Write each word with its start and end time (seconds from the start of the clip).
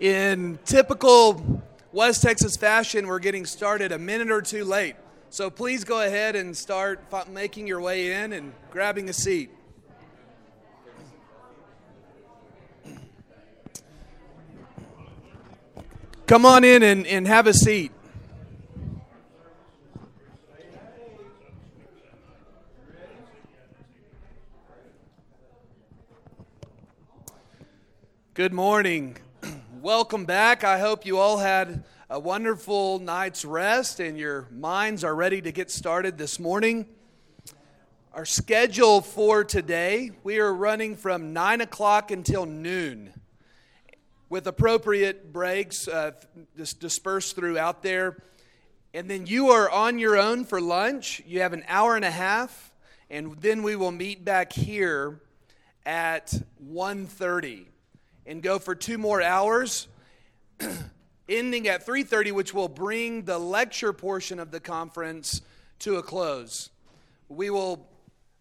In 0.00 0.58
typical 0.64 1.62
West 1.92 2.22
Texas 2.22 2.56
fashion, 2.56 3.06
we're 3.06 3.20
getting 3.20 3.46
started 3.46 3.92
a 3.92 3.98
minute 3.98 4.30
or 4.30 4.42
two 4.42 4.64
late. 4.64 4.96
So 5.30 5.50
please 5.50 5.84
go 5.84 6.00
ahead 6.04 6.34
and 6.34 6.56
start 6.56 7.00
making 7.30 7.68
your 7.68 7.80
way 7.80 8.12
in 8.12 8.32
and 8.32 8.52
grabbing 8.70 9.08
a 9.08 9.12
seat. 9.12 9.50
Come 16.26 16.44
on 16.44 16.64
in 16.64 16.82
and, 16.82 17.06
and 17.06 17.28
have 17.28 17.46
a 17.46 17.54
seat. 17.54 17.92
Good 28.34 28.52
morning. 28.52 29.16
Welcome 29.84 30.24
back. 30.24 30.64
I 30.64 30.78
hope 30.78 31.04
you 31.04 31.18
all 31.18 31.36
had 31.36 31.84
a 32.08 32.18
wonderful 32.18 33.00
night's 33.00 33.44
rest 33.44 34.00
and 34.00 34.16
your 34.16 34.48
minds 34.50 35.04
are 35.04 35.14
ready 35.14 35.42
to 35.42 35.52
get 35.52 35.70
started 35.70 36.16
this 36.16 36.40
morning. 36.40 36.86
Our 38.14 38.24
schedule 38.24 39.02
for 39.02 39.44
today, 39.44 40.12
we 40.22 40.38
are 40.38 40.54
running 40.54 40.96
from 40.96 41.34
9 41.34 41.60
o'clock 41.60 42.10
until 42.10 42.46
noon 42.46 43.12
with 44.30 44.46
appropriate 44.46 45.34
breaks 45.34 45.86
uh, 45.86 46.12
dispersed 46.56 47.36
throughout 47.36 47.82
there. 47.82 48.24
And 48.94 49.10
then 49.10 49.26
you 49.26 49.50
are 49.50 49.68
on 49.68 49.98
your 49.98 50.16
own 50.16 50.46
for 50.46 50.62
lunch. 50.62 51.20
You 51.26 51.42
have 51.42 51.52
an 51.52 51.62
hour 51.68 51.94
and 51.94 52.06
a 52.06 52.10
half, 52.10 52.72
and 53.10 53.36
then 53.38 53.62
we 53.62 53.76
will 53.76 53.92
meet 53.92 54.24
back 54.24 54.50
here 54.54 55.20
at 55.84 56.32
1.30 56.72 57.66
and 58.26 58.42
go 58.42 58.58
for 58.58 58.74
two 58.74 58.98
more 58.98 59.22
hours, 59.22 59.88
ending 61.28 61.68
at 61.68 61.86
3:30, 61.86 62.32
which 62.32 62.54
will 62.54 62.68
bring 62.68 63.22
the 63.22 63.38
lecture 63.38 63.92
portion 63.92 64.38
of 64.38 64.50
the 64.50 64.60
conference 64.60 65.42
to 65.80 65.96
a 65.96 66.02
close. 66.02 66.70
We 67.28 67.50
will, 67.50 67.88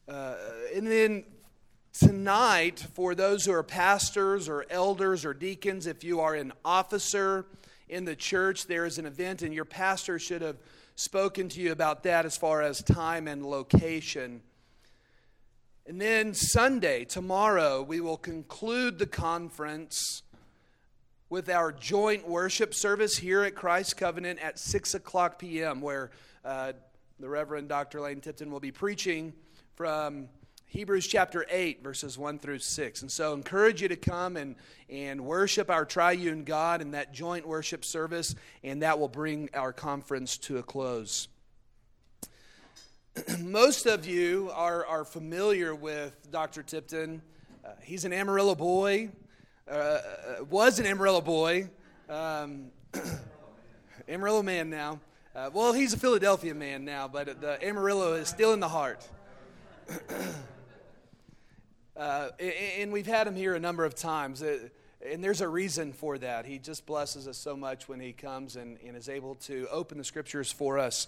uh, 0.08 0.36
and 0.76 0.88
then 0.88 1.24
tonight, 1.92 2.86
for 2.94 3.16
those 3.16 3.46
who 3.46 3.54
are 3.54 3.64
pastors 3.64 4.50
or 4.50 4.66
elders 4.70 5.26
or 5.26 5.34
deacons, 5.34 5.88
if 5.88 6.04
you 6.04 6.20
are 6.22 6.36
an 6.36 6.54
officer 6.66 7.46
in 7.90 8.06
the 8.06 8.16
church, 8.16 8.68
there 8.68 8.86
is 8.86 8.98
an 8.98 9.06
event, 9.06 9.42
and 9.42 9.54
your 9.54 9.66
pastor 9.66 10.20
should 10.20 10.42
have 10.42 10.58
spoken 10.96 11.50
to 11.50 11.62
you 11.62 11.72
about 11.72 12.04
that 12.04 12.26
as 12.26 12.38
far 12.38 12.62
as 12.62 12.82
time 12.82 13.28
and 13.28 13.46
location. 13.46 14.42
And 15.86 16.00
then 16.00 16.34
Sunday, 16.34 17.04
tomorrow, 17.04 17.82
we 17.82 18.00
will 18.00 18.16
conclude 18.16 19.00
the 19.00 19.06
conference 19.06 20.24
with 21.30 21.50
our 21.50 21.74
joint 21.74 22.26
worship 22.26 22.74
service 22.74 23.18
here 23.18 23.44
at 23.44 23.54
Christ 23.54 23.98
Covenant 23.98 24.40
at 24.40 24.58
6 24.58 24.94
o'clock 24.94 25.40
p.m., 25.40 25.82
where 25.82 26.12
uh, 26.46 26.72
the 27.20 27.28
Reverend 27.28 27.68
Dr. 27.68 28.00
Lane 28.00 28.22
Tipton 28.22 28.50
will 28.50 28.62
be 28.62 28.72
preaching 28.72 29.34
from 29.76 30.30
Hebrews 30.68 31.06
chapter 31.06 31.46
8, 31.50 31.84
verses 31.84 32.18
1 32.18 32.40
through 32.40 32.60
6. 32.60 33.02
And 33.02 33.12
so, 33.12 33.34
encourage 33.34 33.82
you 33.82 33.90
to 33.90 33.98
come 33.98 34.38
and, 34.38 34.56
and 34.90 35.26
worship 35.26 35.70
our 35.70 35.84
triune 35.84 36.46
God 36.46 36.82
in 36.82 36.92
that 36.92 37.14
joint 37.14 37.46
worship 37.46 37.84
service, 37.84 38.36
and 38.64 38.84
that 38.84 39.00
will 39.00 39.10
bring 39.10 39.50
our 39.54 39.74
conference 39.74 40.38
to 40.38 40.60
a 40.60 40.64
close. 40.64 41.28
most 43.40 43.86
of 43.86 44.08
you 44.08 44.50
are, 44.56 44.86
are 44.86 45.06
familiar 45.06 45.76
with 45.76 46.32
Dr. 46.32 46.64
Tipton. 46.64 47.22
Uh, 47.64 47.70
he's 47.84 48.06
an 48.06 48.14
Amarillo 48.14 48.56
boy, 48.56 49.10
uh, 49.70 49.74
uh 49.74 50.00
was 50.50 50.80
an 50.80 50.86
Amarillo 50.88 51.22
boy, 51.22 51.70
um, 52.10 52.72
Amarillo 54.10 54.42
man 54.42 54.70
now. 54.70 55.00
Uh, 55.36 55.50
well, 55.54 55.74
he's 55.74 55.94
a 55.94 55.98
Philadelphia 55.98 56.56
man 56.56 56.86
now, 56.86 57.08
but 57.08 57.40
the 57.40 57.64
Amarillo 57.64 58.14
is 58.14 58.28
still 58.28 58.54
in 58.54 58.60
the 58.60 58.70
heart. 58.70 59.08
Uh, 61.96 62.30
and 62.80 62.92
we've 62.92 63.06
had 63.06 63.28
him 63.28 63.36
here 63.36 63.54
a 63.54 63.60
number 63.60 63.86
of 63.86 63.94
times. 63.94 64.42
Uh, 64.42 64.58
and 65.08 65.24
there's 65.24 65.42
a 65.42 65.48
reason 65.48 65.94
for 65.94 66.18
that. 66.18 66.44
He 66.44 66.58
just 66.58 66.88
blesses 66.88 67.28
us 67.28 67.38
so 67.38 67.56
much 67.56 67.88
when 67.88 68.00
he 68.00 68.14
comes 68.14 68.56
and, 68.56 68.80
and 68.84 68.98
is 68.98 69.10
able 69.10 69.36
to 69.36 69.68
open 69.70 70.00
the 70.00 70.04
scriptures 70.04 70.52
for 70.52 70.80
us. 70.80 71.08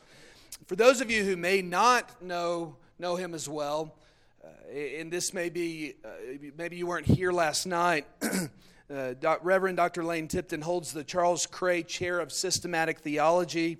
For 0.67 0.75
those 0.75 1.01
of 1.01 1.11
you 1.11 1.23
who 1.23 1.35
may 1.35 1.61
not 1.61 2.22
know, 2.22 2.78
know 2.97 3.16
him 3.16 3.33
as 3.33 3.47
well, 3.47 3.95
uh, 4.44 4.72
and 4.72 5.11
this 5.11 5.33
may 5.33 5.50
be, 5.50 5.94
uh, 6.03 6.09
maybe 6.57 6.75
you 6.78 6.88
weren't 6.88 7.06
here 7.06 7.31
last 7.31 7.66
night, 7.66 8.06
uh, 8.94 9.13
Reverend 9.41 9.78
Dr. 9.78 10.03
Lane 10.03 10.28
Tipton 10.28 10.61
holds 10.61 10.91
the 10.91 11.03
Charles 11.03 11.45
Krahe 11.47 11.85
Chair 11.85 12.19
of 12.19 12.31
Systematic 12.31 13.00
Theology 13.00 13.78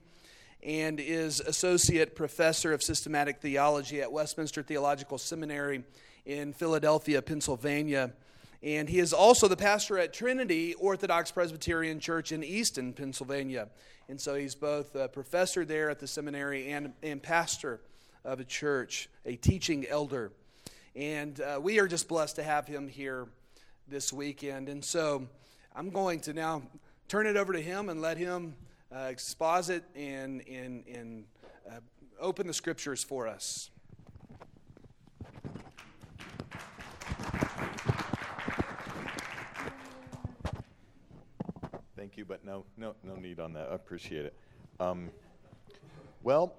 and 0.64 1.00
is 1.00 1.40
Associate 1.40 2.16
Professor 2.16 2.74
of 2.74 2.82
Systematic 2.82 3.40
Theology 3.40 4.02
at 4.02 4.12
Westminster 4.12 4.64
Theological 4.64 5.18
Seminary 5.18 5.84
in 6.26 6.54
Philadelphia, 6.54 7.22
Pennsylvania. 7.22 8.14
And 8.64 8.90
he 8.90 8.98
is 8.98 9.14
also 9.14 9.48
the 9.48 9.56
pastor 9.56 10.00
at 10.00 10.12
Trinity 10.12 10.74
Orthodox 10.74 11.32
Presbyterian 11.32 12.00
Church 12.00 12.32
in 12.32 12.44
Easton, 12.44 12.94
Pennsylvania. 12.94 13.68
And 14.08 14.22
so 14.22 14.36
he's 14.36 14.56
both 14.56 14.96
a 14.96 15.08
professor 15.08 15.66
there 15.66 15.90
at 15.90 16.00
the 16.00 16.08
seminary 16.08 16.72
and, 16.72 16.94
and 17.02 17.22
pastor 17.22 17.82
of 18.24 18.40
a 18.40 18.44
church, 18.44 19.10
a 19.26 19.36
teaching 19.36 19.86
elder. 19.88 20.32
And 20.96 21.40
uh, 21.42 21.60
we 21.62 21.80
are 21.80 21.88
just 21.88 22.08
blessed 22.08 22.36
to 22.38 22.44
have 22.44 22.68
him 22.68 22.88
here 22.88 23.28
this 23.88 24.14
weekend. 24.14 24.70
And 24.70 24.84
so 24.84 25.28
I'm 25.76 25.90
going 25.90 26.20
to 26.22 26.34
now 26.34 26.62
turn 27.08 27.28
it 27.28 27.36
over 27.36 27.54
to 27.54 27.62
him 27.62 27.90
and 27.90 28.02
let 28.02 28.18
him 28.18 28.56
uh, 28.96 29.00
exposit 29.10 29.84
and, 29.96 30.42
and, 30.48 30.86
and 30.88 31.26
uh, 31.68 31.80
open 32.20 32.48
the 32.48 32.54
scriptures 32.54 33.04
for 33.04 33.28
us. 33.28 33.70
Thank 42.16 42.30
you, 42.30 42.34
but 42.34 42.46
no, 42.46 42.64
no, 42.78 42.96
no 43.04 43.18
need 43.18 43.42
on 43.42 43.52
that. 43.56 43.68
I 43.70 43.76
appreciate 43.76 44.26
it. 44.26 44.34
Um, 44.80 45.10
well, 46.24 46.56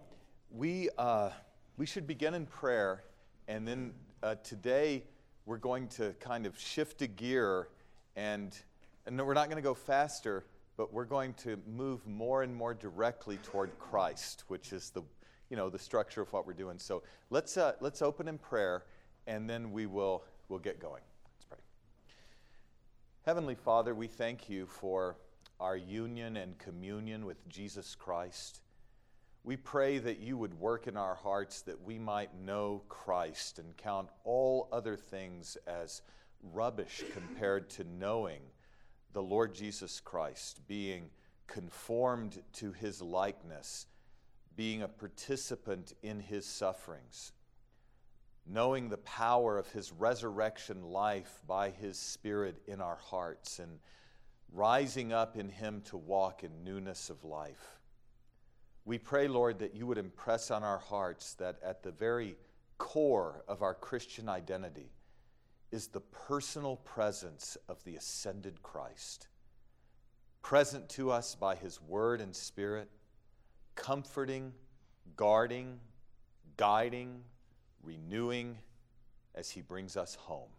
we 0.50 0.90
uh, 0.98 1.30
we 1.78 1.86
should 1.86 2.06
begin 2.06 2.34
in 2.34 2.44
prayer, 2.44 3.04
and 3.48 3.66
then 3.66 3.94
uh, 4.22 4.34
today 4.44 5.04
we're 5.46 5.56
going 5.56 5.88
to 5.88 6.14
kind 6.20 6.44
of 6.44 6.60
shift 6.60 7.00
a 7.00 7.06
gear, 7.06 7.68
and 8.16 8.54
and 9.06 9.18
we're 9.18 9.32
not 9.32 9.46
going 9.48 9.56
to 9.56 9.66
go 9.66 9.72
faster, 9.72 10.44
but 10.76 10.92
we're 10.92 11.06
going 11.06 11.32
to 11.34 11.58
move 11.66 12.06
more 12.06 12.42
and 12.42 12.54
more 12.54 12.74
directly 12.74 13.38
toward 13.38 13.70
Christ, 13.78 14.44
which 14.48 14.74
is 14.74 14.90
the 14.90 15.00
you 15.48 15.56
know 15.56 15.70
the 15.70 15.78
structure 15.78 16.20
of 16.20 16.30
what 16.34 16.46
we're 16.46 16.52
doing. 16.52 16.78
So 16.78 17.02
let's 17.30 17.56
uh, 17.56 17.72
let's 17.80 18.02
open 18.02 18.28
in 18.28 18.36
prayer, 18.36 18.84
and 19.26 19.48
then 19.48 19.72
we 19.72 19.86
will 19.86 20.22
we'll 20.50 20.58
get 20.58 20.80
going. 20.80 21.02
Let's 21.32 21.44
pray. 21.48 21.58
Heavenly 23.24 23.54
Father, 23.54 23.94
we 23.94 24.06
thank 24.06 24.50
you 24.50 24.66
for 24.66 25.16
our 25.60 25.76
union 25.76 26.36
and 26.36 26.58
communion 26.58 27.24
with 27.24 27.48
Jesus 27.48 27.94
Christ. 27.94 28.60
We 29.44 29.56
pray 29.56 29.98
that 29.98 30.18
you 30.18 30.36
would 30.36 30.54
work 30.54 30.86
in 30.86 30.96
our 30.96 31.14
hearts 31.14 31.62
that 31.62 31.80
we 31.80 31.98
might 31.98 32.38
know 32.38 32.82
Christ 32.88 33.58
and 33.58 33.76
count 33.76 34.08
all 34.24 34.68
other 34.72 34.96
things 34.96 35.56
as 35.66 36.02
rubbish 36.42 37.04
compared 37.12 37.70
to 37.70 37.84
knowing 37.84 38.40
the 39.12 39.22
Lord 39.22 39.54
Jesus 39.54 40.00
Christ, 40.00 40.60
being 40.66 41.10
conformed 41.46 42.42
to 42.54 42.72
his 42.72 43.00
likeness, 43.00 43.86
being 44.56 44.82
a 44.82 44.88
participant 44.88 45.94
in 46.02 46.20
his 46.20 46.44
sufferings, 46.44 47.32
knowing 48.46 48.88
the 48.88 48.98
power 48.98 49.58
of 49.58 49.70
his 49.70 49.92
resurrection 49.92 50.82
life 50.82 51.40
by 51.46 51.70
his 51.70 51.98
Spirit 51.98 52.60
in 52.66 52.80
our 52.80 52.96
hearts, 52.96 53.58
and 53.58 53.78
rising 54.52 55.12
up 55.12 55.36
in 55.36 55.48
Him 55.48 55.82
to 55.86 55.96
walk 55.96 56.44
in 56.44 56.64
newness 56.64 57.10
of 57.10 57.24
life. 57.24 57.78
We 58.84 58.98
pray, 58.98 59.26
Lord, 59.28 59.58
that 59.58 59.74
you 59.74 59.86
would 59.86 59.98
impress 59.98 60.50
on 60.50 60.62
our 60.62 60.78
hearts 60.78 61.34
that 61.34 61.56
at 61.62 61.82
the 61.82 61.90
very 61.90 62.36
core 62.78 63.42
of 63.48 63.62
our 63.62 63.74
Christian 63.74 64.28
identity 64.28 64.92
is 65.72 65.88
the 65.88 66.00
personal 66.00 66.76
presence 66.76 67.56
of 67.68 67.82
the 67.84 67.96
ascended 67.96 68.62
Christ, 68.62 69.28
present 70.42 70.88
to 70.90 71.10
us 71.10 71.34
by 71.34 71.56
His 71.56 71.80
Word 71.82 72.20
and 72.20 72.34
Spirit, 72.34 72.88
comforting, 73.74 74.52
guarding, 75.16 75.80
guiding, 76.56 77.22
renewing 77.82 78.58
as 79.34 79.50
He 79.50 79.60
brings 79.60 79.96
us 79.96 80.14
home, 80.14 80.50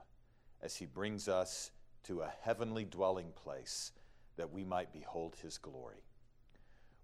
as 0.62 0.75
He 0.75 0.86
brings 0.86 1.28
us 1.30 1.72
to 2.03 2.21
a 2.21 2.33
heavenly 2.41 2.85
dwelling 2.85 3.31
place 3.35 3.91
that 4.38 4.51
we 4.51 4.63
might 4.63 4.94
behold 4.94 5.35
his 5.41 5.57
glory. 5.57 6.03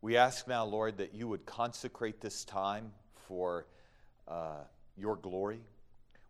We 0.01 0.18
ask 0.18 0.48
now, 0.48 0.66
Lord, 0.66 0.98
that 0.98 1.13
you 1.13 1.28
would 1.28 1.45
consecrate 1.45 2.22
this 2.22 2.44
time 2.45 2.92
for 3.28 3.68
uh, 4.28 4.63
your 4.98 5.16
glory. 5.16 5.62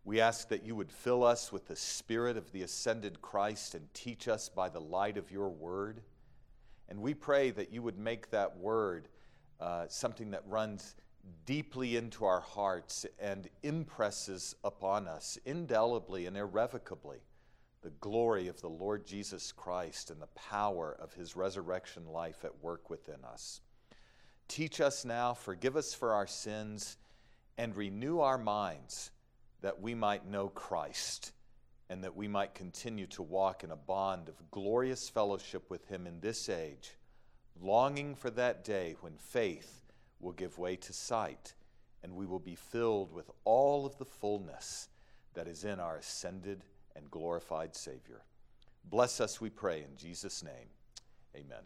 We 0.04 0.20
ask 0.20 0.48
that 0.48 0.64
you 0.64 0.76
would 0.76 0.92
fill 0.92 1.24
us 1.24 1.50
with 1.50 1.66
the 1.66 1.76
Spirit 1.76 2.36
of 2.36 2.52
the 2.52 2.62
ascended 2.62 3.20
Christ 3.22 3.74
and 3.74 3.92
teach 3.94 4.28
us 4.28 4.48
by 4.48 4.68
the 4.68 4.80
light 4.80 5.16
of 5.16 5.30
your 5.30 5.48
word. 5.48 6.02
And 6.88 7.00
we 7.00 7.14
pray 7.14 7.50
that 7.52 7.72
you 7.72 7.82
would 7.82 7.98
make 7.98 8.30
that 8.30 8.58
word 8.58 9.08
uh, 9.60 9.86
something 9.88 10.30
that 10.32 10.42
runs 10.46 10.94
deeply 11.46 11.96
into 11.96 12.24
our 12.24 12.40
hearts 12.40 13.06
and 13.18 13.48
impresses 13.62 14.54
upon 14.62 15.08
us 15.08 15.38
indelibly 15.46 16.26
and 16.26 16.36
irrevocably 16.36 17.18
the 17.84 17.90
glory 18.00 18.48
of 18.48 18.58
the 18.62 18.68
Lord 18.68 19.06
Jesus 19.06 19.52
Christ 19.52 20.10
and 20.10 20.20
the 20.20 20.26
power 20.28 20.96
of 20.98 21.12
his 21.12 21.36
resurrection 21.36 22.06
life 22.06 22.42
at 22.42 22.62
work 22.62 22.88
within 22.88 23.22
us. 23.30 23.60
Teach 24.48 24.80
us 24.80 25.04
now, 25.04 25.34
forgive 25.34 25.76
us 25.76 25.92
for 25.92 26.14
our 26.14 26.26
sins, 26.26 26.96
and 27.58 27.76
renew 27.76 28.20
our 28.20 28.38
minds 28.38 29.10
that 29.60 29.82
we 29.82 29.94
might 29.94 30.26
know 30.26 30.48
Christ 30.48 31.32
and 31.90 32.02
that 32.04 32.16
we 32.16 32.26
might 32.26 32.54
continue 32.54 33.06
to 33.08 33.22
walk 33.22 33.62
in 33.62 33.70
a 33.70 33.76
bond 33.76 34.30
of 34.30 34.50
glorious 34.50 35.10
fellowship 35.10 35.70
with 35.70 35.86
Him 35.86 36.06
in 36.06 36.20
this 36.20 36.48
age, 36.48 36.96
longing 37.60 38.14
for 38.14 38.30
that 38.30 38.64
day 38.64 38.96
when 39.02 39.18
faith 39.18 39.82
will 40.20 40.32
give 40.32 40.56
way 40.56 40.76
to 40.76 40.92
sight 40.94 41.52
and 42.02 42.16
we 42.16 42.24
will 42.24 42.40
be 42.40 42.54
filled 42.54 43.12
with 43.12 43.30
all 43.44 43.84
of 43.84 43.98
the 43.98 44.06
fullness 44.06 44.88
that 45.34 45.46
is 45.46 45.64
in 45.64 45.78
our 45.80 45.98
ascended 45.98 46.64
and 46.96 47.10
glorified 47.10 47.74
Savior. 47.74 48.22
Bless 48.90 49.20
us, 49.20 49.40
we 49.40 49.50
pray, 49.50 49.78
in 49.78 49.96
Jesus' 49.96 50.42
name. 50.42 50.68
Amen. 51.34 51.62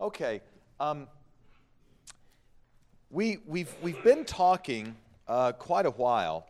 Okay. 0.00 0.40
Um, 0.78 1.08
we, 3.10 3.38
we've, 3.46 3.74
we've 3.82 4.02
been 4.02 4.24
talking 4.24 4.96
uh, 5.28 5.52
quite 5.52 5.86
a 5.86 5.90
while 5.90 6.46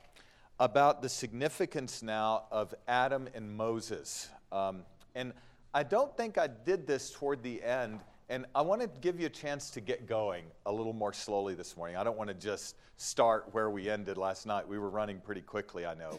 about 0.61 1.03
the 1.03 1.09
significance 1.09 2.03
now 2.03 2.45
of 2.51 2.75
Adam 2.87 3.29
and 3.35 3.57
Moses. 3.57 4.29
Um, 4.53 4.85
and 5.15 5.33
I 5.75 5.83
don't 5.83 6.17
think 6.17 6.39
I 6.39 6.47
did 6.47 6.87
this 6.87 7.11
toward 7.11 7.43
the 7.43 7.63
end, 7.63 8.01
and 8.29 8.47
I 8.55 8.63
want 8.63 8.81
to 8.81 8.89
give 9.01 9.19
you 9.19 9.27
a 9.27 9.31
chance 9.31 9.71
to 9.71 9.81
get 9.81 10.07
going 10.07 10.45
a 10.67 10.73
little 10.73 10.93
more 10.93 11.13
slowly 11.13 11.55
this 11.55 11.77
morning. 11.77 11.97
I 11.97 12.05
don't 12.05 12.17
want 12.17 12.29
to 12.29 12.35
just 12.35 12.77
start 12.97 13.47
where 13.53 13.71
we 13.71 13.91
ended 13.91 14.17
last 14.17 14.47
night. 14.47 14.69
We 14.69 14.79
were 14.79 14.91
running 14.91 15.19
pretty 15.21 15.41
quickly, 15.41 15.85
I 15.85 15.95
know. 15.95 16.19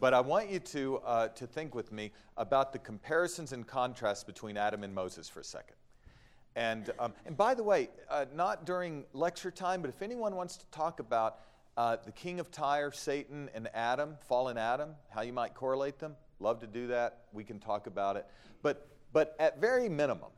But 0.00 0.12
I 0.12 0.20
want 0.20 0.50
you 0.50 0.58
to, 0.58 0.98
uh, 0.98 1.28
to 1.28 1.46
think 1.46 1.74
with 1.74 1.92
me 1.92 2.12
about 2.36 2.72
the 2.72 2.78
comparisons 2.78 3.52
and 3.52 3.66
contrasts 3.66 4.24
between 4.24 4.56
Adam 4.56 4.82
and 4.82 4.94
Moses 4.94 5.28
for 5.28 5.40
a 5.40 5.44
second. 5.44 5.76
And, 6.56 6.90
um, 6.98 7.12
and 7.26 7.36
by 7.36 7.54
the 7.54 7.62
way, 7.62 7.88
uh, 8.10 8.26
not 8.34 8.64
during 8.64 9.04
lecture 9.12 9.50
time, 9.50 9.80
but 9.80 9.88
if 9.88 10.02
anyone 10.02 10.36
wants 10.36 10.56
to 10.56 10.66
talk 10.66 11.00
about 11.00 11.40
uh, 11.76 11.96
the 12.04 12.12
king 12.12 12.38
of 12.38 12.50
Tyre, 12.50 12.92
Satan, 12.92 13.50
and 13.54 13.68
Adam, 13.74 14.16
fallen 14.28 14.56
Adam, 14.56 14.90
how 15.10 15.22
you 15.22 15.32
might 15.32 15.54
correlate 15.54 15.98
them, 15.98 16.14
love 16.38 16.60
to 16.60 16.66
do 16.66 16.86
that. 16.88 17.24
We 17.32 17.42
can 17.42 17.58
talk 17.58 17.86
about 17.86 18.16
it. 18.16 18.26
But, 18.62 18.88
but 19.12 19.34
at 19.40 19.60
very 19.60 19.88
minimum, 19.88 20.30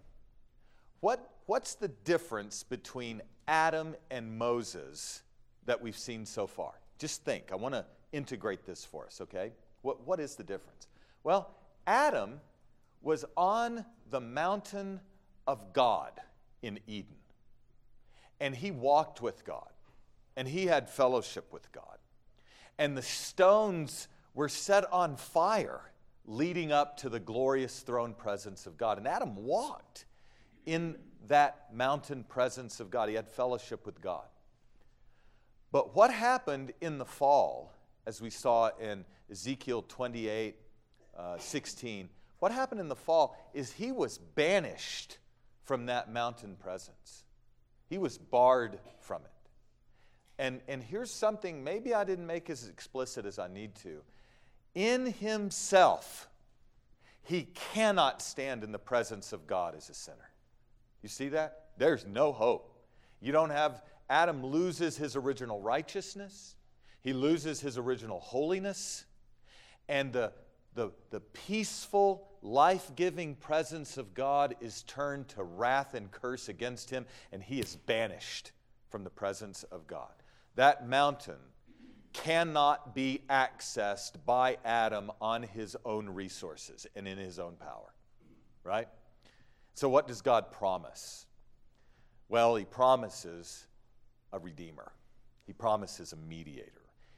what, 1.00 1.30
what's 1.46 1.74
the 1.74 1.88
difference 1.88 2.62
between 2.62 3.20
Adam 3.46 3.94
and 4.10 4.38
Moses 4.38 5.22
that 5.66 5.80
we've 5.82 5.98
seen 5.98 6.24
so 6.24 6.46
far? 6.46 6.72
Just 6.98 7.24
think. 7.24 7.52
I 7.52 7.56
want 7.56 7.74
to 7.74 7.84
integrate 8.12 8.64
this 8.64 8.84
for 8.84 9.06
us, 9.06 9.20
okay? 9.20 9.52
What, 9.82 10.06
what 10.06 10.20
is 10.20 10.36
the 10.36 10.44
difference? 10.44 10.88
Well, 11.22 11.50
Adam 11.86 12.40
was 13.02 13.24
on 13.36 13.84
the 14.10 14.20
mountain 14.20 15.00
of 15.46 15.72
God 15.72 16.12
in 16.62 16.80
Eden. 16.86 17.16
And 18.40 18.54
he 18.54 18.70
walked 18.70 19.22
with 19.22 19.44
God, 19.44 19.70
and 20.36 20.46
he 20.46 20.66
had 20.66 20.90
fellowship 20.90 21.52
with 21.52 21.70
God. 21.72 21.98
And 22.78 22.96
the 22.96 23.02
stones 23.02 24.08
were 24.34 24.48
set 24.48 24.90
on 24.92 25.16
fire 25.16 25.92
leading 26.26 26.72
up 26.72 26.96
to 26.98 27.08
the 27.08 27.20
glorious 27.20 27.80
throne 27.80 28.12
presence 28.12 28.66
of 28.66 28.76
God. 28.76 28.98
And 28.98 29.06
Adam 29.06 29.36
walked 29.36 30.04
in 30.66 30.96
that 31.28 31.68
mountain 31.72 32.24
presence 32.24 32.80
of 32.80 32.90
God, 32.90 33.08
he 33.08 33.14
had 33.14 33.28
fellowship 33.28 33.86
with 33.86 34.00
God. 34.00 34.26
But 35.72 35.94
what 35.94 36.12
happened 36.12 36.72
in 36.80 36.98
the 36.98 37.04
fall, 37.04 37.72
as 38.06 38.20
we 38.20 38.30
saw 38.30 38.70
in 38.80 39.04
Ezekiel 39.30 39.84
28 39.88 40.56
uh, 41.16 41.38
16, 41.38 42.08
what 42.38 42.52
happened 42.52 42.80
in 42.80 42.88
the 42.88 42.96
fall 42.96 43.36
is 43.54 43.72
he 43.72 43.92
was 43.92 44.18
banished 44.18 45.18
from 45.64 45.86
that 45.86 46.12
mountain 46.12 46.56
presence. 46.56 47.24
He 47.88 47.98
was 47.98 48.18
barred 48.18 48.78
from 49.00 49.22
it. 49.22 49.30
And, 50.38 50.60
and 50.68 50.82
here's 50.82 51.10
something 51.10 51.64
maybe 51.64 51.94
I 51.94 52.04
didn't 52.04 52.26
make 52.26 52.50
as 52.50 52.68
explicit 52.68 53.24
as 53.24 53.38
I 53.38 53.48
need 53.48 53.74
to. 53.76 54.02
In 54.74 55.06
himself, 55.06 56.28
he 57.22 57.44
cannot 57.72 58.20
stand 58.20 58.62
in 58.62 58.70
the 58.70 58.78
presence 58.78 59.32
of 59.32 59.46
God 59.46 59.74
as 59.74 59.88
a 59.88 59.94
sinner. 59.94 60.30
You 61.02 61.08
see 61.08 61.28
that? 61.30 61.68
There's 61.78 62.04
no 62.04 62.32
hope. 62.32 62.72
You 63.20 63.32
don't 63.32 63.50
have, 63.50 63.82
Adam 64.10 64.44
loses 64.44 64.96
his 64.96 65.16
original 65.16 65.60
righteousness, 65.60 66.55
he 67.06 67.12
loses 67.12 67.60
his 67.60 67.78
original 67.78 68.18
holiness, 68.18 69.04
and 69.88 70.12
the, 70.12 70.32
the, 70.74 70.90
the 71.10 71.20
peaceful, 71.20 72.26
life 72.42 72.90
giving 72.96 73.36
presence 73.36 73.96
of 73.96 74.12
God 74.12 74.56
is 74.60 74.82
turned 74.82 75.28
to 75.28 75.44
wrath 75.44 75.94
and 75.94 76.10
curse 76.10 76.48
against 76.48 76.90
him, 76.90 77.06
and 77.30 77.40
he 77.40 77.60
is 77.60 77.76
banished 77.76 78.50
from 78.88 79.04
the 79.04 79.10
presence 79.10 79.62
of 79.62 79.86
God. 79.86 80.10
That 80.56 80.88
mountain 80.88 81.38
cannot 82.12 82.92
be 82.92 83.22
accessed 83.30 84.14
by 84.26 84.56
Adam 84.64 85.12
on 85.20 85.44
his 85.44 85.76
own 85.84 86.08
resources 86.08 86.88
and 86.96 87.06
in 87.06 87.18
his 87.18 87.38
own 87.38 87.54
power. 87.54 87.94
Right? 88.64 88.88
So, 89.74 89.88
what 89.88 90.08
does 90.08 90.22
God 90.22 90.50
promise? 90.50 91.26
Well, 92.28 92.56
he 92.56 92.64
promises 92.64 93.68
a 94.32 94.40
redeemer, 94.40 94.90
he 95.46 95.52
promises 95.52 96.12
a 96.12 96.16
mediator, 96.16 96.75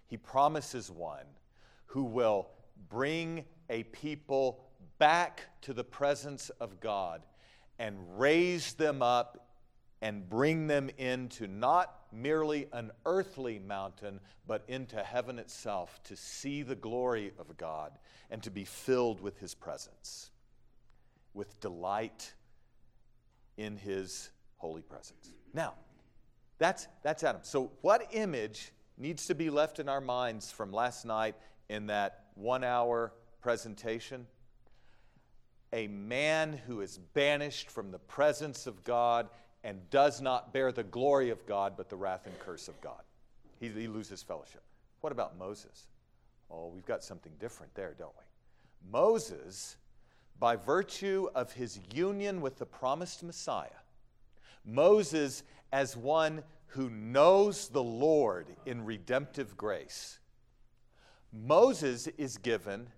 he 0.08 0.16
promises 0.16 0.90
one 0.90 1.26
who 1.86 2.02
will 2.02 2.48
bring 2.88 3.44
a 3.70 3.84
people 3.84 4.64
back 4.98 5.42
to 5.62 5.72
the 5.72 5.84
presence 5.84 6.50
of 6.60 6.80
God 6.80 7.22
and 7.78 7.96
raise 8.18 8.72
them 8.72 9.02
up 9.02 9.46
and 10.00 10.28
bring 10.28 10.66
them 10.66 10.90
into 10.98 11.46
not 11.46 11.94
merely 12.12 12.68
an 12.72 12.90
earthly 13.04 13.58
mountain, 13.58 14.20
but 14.46 14.64
into 14.68 15.02
heaven 15.02 15.38
itself 15.38 16.00
to 16.04 16.16
see 16.16 16.62
the 16.62 16.74
glory 16.74 17.32
of 17.38 17.56
God 17.56 17.92
and 18.30 18.42
to 18.42 18.50
be 18.50 18.64
filled 18.64 19.20
with 19.20 19.38
His 19.38 19.54
presence, 19.54 20.30
with 21.34 21.60
delight 21.60 22.32
in 23.56 23.76
His 23.76 24.30
holy 24.56 24.82
presence. 24.82 25.32
Now, 25.52 25.74
that's, 26.58 26.88
that's 27.02 27.22
Adam. 27.22 27.42
So, 27.44 27.72
what 27.82 28.08
image 28.12 28.72
needs 28.98 29.26
to 29.26 29.34
be 29.34 29.50
left 29.50 29.78
in 29.78 29.88
our 29.88 30.00
minds 30.00 30.50
from 30.50 30.72
last 30.72 31.04
night 31.04 31.36
in 31.68 31.86
that 31.86 32.24
one 32.34 32.64
hour 32.64 33.12
presentation. 33.40 34.26
A 35.72 35.86
man 35.86 36.60
who 36.66 36.80
is 36.80 36.98
banished 37.14 37.70
from 37.70 37.90
the 37.90 37.98
presence 37.98 38.66
of 38.66 38.82
God 38.84 39.28
and 39.64 39.88
does 39.90 40.20
not 40.20 40.52
bear 40.52 40.72
the 40.72 40.84
glory 40.84 41.30
of 41.30 41.44
God, 41.46 41.74
but 41.76 41.88
the 41.88 41.96
wrath 41.96 42.26
and 42.26 42.38
curse 42.38 42.68
of 42.68 42.80
God. 42.80 43.02
He, 43.60 43.68
he 43.68 43.86
loses 43.86 44.22
fellowship. 44.22 44.62
What 45.00 45.12
about 45.12 45.38
Moses? 45.38 45.86
Oh, 46.50 46.68
we've 46.68 46.86
got 46.86 47.04
something 47.04 47.32
different 47.38 47.74
there, 47.74 47.94
don't 47.98 48.14
we? 48.16 48.90
Moses, 48.90 49.76
by 50.38 50.56
virtue 50.56 51.28
of 51.34 51.52
his 51.52 51.80
union 51.92 52.40
with 52.40 52.58
the 52.58 52.66
promised 52.66 53.22
Messiah, 53.22 53.68
Moses, 54.64 55.42
as 55.72 55.96
one 55.96 56.42
who 56.68 56.90
knows 56.90 57.68
the 57.68 57.82
Lord 57.82 58.46
in 58.66 58.84
redemptive 58.84 59.56
grace, 59.56 60.18
Moses 61.32 62.06
is 62.18 62.36
given 62.38 62.88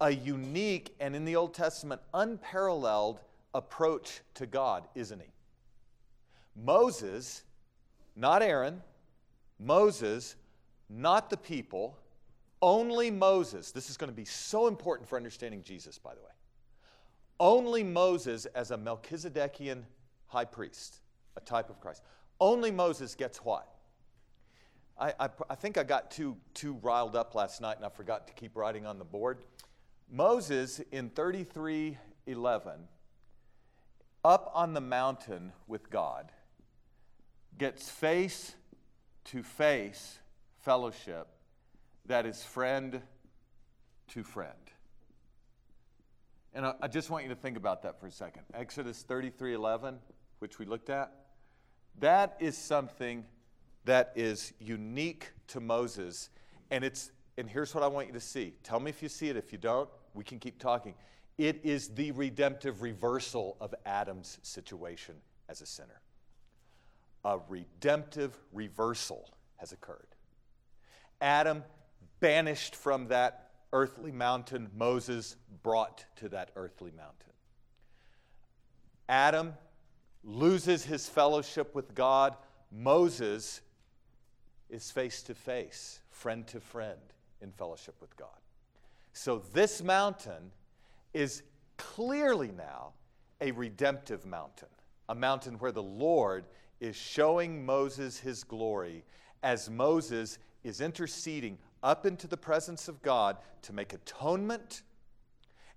a 0.00 0.10
unique 0.10 0.94
and 1.00 1.14
in 1.14 1.24
the 1.24 1.36
Old 1.36 1.54
Testament 1.54 2.00
unparalleled 2.12 3.20
approach 3.54 4.20
to 4.34 4.46
God, 4.46 4.86
isn't 4.94 5.20
he? 5.20 5.28
Moses, 6.56 7.44
not 8.16 8.42
Aaron, 8.42 8.82
Moses, 9.58 10.36
not 10.88 11.30
the 11.30 11.36
people, 11.36 11.96
only 12.60 13.10
Moses. 13.10 13.72
This 13.72 13.90
is 13.90 13.96
going 13.96 14.10
to 14.10 14.16
be 14.16 14.24
so 14.24 14.66
important 14.66 15.08
for 15.08 15.16
understanding 15.16 15.62
Jesus, 15.62 15.98
by 15.98 16.14
the 16.14 16.20
way. 16.20 16.26
Only 17.40 17.82
Moses 17.82 18.46
as 18.46 18.70
a 18.70 18.76
Melchizedekian 18.76 19.82
high 20.26 20.44
priest, 20.44 21.00
a 21.36 21.40
type 21.40 21.70
of 21.70 21.80
Christ. 21.80 22.02
Only 22.40 22.70
Moses 22.70 23.14
gets 23.14 23.38
what? 23.38 23.68
I, 24.98 25.12
I, 25.18 25.28
I, 25.50 25.54
think 25.54 25.76
I 25.76 25.82
got 25.82 26.10
too, 26.10 26.36
too 26.52 26.74
riled 26.82 27.16
up 27.16 27.34
last 27.34 27.60
night 27.60 27.76
and 27.76 27.84
I 27.84 27.88
forgot 27.88 28.28
to 28.28 28.32
keep 28.32 28.56
writing 28.56 28.86
on 28.86 28.98
the 28.98 29.04
board. 29.04 29.38
Moses 30.10 30.80
in 30.92 31.10
3311, 31.10 32.72
up 34.24 34.50
on 34.54 34.74
the 34.74 34.80
mountain 34.80 35.52
with 35.66 35.90
God, 35.90 36.30
gets 37.58 37.90
face 37.90 38.54
to 39.24 39.42
face 39.42 40.18
fellowship 40.60 41.28
that 42.06 42.26
is 42.26 42.42
friend 42.42 43.00
to 44.08 44.22
friend. 44.22 44.52
And 46.54 46.66
I, 46.66 46.74
I 46.82 46.88
just 46.88 47.10
want 47.10 47.24
you 47.24 47.30
to 47.30 47.36
think 47.36 47.56
about 47.56 47.82
that 47.82 47.98
for 47.98 48.06
a 48.06 48.12
second. 48.12 48.42
Exodus 48.54 49.02
33 49.02 49.54
11, 49.54 49.98
which 50.38 50.58
we 50.58 50.66
looked 50.66 50.90
at, 50.90 51.23
that 52.00 52.36
is 52.40 52.56
something 52.56 53.24
that 53.84 54.12
is 54.14 54.52
unique 54.58 55.30
to 55.48 55.60
Moses. 55.60 56.30
And 56.70 56.84
it's 56.84 57.10
and 57.36 57.48
here's 57.48 57.74
what 57.74 57.82
I 57.82 57.88
want 57.88 58.06
you 58.06 58.12
to 58.12 58.20
see. 58.20 58.54
Tell 58.62 58.78
me 58.78 58.90
if 58.90 59.02
you 59.02 59.08
see 59.08 59.28
it. 59.28 59.36
If 59.36 59.52
you 59.52 59.58
don't, 59.58 59.88
we 60.14 60.22
can 60.22 60.38
keep 60.38 60.58
talking. 60.58 60.94
It 61.36 61.60
is 61.64 61.88
the 61.88 62.12
redemptive 62.12 62.80
reversal 62.80 63.56
of 63.60 63.74
Adam's 63.84 64.38
situation 64.42 65.16
as 65.48 65.60
a 65.60 65.66
sinner. 65.66 66.00
A 67.24 67.38
redemptive 67.48 68.38
reversal 68.52 69.28
has 69.56 69.72
occurred. 69.72 70.06
Adam 71.20 71.64
banished 72.20 72.76
from 72.76 73.08
that 73.08 73.50
earthly 73.72 74.12
mountain, 74.12 74.70
Moses 74.76 75.36
brought 75.62 76.04
to 76.16 76.28
that 76.28 76.50
earthly 76.54 76.92
mountain. 76.92 77.32
Adam 79.08 79.54
loses 80.24 80.84
his 80.84 81.08
fellowship 81.08 81.74
with 81.74 81.94
God. 81.94 82.36
Moses 82.72 83.60
is 84.70 84.90
face 84.90 85.22
to 85.24 85.34
face, 85.34 86.00
friend 86.10 86.46
to 86.48 86.60
friend 86.60 87.00
in 87.40 87.52
fellowship 87.52 87.94
with 88.00 88.16
God. 88.16 88.28
So 89.12 89.42
this 89.52 89.82
mountain 89.82 90.50
is 91.12 91.42
clearly 91.76 92.50
now 92.50 92.92
a 93.40 93.52
redemptive 93.52 94.24
mountain, 94.24 94.68
a 95.08 95.14
mountain 95.14 95.54
where 95.54 95.72
the 95.72 95.82
Lord 95.82 96.46
is 96.80 96.96
showing 96.96 97.64
Moses 97.64 98.18
his 98.18 98.42
glory 98.42 99.04
as 99.42 99.70
Moses 99.70 100.38
is 100.64 100.80
interceding 100.80 101.58
up 101.82 102.06
into 102.06 102.26
the 102.26 102.36
presence 102.36 102.88
of 102.88 103.02
God 103.02 103.36
to 103.62 103.72
make 103.72 103.92
atonement 103.92 104.82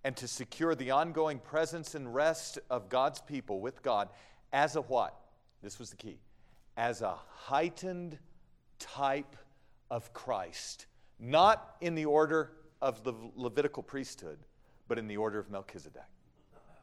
and 0.04 0.16
to 0.16 0.28
secure 0.28 0.74
the 0.74 0.92
ongoing 0.92 1.40
presence 1.40 1.94
and 1.94 2.14
rest 2.14 2.60
of 2.70 2.88
God's 2.88 3.20
people 3.22 3.60
with 3.60 3.84
God 3.84 4.08
as 4.54 4.76
a 4.76 4.82
what? 4.82 5.16
This 5.62 5.80
was 5.80 5.90
the 5.90 5.96
key. 5.96 6.20
As 6.76 7.02
a 7.02 7.16
heightened 7.28 8.18
type 8.80 9.36
of 9.90 10.14
Christ, 10.14 10.86
not 11.20 11.76
in 11.82 11.96
the 11.96 12.06
order 12.06 12.52
of 12.82 13.04
the 13.04 13.14
Levitical 13.36 13.82
priesthood, 13.84 14.40
but 14.88 15.00
in 15.00 15.08
the 15.08 15.18
order 15.18 15.40
of 15.40 15.50
Melchizedek. 15.50 16.02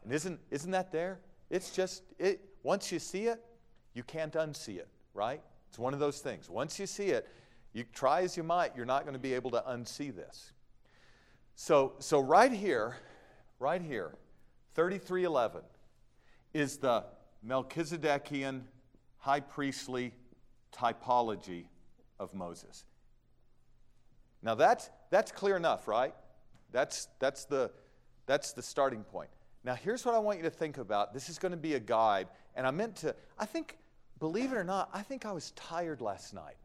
And 0.03 0.13
isn't, 0.13 0.41
isn't 0.51 0.71
that 0.73 0.93
there? 0.93 1.21
It's 1.51 1.71
just, 1.71 2.03
it, 2.19 2.41
once 2.63 2.91
you 2.91 2.99
see 2.99 3.27
it, 3.27 3.41
you 3.95 4.03
can't 4.03 4.33
unsee 4.33 4.79
it, 4.79 4.89
right? 5.15 5.41
It's 5.69 5.79
one 5.79 5.95
of 5.95 6.01
those 6.01 6.21
things. 6.21 6.51
Once 6.51 6.79
you 6.79 6.87
see 6.87 7.07
it, 7.07 7.29
you 7.73 7.85
try 7.93 8.23
as 8.23 8.37
you 8.37 8.43
might, 8.43 8.77
you're 8.77 8.85
not 8.85 9.03
going 9.03 9.15
to 9.15 9.21
be 9.21 9.35
able 9.35 9.51
to 9.53 9.63
unsee 9.69 10.15
this. 10.15 10.53
So, 11.57 11.95
so 11.99 12.21
right 12.21 12.53
here, 12.53 12.97
right 13.59 13.81
here, 13.81 14.15
3311 14.75 15.63
is 16.53 16.77
the 16.79 17.05
Melchizedekian 17.47 18.63
high 19.19 19.41
priestly 19.41 20.13
typology 20.75 21.65
of 22.19 22.35
Moses. 22.35 22.85
Now 24.43 24.55
that's, 24.55 24.91
that's 25.11 25.33
clear 25.33 25.57
enough, 25.57 25.89
right? 25.89 26.15
That's, 26.73 27.09
that's, 27.19 27.45
the, 27.45 27.71
that's 28.27 28.53
the 28.53 28.63
starting 28.63 29.03
point. 29.03 29.31
Now 29.65 29.75
here's 29.75 30.05
what 30.05 30.15
I 30.15 30.19
want 30.19 30.39
you 30.39 30.45
to 30.45 30.51
think 30.51 30.79
about. 30.79 31.15
This 31.15 31.29
is 31.29 31.39
going 31.39 31.53
to 31.53 31.59
be 31.59 31.75
a 31.75 31.81
guide, 31.81 32.29
and 32.55 32.67
I 32.67 32.71
meant 32.71 32.97
to, 32.97 33.15
I 33.39 33.47
think, 33.47 33.79
believe 34.19 34.53
it 34.53 34.57
or 34.57 34.65
not, 34.65 34.91
I 34.93 35.03
think 35.03 35.25
I 35.25 35.33
was 35.33 35.53
tired 35.53 36.01
last 36.01 36.35
night. 36.35 36.57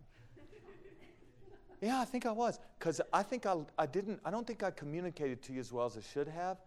Yeah, 1.81 2.01
I 2.01 2.05
think 2.05 2.25
I 2.25 2.31
was. 2.31 2.59
Because 2.77 2.99
I 3.13 3.23
think 3.23 3.45
I, 3.45 3.55
I 3.77 3.85
didn't, 3.85 4.19
I 4.25 4.31
don't 4.31 4.45
think 4.45 4.63
I 4.63 4.71
communicated 4.71 5.41
to 5.43 5.53
you 5.53 5.61
as 5.61 5.71
well 5.71 5.85
as 5.85 5.95
I 5.95 6.01
should 6.01 6.27
have. 6.27 6.57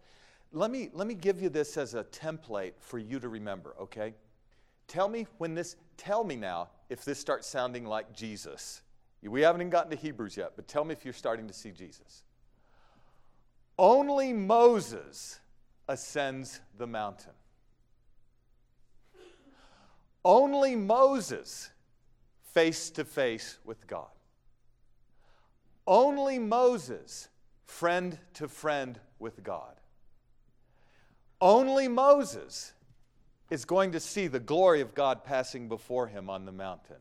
Let 0.55 0.69
me, 0.69 0.89
let 0.93 1.07
me 1.07 1.15
give 1.15 1.41
you 1.41 1.49
this 1.49 1.77
as 1.77 1.95
a 1.95 2.03
template 2.03 2.73
for 2.79 2.99
you 2.99 3.19
to 3.19 3.27
remember, 3.27 3.75
okay? 3.81 4.13
Tell 4.87 5.09
me 5.09 5.25
when 5.39 5.55
this, 5.55 5.75
tell 5.97 6.23
me 6.23 6.35
now 6.35 6.69
if 6.89 7.03
this 7.03 7.19
starts 7.19 7.47
sounding 7.47 7.85
like 7.85 8.13
Jesus. 8.13 8.83
We 9.23 9.41
haven't 9.41 9.61
even 9.61 9.71
gotten 9.71 9.89
to 9.89 9.97
Hebrews 9.97 10.37
yet, 10.37 10.51
but 10.55 10.67
tell 10.67 10.85
me 10.85 10.93
if 10.93 11.03
you're 11.03 11.13
starting 11.13 11.47
to 11.47 11.53
see 11.53 11.71
Jesus. 11.71 12.23
Only 13.79 14.31
Moses 14.31 15.39
ascends 15.87 16.61
the 16.77 16.85
mountain. 16.85 17.33
Only 20.23 20.75
Moses 20.75 21.71
face 22.53 22.91
to 22.91 23.03
face 23.03 23.57
with 23.65 23.87
God. 23.87 24.11
Only 25.87 26.37
Moses, 26.37 27.27
friend 27.65 28.19
to 28.35 28.47
friend 28.47 28.99
with 29.17 29.43
God. 29.43 29.79
Only 31.43 31.89
Moses 31.89 32.71
is 33.49 33.65
going 33.65 33.91
to 33.91 33.99
see 33.99 34.27
the 34.27 34.39
glory 34.39 34.79
of 34.79 34.95
God 34.95 35.25
passing 35.25 35.67
before 35.67 36.07
him 36.07 36.29
on 36.29 36.45
the 36.45 36.53
mountain. 36.53 36.95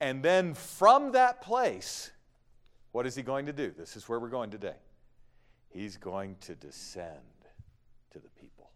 And 0.00 0.22
then 0.22 0.54
from 0.54 1.10
that 1.10 1.42
place, 1.42 2.12
what 2.92 3.04
is 3.04 3.16
he 3.16 3.22
going 3.22 3.46
to 3.46 3.52
do? 3.52 3.74
This 3.76 3.96
is 3.96 4.08
where 4.08 4.20
we're 4.20 4.28
going 4.28 4.50
today. 4.50 4.76
He's 5.70 5.96
going 5.96 6.36
to 6.42 6.54
descend 6.54 7.18
to 8.12 8.20
the 8.20 8.28
people. 8.40 8.70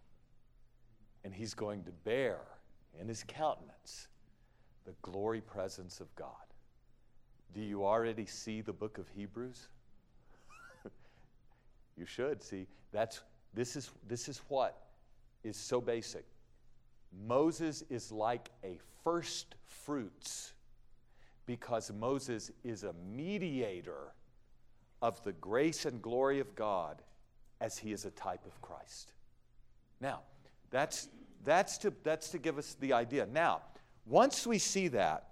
And 1.22 1.32
he's 1.32 1.54
going 1.54 1.84
to 1.84 1.92
bear 1.92 2.40
in 3.00 3.06
his 3.06 3.22
countenance 3.28 4.08
the 4.84 4.94
glory 5.00 5.42
presence 5.42 6.00
of 6.00 6.12
God. 6.16 6.34
Do 7.54 7.60
you 7.60 7.84
already 7.84 8.26
see 8.26 8.62
the 8.62 8.72
book 8.72 8.98
of 8.98 9.08
Hebrews? 9.10 9.68
you 11.96 12.04
should 12.04 12.42
see. 12.42 12.66
That's 12.90 13.20
this 13.54 13.76
is 13.76 13.90
this 14.08 14.28
is 14.28 14.40
what 14.48 14.76
is 15.42 15.56
so 15.56 15.80
basic. 15.80 16.24
Moses 17.26 17.82
is 17.90 18.12
like 18.12 18.50
a 18.62 18.78
first 19.02 19.54
fruits 19.66 20.52
because 21.46 21.90
Moses 21.92 22.52
is 22.62 22.84
a 22.84 22.94
mediator 23.14 24.12
of 25.02 25.22
the 25.24 25.32
grace 25.32 25.86
and 25.86 26.00
glory 26.00 26.38
of 26.38 26.54
God 26.54 27.02
as 27.60 27.78
he 27.78 27.92
is 27.92 28.04
a 28.04 28.10
type 28.10 28.46
of 28.46 28.60
Christ. 28.62 29.12
Now, 30.00 30.20
that's 30.70 31.08
that's 31.44 31.78
to 31.78 31.92
that's 32.04 32.28
to 32.30 32.38
give 32.38 32.58
us 32.58 32.76
the 32.80 32.92
idea. 32.92 33.26
Now, 33.26 33.62
once 34.06 34.46
we 34.46 34.58
see 34.58 34.88
that, 34.88 35.30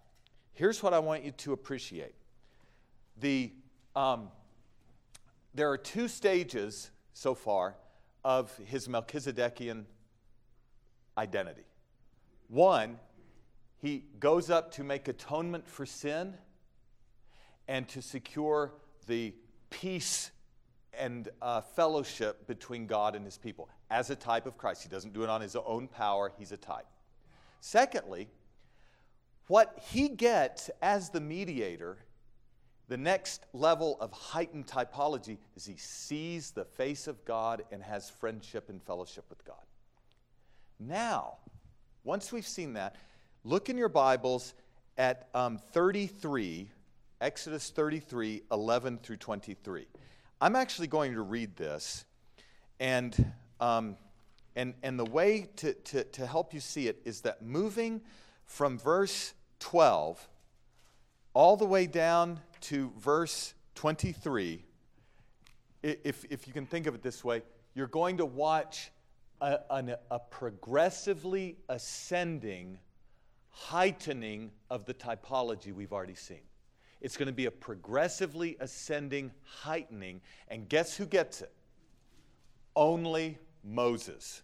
Here's 0.59 0.83
what 0.83 0.93
I 0.93 0.99
want 0.99 1.23
you 1.23 1.31
to 1.31 1.53
appreciate. 1.53 2.17
The, 3.21 3.53
um, 3.95 4.27
there 5.55 5.71
are 5.71 5.79
two 5.79 6.09
stages 6.09 6.91
so 7.13 7.33
far 7.37 7.77
of 8.25 8.57
his 8.65 8.89
Melchizedekian 8.89 9.85
identity. 11.17 11.65
One, 12.49 12.99
he 13.81 14.05
goes 14.19 14.51
up 14.51 14.73
to 14.73 14.85
make 14.85 15.09
atonement 15.09 15.69
for 15.69 15.87
sin 15.87 16.35
and 17.67 17.89
to 17.89 18.03
secure 18.03 18.73
the 19.07 19.35
peace 19.71 20.31
and 20.99 21.29
uh, 21.41 21.61
fellowship 21.61 22.47
between 22.47 22.87
God 22.87 23.15
and 23.15 23.25
his 23.25 23.39
people 23.39 23.69
as 23.91 24.11
a 24.11 24.17
type 24.17 24.47
of 24.47 24.57
Christ. 24.57 24.83
He 24.83 24.89
doesn't 24.89 25.13
do 25.13 25.23
it 25.23 25.29
on 25.29 25.41
his 25.41 25.55
own 25.55 25.89
power, 25.89 26.33
he's 26.39 26.53
a 26.53 26.57
type. 26.57 26.87
Secondly, 27.61 28.29
what 29.47 29.79
he 29.91 30.09
gets 30.09 30.71
as 30.83 31.11
the 31.11 31.21
mediator, 31.21 31.99
the 32.89 32.97
next 32.97 33.45
level 33.53 33.99
of 34.01 34.11
heightened 34.13 34.67
typology, 34.67 35.37
is 35.55 35.67
he 35.67 35.77
sees 35.77 36.51
the 36.51 36.65
face 36.65 37.07
of 37.07 37.23
God 37.25 37.63
and 37.71 37.83
has 37.83 38.09
friendship 38.09 38.71
and 38.71 38.83
fellowship 38.83 39.25
with 39.29 39.45
God. 39.45 39.57
Now, 40.81 41.37
once 42.03 42.33
we've 42.33 42.47
seen 42.47 42.73
that, 42.75 42.97
look 43.45 43.69
in 43.69 43.77
your 43.77 43.91
Bibles 43.91 44.55
at 44.97 45.29
um, 45.35 45.59
33, 45.73 46.71
Exodus 47.21 47.71
33, 47.71 48.43
11 48.51 48.99
through 48.99 49.17
23. 49.17 49.87
I'm 50.41 50.57
actually 50.57 50.87
going 50.87 51.13
to 51.15 51.23
read 51.23 51.57
this, 51.57 52.07
and, 52.81 53.33
um, 53.61 53.97
and, 54.57 54.73
and 54.83 54.99
the 54.99 55.05
way 55.05 55.49
to, 55.57 55.75
to, 55.75 56.05
to 56.05 56.27
help 56.27 56.55
you 56.55 56.61
see 56.61 56.89
it 56.89 57.03
is 57.05 57.21
that 57.23 57.43
moving 57.43 58.01
from 58.47 58.79
verse 58.79 59.35
12 59.59 60.27
all 61.35 61.57
the 61.57 61.67
way 61.67 61.87
down 61.87 62.41
to 62.63 62.93
verse 62.99 63.55
23, 63.75 64.65
if, 65.83 66.25
if 66.31 66.47
you 66.47 66.53
can 66.53 66.67
think 66.67 66.87
of 66.87 66.95
it 66.95 67.03
this 67.03 67.25
way, 67.25 67.43
you're 67.75 67.87
going 67.87 68.17
to 68.17 68.27
watch 68.27 68.91
a, 69.41 69.59
a, 69.71 69.99
a 70.11 70.19
progressively 70.19 71.57
ascending, 71.69 72.79
heightening 73.51 74.51
of 74.71 74.85
the 74.85 74.95
typology 74.95 75.73
we've 75.73 75.93
already 75.93 76.15
seen. 76.15 76.41
It's 77.01 77.17
going 77.17 77.29
to 77.29 77.33
be 77.33 77.47
a 77.47 77.51
progressively 77.51 78.57
ascending, 78.59 79.31
heightening, 79.45 80.21
and 80.49 80.69
guess 80.69 80.97
who 80.97 81.07
gets 81.07 81.43
it? 81.43 81.53
Only 82.75 83.39
Moses. 83.63 84.43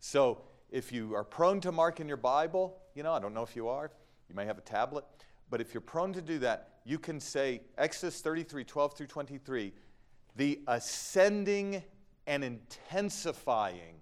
So 0.00 0.42
if 0.70 0.92
you 0.92 1.14
are 1.14 1.24
prone 1.24 1.60
to 1.60 1.72
mark 1.72 2.00
in 2.00 2.08
your 2.08 2.16
Bible, 2.16 2.76
you 2.94 3.02
know, 3.02 3.12
I 3.12 3.20
don't 3.20 3.34
know 3.34 3.42
if 3.42 3.54
you 3.54 3.68
are, 3.68 3.90
you 4.28 4.34
may 4.34 4.46
have 4.46 4.58
a 4.58 4.62
tablet, 4.62 5.04
but 5.48 5.60
if 5.60 5.72
you're 5.72 5.80
prone 5.80 6.12
to 6.14 6.22
do 6.22 6.38
that, 6.40 6.79
you 6.90 6.98
can 6.98 7.20
say 7.20 7.60
Exodus 7.78 8.20
33 8.20 8.64
12 8.64 8.94
through 8.94 9.06
23, 9.06 9.72
the 10.34 10.60
ascending 10.66 11.84
and 12.26 12.42
intensifying 12.42 14.00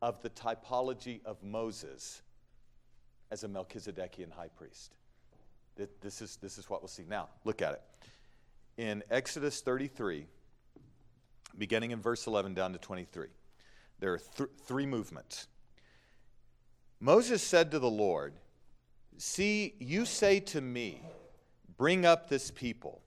of 0.00 0.22
the 0.22 0.30
typology 0.30 1.20
of 1.26 1.42
Moses 1.42 2.22
as 3.30 3.44
a 3.44 3.48
Melchizedekian 3.48 4.32
high 4.32 4.48
priest. 4.56 4.94
This 6.00 6.22
is, 6.22 6.36
this 6.36 6.56
is 6.56 6.70
what 6.70 6.80
we'll 6.80 6.88
see. 6.88 7.04
Now, 7.06 7.28
look 7.44 7.60
at 7.60 7.74
it. 7.74 7.82
In 8.78 9.04
Exodus 9.10 9.60
33, 9.60 10.24
beginning 11.58 11.90
in 11.90 12.00
verse 12.00 12.26
11 12.26 12.54
down 12.54 12.72
to 12.72 12.78
23, 12.78 13.26
there 14.00 14.14
are 14.14 14.18
th- 14.18 14.48
three 14.64 14.86
movements. 14.86 15.48
Moses 16.98 17.42
said 17.42 17.70
to 17.72 17.78
the 17.78 17.90
Lord, 17.90 18.32
See, 19.18 19.74
you 19.80 20.06
say 20.06 20.40
to 20.40 20.60
me, 20.60 21.02
Bring 21.78 22.04
up 22.04 22.28
this 22.28 22.50
people, 22.50 23.00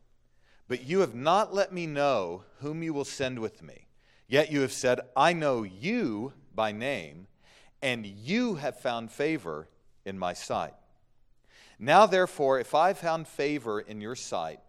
but 0.68 0.86
you 0.86 1.02
have 1.02 1.14
not 1.14 1.54
let 1.54 1.72
me 1.74 1.86
know 1.86 2.44
whom 2.60 2.82
you 2.82 2.94
will 2.94 3.06
send 3.06 3.38
with 3.38 3.62
me. 3.62 3.86
Yet 4.28 4.50
you 4.50 4.62
have 4.62 4.72
said, 4.72 5.02
I 5.16 5.34
know 5.34 5.64
you 5.64 6.32
by 6.56 6.72
name, 6.72 7.28
and 7.82 8.06
you 8.06 8.56
have 8.56 8.80
found 8.80 9.12
favor 9.12 9.68
in 10.06 10.18
my 10.18 10.32
sight. 10.32 10.74
Now, 11.78 12.06
therefore, 12.06 12.60
if 12.60 12.74
I 12.74 12.88
have 12.88 12.98
found 12.98 13.28
favor 13.28 13.82
in 13.82 14.00
your 14.00 14.16
sight, 14.16 14.62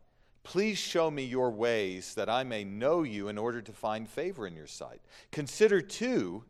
please 0.42 0.78
show 0.78 1.10
me 1.10 1.24
your 1.24 1.50
ways 1.50 2.14
that 2.14 2.28
I 2.28 2.42
may 2.42 2.64
know 2.64 3.04
you 3.04 3.28
in 3.28 3.38
order 3.38 3.62
to 3.62 3.72
find 3.72 4.08
favor 4.08 4.46
in 4.46 4.56
your 4.56 4.66
sight. 4.66 5.00
Consider, 5.30 5.80
too, 5.80 6.42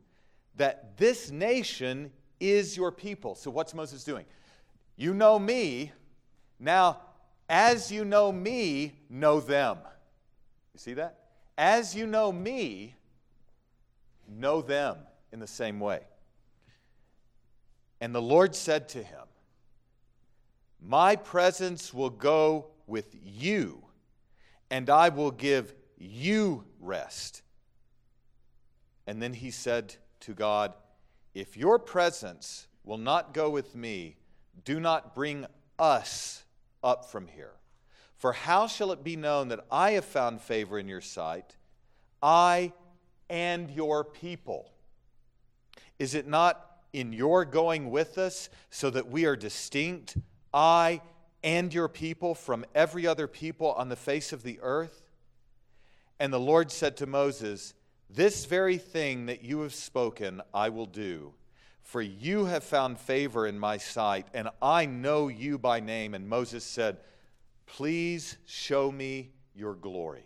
that 0.56 0.96
this 0.96 1.30
nation 1.30 2.12
is 2.40 2.76
your 2.76 2.92
people. 2.92 3.34
So, 3.34 3.50
what's 3.50 3.74
Moses 3.74 4.04
doing? 4.04 4.24
You 4.96 5.12
know 5.12 5.38
me. 5.38 5.92
Now, 6.58 7.00
as 7.48 7.90
you 7.90 8.04
know 8.04 8.32
me, 8.32 8.94
know 9.08 9.40
them. 9.40 9.78
You 10.74 10.78
see 10.78 10.94
that? 10.94 11.18
As 11.58 11.94
you 11.94 12.06
know 12.06 12.32
me, 12.32 12.94
know 14.28 14.62
them 14.62 14.96
in 15.32 15.40
the 15.40 15.46
same 15.46 15.80
way. 15.80 16.00
And 18.00 18.14
the 18.14 18.22
Lord 18.22 18.54
said 18.54 18.88
to 18.90 19.02
him, 19.02 19.26
My 20.80 21.14
presence 21.16 21.92
will 21.94 22.10
go 22.10 22.66
with 22.86 23.14
you, 23.22 23.84
and 24.70 24.90
I 24.90 25.08
will 25.10 25.30
give 25.30 25.74
you 25.98 26.64
rest. 26.80 27.42
And 29.06 29.22
then 29.22 29.34
he 29.34 29.50
said 29.50 29.94
to 30.20 30.32
God, 30.32 30.74
If 31.34 31.56
your 31.56 31.78
presence 31.78 32.66
will 32.84 32.98
not 32.98 33.34
go 33.34 33.50
with 33.50 33.74
me, 33.74 34.16
do 34.64 34.80
not 34.80 35.14
bring 35.14 35.46
us 35.78 36.42
up 36.82 37.10
from 37.10 37.28
here. 37.28 37.52
For 38.16 38.32
how 38.32 38.66
shall 38.66 38.92
it 38.92 39.02
be 39.02 39.16
known 39.16 39.48
that 39.48 39.64
I 39.70 39.92
have 39.92 40.04
found 40.04 40.40
favor 40.40 40.78
in 40.78 40.86
your 40.88 41.00
sight, 41.00 41.56
I 42.22 42.72
and 43.28 43.70
your 43.70 44.04
people? 44.04 44.70
Is 45.98 46.14
it 46.14 46.26
not 46.26 46.64
in 46.92 47.12
your 47.12 47.44
going 47.44 47.90
with 47.90 48.18
us 48.18 48.48
so 48.70 48.90
that 48.90 49.08
we 49.08 49.24
are 49.24 49.36
distinct, 49.36 50.16
I 50.54 51.00
and 51.42 51.74
your 51.74 51.88
people, 51.88 52.34
from 52.34 52.64
every 52.74 53.06
other 53.06 53.26
people 53.26 53.72
on 53.72 53.88
the 53.88 53.96
face 53.96 54.32
of 54.32 54.42
the 54.42 54.60
earth? 54.62 55.02
And 56.20 56.32
the 56.32 56.38
Lord 56.38 56.70
said 56.70 56.96
to 56.98 57.06
Moses, 57.06 57.74
This 58.08 58.44
very 58.44 58.78
thing 58.78 59.26
that 59.26 59.42
you 59.42 59.62
have 59.62 59.74
spoken, 59.74 60.42
I 60.54 60.68
will 60.68 60.86
do 60.86 61.34
for 61.82 62.00
you 62.00 62.46
have 62.46 62.64
found 62.64 62.98
favor 62.98 63.46
in 63.46 63.58
my 63.58 63.76
sight, 63.76 64.26
and 64.32 64.48
I 64.60 64.86
know 64.86 65.28
you 65.28 65.58
by 65.58 65.80
name. 65.80 66.14
And 66.14 66.28
Moses 66.28 66.64
said, 66.64 66.98
Please 67.66 68.36
show 68.46 68.90
me 68.90 69.30
your 69.54 69.74
glory. 69.74 70.24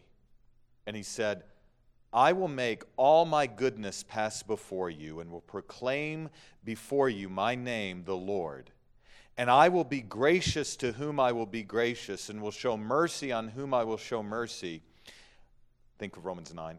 And 0.86 0.96
he 0.96 1.02
said, 1.02 1.44
I 2.12 2.32
will 2.32 2.48
make 2.48 2.82
all 2.96 3.24
my 3.24 3.46
goodness 3.46 4.02
pass 4.02 4.42
before 4.42 4.90
you, 4.90 5.20
and 5.20 5.30
will 5.30 5.40
proclaim 5.40 6.28
before 6.64 7.08
you 7.08 7.28
my 7.28 7.54
name, 7.54 8.04
the 8.04 8.16
Lord. 8.16 8.70
And 9.36 9.50
I 9.50 9.68
will 9.68 9.84
be 9.84 10.00
gracious 10.00 10.76
to 10.76 10.92
whom 10.92 11.20
I 11.20 11.32
will 11.32 11.46
be 11.46 11.62
gracious, 11.62 12.30
and 12.30 12.40
will 12.40 12.50
show 12.50 12.76
mercy 12.76 13.32
on 13.32 13.48
whom 13.48 13.74
I 13.74 13.84
will 13.84 13.98
show 13.98 14.22
mercy. 14.22 14.82
Think 15.98 16.16
of 16.16 16.24
Romans 16.24 16.54
9. 16.54 16.78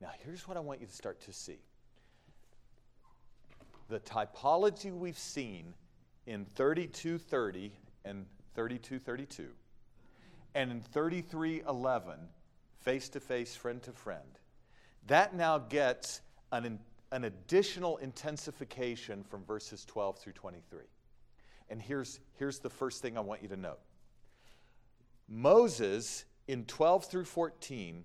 Now, 0.00 0.10
here's 0.24 0.46
what 0.46 0.56
I 0.56 0.60
want 0.60 0.80
you 0.80 0.86
to 0.86 0.92
start 0.92 1.20
to 1.22 1.32
see. 1.32 1.58
The 3.88 4.00
typology 4.00 4.92
we've 4.92 5.18
seen 5.18 5.74
in 6.26 6.44
3230 6.44 7.72
and 8.04 8.26
3232 8.54 9.48
and 10.54 10.70
in 10.70 10.80
3311 10.80 12.14
face 12.80 13.08
to 13.10 13.20
face 13.20 13.56
friend 13.56 13.82
to 13.82 13.92
friend 13.92 14.38
that 15.06 15.34
now 15.34 15.58
gets 15.58 16.22
an, 16.52 16.78
an 17.12 17.24
additional 17.24 17.98
intensification 17.98 19.22
from 19.22 19.44
verses 19.44 19.84
12 19.84 20.18
through 20.18 20.32
23 20.32 20.84
and 21.70 21.80
here's, 21.80 22.20
here's 22.38 22.58
the 22.58 22.70
first 22.70 23.02
thing 23.02 23.16
i 23.16 23.20
want 23.20 23.42
you 23.42 23.48
to 23.48 23.56
note. 23.56 23.80
Moses 25.28 26.24
in 26.46 26.64
12 26.66 27.06
through 27.06 27.24
14 27.24 28.04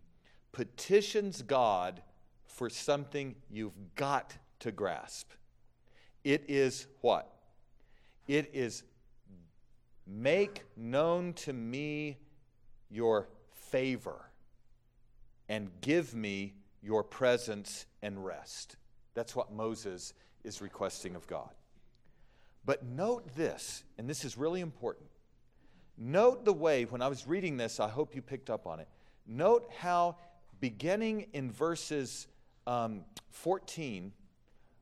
petitions 0.52 1.42
God 1.42 2.02
for 2.46 2.70
something 2.70 3.36
you've 3.50 3.96
got 3.96 4.36
to 4.60 4.72
grasp. 4.72 5.32
It 6.24 6.46
is 6.48 6.88
what? 7.02 7.32
It 8.28 8.52
is 8.54 8.84
make 10.06 10.64
known 10.76 11.34
to 11.34 11.54
me 11.54 12.18
your 12.90 13.28
favor 13.52 14.30
and 15.48 15.70
give 15.82 16.14
me 16.14 16.54
your 16.82 17.04
presence 17.04 17.86
and 18.02 18.24
rest. 18.24 18.76
That's 19.14 19.36
what 19.36 19.52
Moses 19.52 20.14
is 20.44 20.62
requesting 20.62 21.16
of 21.16 21.28
God. 21.28 21.50
But 22.66 22.84
note 22.86 23.36
this, 23.36 23.84
and 23.98 24.10
this 24.10 24.24
is 24.24 24.38
really 24.38 24.62
important. 24.62 25.08
Note 25.98 26.46
the 26.46 26.54
way, 26.54 26.86
when 26.86 27.02
I 27.02 27.08
was 27.08 27.28
reading 27.28 27.58
this, 27.58 27.80
I 27.80 27.90
hope 27.90 28.16
you 28.16 28.22
picked 28.22 28.50
up 28.50 28.68
on 28.68 28.80
it. 28.80 28.88
Note 29.28 29.70
how 29.78 30.16
beginning 30.60 31.28
in 31.34 31.52
verses 31.52 32.28
um, 32.68 33.02
14, 33.32 34.12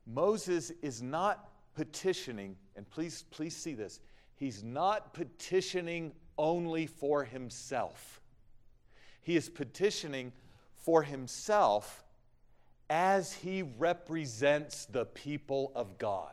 Moses 0.06 0.72
is 0.82 1.02
not 1.02 1.48
petitioning, 1.74 2.56
and 2.76 2.88
please, 2.88 3.24
please 3.30 3.54
see 3.54 3.74
this, 3.74 4.00
he's 4.36 4.64
not 4.64 5.14
petitioning 5.14 6.12
only 6.36 6.86
for 6.86 7.24
himself. 7.24 8.20
He 9.20 9.36
is 9.36 9.48
petitioning 9.48 10.32
for 10.76 11.02
himself 11.02 12.04
as 12.88 13.32
he 13.32 13.62
represents 13.62 14.86
the 14.86 15.04
people 15.04 15.72
of 15.74 15.98
God. 15.98 16.32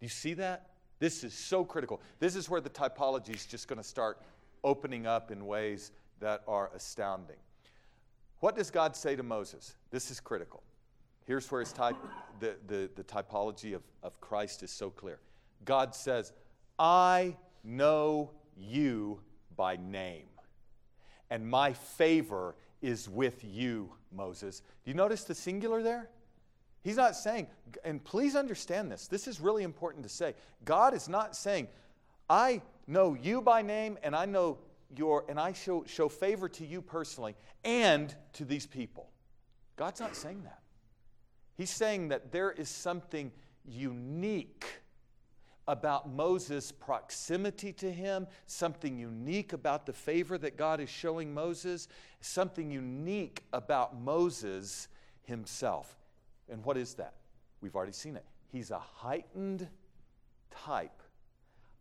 Do 0.00 0.06
you 0.06 0.10
see 0.10 0.34
that? 0.34 0.70
This 0.98 1.22
is 1.22 1.34
so 1.34 1.64
critical. 1.64 2.00
This 2.18 2.34
is 2.34 2.48
where 2.48 2.60
the 2.60 2.70
typology 2.70 3.34
is 3.34 3.46
just 3.46 3.68
going 3.68 3.78
to 3.78 3.84
start 3.84 4.20
opening 4.64 5.06
up 5.06 5.30
in 5.30 5.46
ways 5.46 5.92
that 6.20 6.42
are 6.48 6.70
astounding. 6.74 7.36
What 8.44 8.56
does 8.56 8.70
God 8.70 8.94
say 8.94 9.16
to 9.16 9.22
Moses? 9.22 9.74
This 9.90 10.10
is 10.10 10.20
critical. 10.20 10.62
Here's 11.24 11.50
where 11.50 11.62
his 11.62 11.72
type, 11.72 11.96
the, 12.40 12.56
the, 12.66 12.90
the 12.94 13.02
typology 13.02 13.74
of, 13.74 13.80
of 14.02 14.20
Christ 14.20 14.62
is 14.62 14.70
so 14.70 14.90
clear. 14.90 15.18
God 15.64 15.94
says, 15.94 16.34
I 16.78 17.38
know 17.64 18.32
you 18.54 19.20
by 19.56 19.76
name, 19.76 20.26
and 21.30 21.48
my 21.48 21.72
favor 21.72 22.54
is 22.82 23.08
with 23.08 23.42
you, 23.42 23.90
Moses. 24.14 24.60
Do 24.84 24.90
you 24.90 24.94
notice 24.94 25.24
the 25.24 25.34
singular 25.34 25.82
there? 25.82 26.10
He's 26.82 26.98
not 26.98 27.16
saying, 27.16 27.46
and 27.82 28.04
please 28.04 28.36
understand 28.36 28.92
this, 28.92 29.08
this 29.08 29.26
is 29.26 29.40
really 29.40 29.62
important 29.62 30.02
to 30.02 30.10
say. 30.10 30.34
God 30.66 30.92
is 30.92 31.08
not 31.08 31.34
saying, 31.34 31.66
I 32.28 32.60
know 32.86 33.14
you 33.14 33.40
by 33.40 33.62
name 33.62 33.96
and 34.02 34.14
I 34.14 34.26
know 34.26 34.58
your, 34.98 35.24
and 35.28 35.38
I 35.38 35.52
show, 35.52 35.84
show 35.86 36.08
favor 36.08 36.48
to 36.50 36.66
you 36.66 36.82
personally 36.82 37.34
and 37.64 38.14
to 38.34 38.44
these 38.44 38.66
people. 38.66 39.10
God's 39.76 40.00
not 40.00 40.16
saying 40.16 40.42
that. 40.44 40.60
He's 41.56 41.70
saying 41.70 42.08
that 42.08 42.32
there 42.32 42.50
is 42.50 42.68
something 42.68 43.32
unique 43.64 44.66
about 45.66 46.10
Moses' 46.10 46.72
proximity 46.72 47.72
to 47.72 47.90
him, 47.90 48.26
something 48.46 48.98
unique 48.98 49.52
about 49.52 49.86
the 49.86 49.92
favor 49.92 50.36
that 50.38 50.56
God 50.56 50.80
is 50.80 50.90
showing 50.90 51.32
Moses, 51.32 51.88
something 52.20 52.70
unique 52.70 53.44
about 53.52 53.98
Moses 53.98 54.88
himself. 55.22 55.96
And 56.50 56.62
what 56.64 56.76
is 56.76 56.94
that? 56.94 57.14
We've 57.60 57.74
already 57.74 57.92
seen 57.92 58.16
it. 58.16 58.24
He's 58.52 58.70
a 58.70 58.78
heightened 58.78 59.68
type 60.50 61.02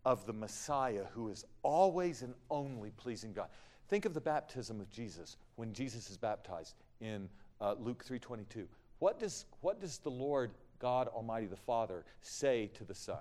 of 0.05 0.25
the 0.25 0.33
Messiah 0.33 1.05
who 1.13 1.29
is 1.29 1.45
always 1.61 2.21
and 2.21 2.33
only 2.49 2.91
pleasing 2.91 3.33
God. 3.33 3.47
Think 3.87 4.05
of 4.05 4.13
the 4.13 4.21
baptism 4.21 4.79
of 4.79 4.89
Jesus 4.89 5.37
when 5.55 5.73
Jesus 5.73 6.09
is 6.09 6.17
baptized 6.17 6.75
in 7.01 7.29
uh, 7.61 7.75
Luke 7.79 8.03
3:22. 8.05 8.65
What 8.99 9.19
does, 9.19 9.45
what 9.61 9.81
does 9.81 9.97
the 9.97 10.11
Lord 10.11 10.51
God 10.79 11.07
Almighty 11.09 11.45
the 11.45 11.57
Father 11.57 12.05
say 12.21 12.67
to 12.75 12.83
the 12.83 12.95
Son? 12.95 13.17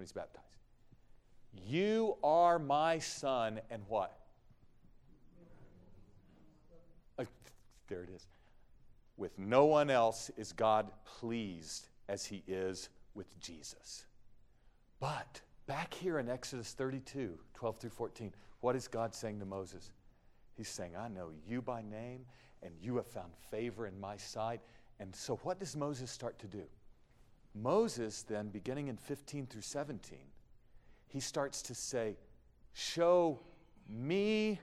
when 0.00 0.06
he's 0.06 0.12
baptized. 0.12 0.46
You 1.66 2.16
are 2.24 2.58
my 2.58 2.98
son, 2.98 3.60
and 3.70 3.82
what? 3.86 4.18
Uh, 7.18 7.24
there 7.86 8.02
it 8.02 8.08
is. 8.08 8.26
With 9.18 9.38
no 9.38 9.66
one 9.66 9.90
else 9.90 10.30
is 10.38 10.52
God 10.52 10.90
pleased 11.04 11.88
as 12.08 12.24
he 12.24 12.42
is 12.46 12.88
with 13.14 13.38
Jesus. 13.40 14.06
But 15.00 15.42
back 15.70 15.94
here 15.94 16.18
in 16.18 16.28
Exodus 16.28 16.72
32, 16.72 17.38
12 17.54 17.76
through 17.76 17.90
14, 17.90 18.32
what 18.60 18.74
is 18.74 18.88
God 18.88 19.14
saying 19.14 19.38
to 19.38 19.46
Moses? 19.46 19.92
He's 20.56 20.68
saying, 20.68 20.96
I 20.98 21.06
know 21.06 21.28
you 21.46 21.62
by 21.62 21.80
name, 21.80 22.26
and 22.64 22.74
you 22.82 22.96
have 22.96 23.06
found 23.06 23.30
favor 23.52 23.86
in 23.86 24.00
my 24.00 24.16
sight. 24.16 24.60
And 24.98 25.14
so, 25.14 25.36
what 25.44 25.60
does 25.60 25.76
Moses 25.76 26.10
start 26.10 26.40
to 26.40 26.48
do? 26.48 26.64
Moses, 27.54 28.22
then, 28.22 28.48
beginning 28.48 28.88
in 28.88 28.96
15 28.96 29.46
through 29.46 29.60
17, 29.60 30.18
he 31.06 31.20
starts 31.20 31.62
to 31.62 31.74
say, 31.76 32.16
Show 32.72 33.38
me 33.88 34.58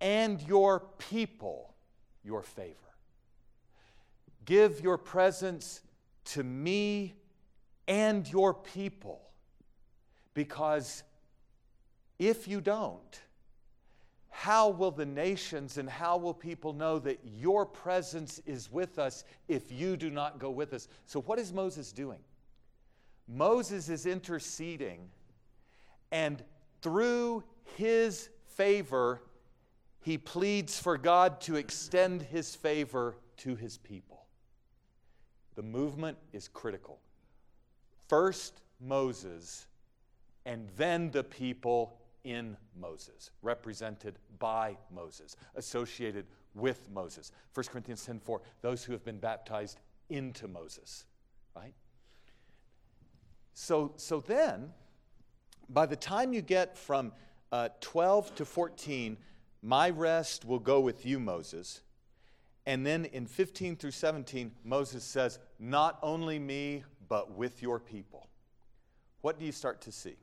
and 0.00 0.40
your 0.42 0.84
people 1.10 1.74
your 2.22 2.42
favor. 2.42 2.76
Give 4.44 4.80
your 4.80 4.96
presence 4.96 5.80
to 6.26 6.44
me 6.44 7.14
and 7.88 8.30
your 8.30 8.54
people. 8.54 9.23
Because 10.34 11.02
if 12.18 12.46
you 12.46 12.60
don't, 12.60 13.20
how 14.30 14.68
will 14.68 14.90
the 14.90 15.06
nations 15.06 15.78
and 15.78 15.88
how 15.88 16.16
will 16.16 16.34
people 16.34 16.72
know 16.72 16.98
that 16.98 17.20
your 17.24 17.64
presence 17.64 18.42
is 18.46 18.70
with 18.70 18.98
us 18.98 19.24
if 19.46 19.70
you 19.70 19.96
do 19.96 20.10
not 20.10 20.40
go 20.40 20.50
with 20.50 20.74
us? 20.74 20.88
So, 21.06 21.20
what 21.22 21.38
is 21.38 21.52
Moses 21.52 21.92
doing? 21.92 22.18
Moses 23.28 23.88
is 23.88 24.06
interceding, 24.06 25.08
and 26.10 26.42
through 26.82 27.44
his 27.76 28.28
favor, 28.48 29.22
he 30.02 30.18
pleads 30.18 30.78
for 30.78 30.98
God 30.98 31.40
to 31.42 31.56
extend 31.56 32.20
his 32.22 32.54
favor 32.54 33.16
to 33.38 33.54
his 33.54 33.78
people. 33.78 34.26
The 35.54 35.62
movement 35.62 36.18
is 36.32 36.48
critical. 36.48 36.98
First, 38.08 38.60
Moses, 38.80 39.66
and 40.46 40.68
then 40.76 41.10
the 41.10 41.24
people 41.24 41.98
in 42.24 42.56
Moses, 42.78 43.30
represented 43.42 44.18
by 44.38 44.76
Moses, 44.92 45.36
associated 45.54 46.26
with 46.54 46.90
Moses. 46.90 47.32
1 47.52 47.66
Corinthians 47.66 48.04
10 48.04 48.20
4, 48.20 48.40
those 48.62 48.84
who 48.84 48.92
have 48.92 49.04
been 49.04 49.18
baptized 49.18 49.78
into 50.08 50.48
Moses, 50.48 51.04
right? 51.54 51.74
So, 53.52 53.92
so 53.96 54.20
then, 54.20 54.72
by 55.68 55.86
the 55.86 55.96
time 55.96 56.32
you 56.32 56.42
get 56.42 56.76
from 56.76 57.12
uh, 57.52 57.68
12 57.80 58.34
to 58.36 58.44
14, 58.44 59.16
my 59.62 59.90
rest 59.90 60.44
will 60.44 60.58
go 60.58 60.80
with 60.80 61.06
you, 61.06 61.20
Moses. 61.20 61.82
And 62.66 62.84
then 62.84 63.04
in 63.06 63.26
15 63.26 63.76
through 63.76 63.92
17, 63.92 64.50
Moses 64.64 65.04
says, 65.04 65.38
Not 65.58 65.98
only 66.02 66.38
me, 66.38 66.84
but 67.08 67.32
with 67.36 67.62
your 67.62 67.78
people. 67.78 68.28
What 69.20 69.38
do 69.38 69.44
you 69.44 69.52
start 69.52 69.80
to 69.82 69.92
see? 69.92 70.16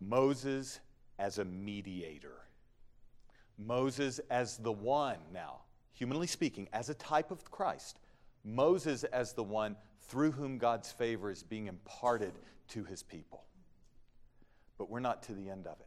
Moses 0.00 0.80
as 1.18 1.38
a 1.38 1.44
mediator. 1.44 2.36
Moses 3.58 4.20
as 4.30 4.58
the 4.58 4.72
one 4.72 5.18
now, 5.32 5.60
humanly 5.92 6.26
speaking, 6.26 6.68
as 6.72 6.90
a 6.90 6.94
type 6.94 7.30
of 7.30 7.50
Christ. 7.50 7.98
Moses 8.44 9.04
as 9.04 9.32
the 9.32 9.42
one 9.42 9.76
through 10.02 10.32
whom 10.32 10.58
God's 10.58 10.92
favor 10.92 11.30
is 11.30 11.42
being 11.42 11.66
imparted 11.66 12.32
to 12.68 12.84
his 12.84 13.02
people. 13.02 13.44
But 14.78 14.90
we're 14.90 15.00
not 15.00 15.22
to 15.24 15.32
the 15.32 15.48
end 15.48 15.66
of 15.66 15.80
it. 15.80 15.86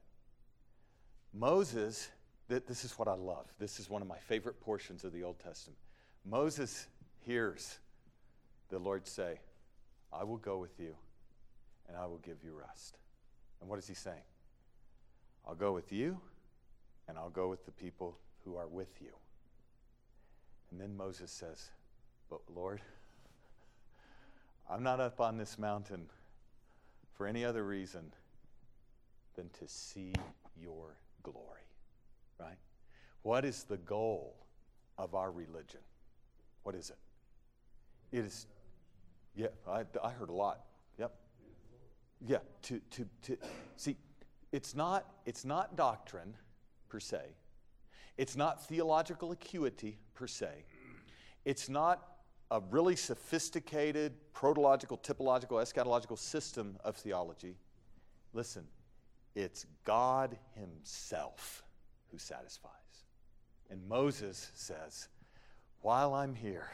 Moses, 1.32 2.10
this 2.48 2.84
is 2.84 2.94
what 2.94 3.08
I 3.08 3.14
love. 3.14 3.46
This 3.60 3.80
is 3.80 3.90
one 3.90 4.02
of 4.02 4.08
my 4.08 4.18
favorite 4.18 4.60
portions 4.60 5.04
of 5.04 5.14
the 5.14 5.24
Old 5.24 5.40
Testament. 5.40 5.78
Moses 6.26 6.88
hears 7.20 7.78
the 8.70 8.80
Lord 8.80 9.08
say, 9.08 9.40
I 10.12 10.24
will 10.24 10.38
go 10.38 10.58
with 10.58 10.80
you 10.80 10.96
and 11.88 11.96
I 11.96 12.08
will 12.08 12.18
give 12.18 12.44
you 12.44 12.54
rest. 12.54 12.98
And 13.62 13.70
what 13.70 13.80
is 13.80 13.88
he 13.88 13.94
saying? 13.94 14.18
I'll 15.48 15.56
go 15.56 15.74
with 15.74 15.92
you, 15.92 16.20
and 17.08 17.18
I'll 17.18 17.30
go 17.30 17.50
with 17.50 17.66
the 17.66 17.72
people 17.72 18.18
who 18.46 18.56
are 18.56 18.68
with 18.68 19.02
you. 19.02 19.12
And 20.72 20.80
then 20.80 20.96
Moses 20.96 21.32
says, 21.32 21.70
But 22.30 22.42
Lord, 22.54 22.82
I'm 24.70 24.84
not 24.84 25.00
up 25.00 25.20
on 25.20 25.38
this 25.38 25.58
mountain 25.58 26.08
for 27.14 27.28
any 27.28 27.44
other 27.44 27.66
reason 27.66 28.14
than 29.36 29.50
to 29.60 29.68
see 29.68 30.14
your 30.62 30.96
glory. 31.24 31.46
Right? 32.40 32.58
What 33.24 33.46
is 33.46 33.64
the 33.64 33.78
goal 33.78 34.36
of 34.98 35.16
our 35.16 35.32
religion? 35.32 35.82
What 36.64 36.76
is 36.76 36.92
it? 36.92 38.16
It 38.16 38.26
is, 38.26 38.48
yeah, 39.36 39.48
I, 39.68 39.84
I 40.04 40.12
heard 40.12 40.30
a 40.30 40.34
lot. 40.34 40.62
Yeah, 42.26 42.38
to, 42.64 42.80
to, 42.92 43.06
to 43.24 43.38
see, 43.78 43.96
it's 44.52 44.76
not, 44.76 45.06
it's 45.26 45.46
not 45.46 45.76
doctrine 45.76 46.36
per 46.90 47.00
se. 47.00 47.22
It's 48.18 48.36
not 48.36 48.66
theological 48.68 49.32
acuity 49.32 49.98
per 50.14 50.28
se. 50.28 50.66
It's 51.46 51.70
not 51.70 52.04
a 52.52 52.60
really 52.72 52.96
sophisticated 52.96 54.14
protological, 54.34 55.02
typological, 55.02 55.62
eschatological 55.62 56.18
system 56.18 56.78
of 56.84 56.98
theology. 56.98 57.56
Listen, 58.34 58.66
it's 59.36 59.66
God 59.86 60.38
Himself 60.56 61.64
who 62.12 62.18
satisfies. 62.18 62.74
And 63.70 63.88
Moses 63.88 64.52
says, 64.56 65.08
While 65.82 66.14
I'm 66.14 66.34
here, 66.34 66.72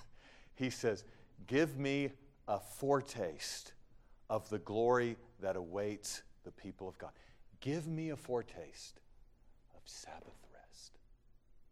he 0.54 0.70
says, 0.70 1.04
Give 1.46 1.76
me 1.76 2.10
a 2.48 2.58
foretaste 2.58 3.72
of 4.28 4.48
the 4.50 4.58
glory 4.58 5.16
that 5.40 5.56
awaits 5.56 6.22
the 6.44 6.50
people 6.50 6.88
of 6.88 6.98
God. 6.98 7.10
Give 7.60 7.86
me 7.86 8.10
a 8.10 8.16
foretaste 8.16 9.00
of 9.74 9.82
Sabbath 9.84 10.38
rest. 10.52 10.92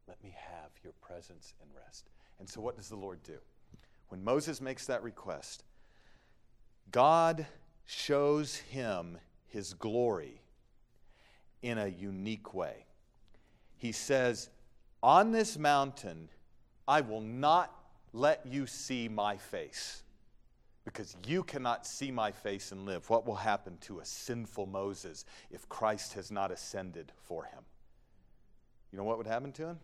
Let 0.08 0.22
me 0.22 0.34
have 0.36 0.70
your 0.82 0.92
presence 1.00 1.54
and 1.60 1.70
rest. 1.74 2.08
And 2.38 2.48
so, 2.48 2.60
what 2.60 2.76
does 2.76 2.88
the 2.88 2.96
Lord 2.96 3.22
do? 3.22 3.38
When 4.08 4.22
Moses 4.22 4.60
makes 4.60 4.86
that 4.86 5.02
request, 5.02 5.64
God 6.90 7.46
shows 7.86 8.56
him 8.56 9.18
his 9.46 9.74
glory 9.74 10.40
in 11.62 11.78
a 11.78 11.88
unique 11.88 12.54
way. 12.54 12.86
He 13.76 13.92
says, 13.92 14.50
On 15.02 15.32
this 15.32 15.58
mountain, 15.58 16.28
I 16.86 17.00
will 17.00 17.20
not 17.20 17.72
let 18.12 18.46
you 18.46 18.66
see 18.66 19.08
my 19.08 19.36
face 19.36 20.02
because 20.84 21.16
you 21.26 21.42
cannot 21.42 21.86
see 21.86 22.10
my 22.10 22.30
face 22.30 22.70
and 22.72 22.84
live. 22.84 23.08
What 23.08 23.26
will 23.26 23.36
happen 23.36 23.78
to 23.82 24.00
a 24.00 24.04
sinful 24.04 24.66
Moses 24.66 25.24
if 25.50 25.68
Christ 25.68 26.12
has 26.14 26.30
not 26.30 26.50
ascended 26.50 27.12
for 27.24 27.44
him? 27.44 27.60
You 28.92 28.98
know 28.98 29.04
what 29.04 29.18
would 29.18 29.26
happen 29.26 29.52
to 29.52 29.68
him? 29.68 29.80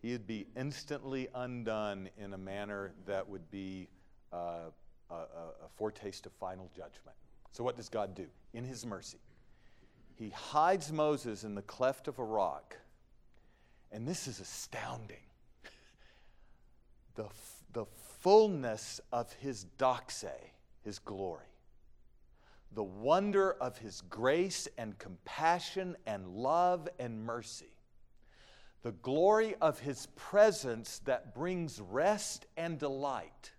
He'd 0.00 0.26
be 0.26 0.46
instantly 0.56 1.28
undone 1.34 2.08
in 2.18 2.34
a 2.34 2.38
manner 2.38 2.92
that 3.06 3.28
would 3.28 3.50
be 3.50 3.88
uh, 4.32 4.70
a, 5.10 5.14
a 5.14 5.68
foretaste 5.76 6.26
of 6.26 6.32
final 6.32 6.70
judgment. 6.76 7.16
So, 7.52 7.64
what 7.64 7.76
does 7.76 7.88
God 7.88 8.14
do? 8.14 8.26
In 8.52 8.64
his 8.64 8.84
mercy, 8.84 9.18
he 10.16 10.30
hides 10.30 10.92
Moses 10.92 11.44
in 11.44 11.54
the 11.54 11.62
cleft 11.62 12.08
of 12.08 12.18
a 12.18 12.24
rock. 12.24 12.76
And 13.92 14.06
this 14.06 14.26
is 14.26 14.40
astounding. 14.40 15.16
The, 17.16 17.28
the 17.72 17.86
fullness 18.24 19.02
of 19.12 19.30
his 19.34 19.66
doxa, 19.76 20.32
his 20.80 20.98
glory, 20.98 21.44
the 22.72 22.82
wonder 22.82 23.52
of 23.60 23.76
his 23.76 24.00
grace 24.08 24.66
and 24.78 24.98
compassion 24.98 25.94
and 26.06 26.26
love 26.26 26.88
and 26.98 27.22
mercy, 27.22 27.74
the 28.82 28.92
glory 28.92 29.54
of 29.60 29.78
his 29.78 30.08
presence 30.16 31.00
that 31.04 31.34
brings 31.34 31.78
rest 31.82 32.46
and 32.56 32.78
delight, 32.78 33.52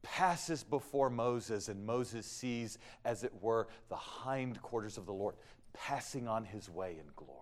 passes 0.00 0.64
before 0.64 1.10
Moses, 1.10 1.68
and 1.68 1.84
Moses 1.84 2.24
sees, 2.24 2.78
as 3.04 3.22
it 3.22 3.34
were, 3.42 3.68
the 3.90 3.96
hindquarters 3.96 4.96
of 4.96 5.04
the 5.04 5.12
Lord 5.12 5.34
passing 5.74 6.26
on 6.26 6.46
his 6.46 6.70
way 6.70 6.96
in 6.98 7.06
glory. 7.16 7.38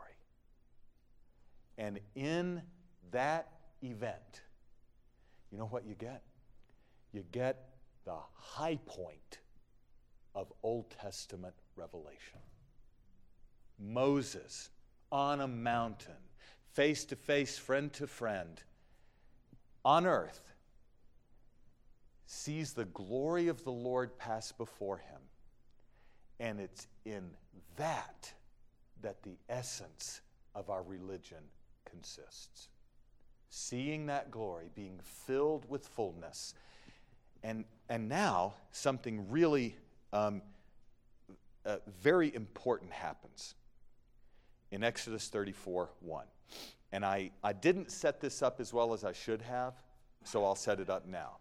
And 1.78 2.00
in 2.16 2.62
that 3.12 3.52
event, 3.80 4.42
you 5.50 5.58
know 5.58 5.66
what 5.66 5.84
you 5.86 5.94
get? 5.94 6.22
You 7.12 7.24
get 7.32 7.70
the 8.04 8.16
high 8.34 8.78
point 8.86 9.38
of 10.34 10.52
Old 10.62 10.90
Testament 10.90 11.54
revelation. 11.76 12.38
Moses 13.78 14.70
on 15.10 15.40
a 15.40 15.48
mountain, 15.48 16.12
face 16.72 17.04
to 17.06 17.16
face, 17.16 17.58
friend 17.58 17.92
to 17.94 18.06
friend, 18.06 18.62
on 19.84 20.06
earth, 20.06 20.42
sees 22.26 22.72
the 22.72 22.84
glory 22.84 23.48
of 23.48 23.64
the 23.64 23.72
Lord 23.72 24.16
pass 24.18 24.52
before 24.52 24.98
him. 24.98 25.20
And 26.38 26.60
it's 26.60 26.86
in 27.04 27.30
that 27.76 28.32
that 29.02 29.22
the 29.22 29.36
essence 29.48 30.20
of 30.54 30.70
our 30.70 30.82
religion 30.82 31.42
consists. 31.84 32.68
Seeing 33.50 34.06
that 34.06 34.30
glory, 34.30 34.70
being 34.74 34.98
filled 35.02 35.68
with 35.68 35.86
fullness. 35.86 36.54
And, 37.42 37.64
and 37.88 38.08
now, 38.08 38.54
something 38.70 39.28
really 39.30 39.76
um, 40.12 40.42
uh, 41.66 41.76
very 42.00 42.34
important 42.34 42.92
happens 42.92 43.54
in 44.70 44.82
Exodus 44.82 45.28
34 45.28 45.90
1. 46.00 46.24
And 46.92 47.04
I, 47.04 47.30
I 47.44 47.52
didn't 47.52 47.90
set 47.90 48.20
this 48.20 48.42
up 48.42 48.60
as 48.60 48.72
well 48.72 48.92
as 48.92 49.04
I 49.04 49.12
should 49.12 49.42
have, 49.42 49.74
so 50.24 50.44
I'll 50.44 50.56
set 50.56 50.80
it 50.80 50.90
up 50.90 51.06
now. 51.06 51.36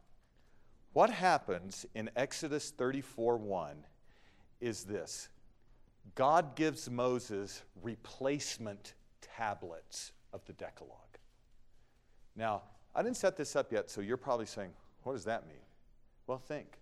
What 0.93 1.09
happens 1.09 1.85
in 1.95 2.09
Exodus 2.15 2.71
34 2.71 3.37
1 3.37 3.85
is 4.61 4.83
this 4.83 5.29
God 6.15 6.55
gives 6.55 6.89
Moses 6.89 7.63
replacement 7.81 8.93
tablets 9.21 10.11
of 10.33 10.43
the 10.45 10.53
Decalogue. 10.53 11.08
Now, 12.39 12.61
I 12.95 13.03
didn't 13.03 13.17
set 13.17 13.35
this 13.35 13.57
up 13.57 13.73
yet, 13.73 13.89
so 13.89 13.99
you're 13.99 14.15
probably 14.15 14.45
saying, 14.45 14.71
what 15.03 15.11
does 15.11 15.25
that 15.25 15.45
mean? 15.45 15.57
Well, 16.25 16.37
think. 16.37 16.79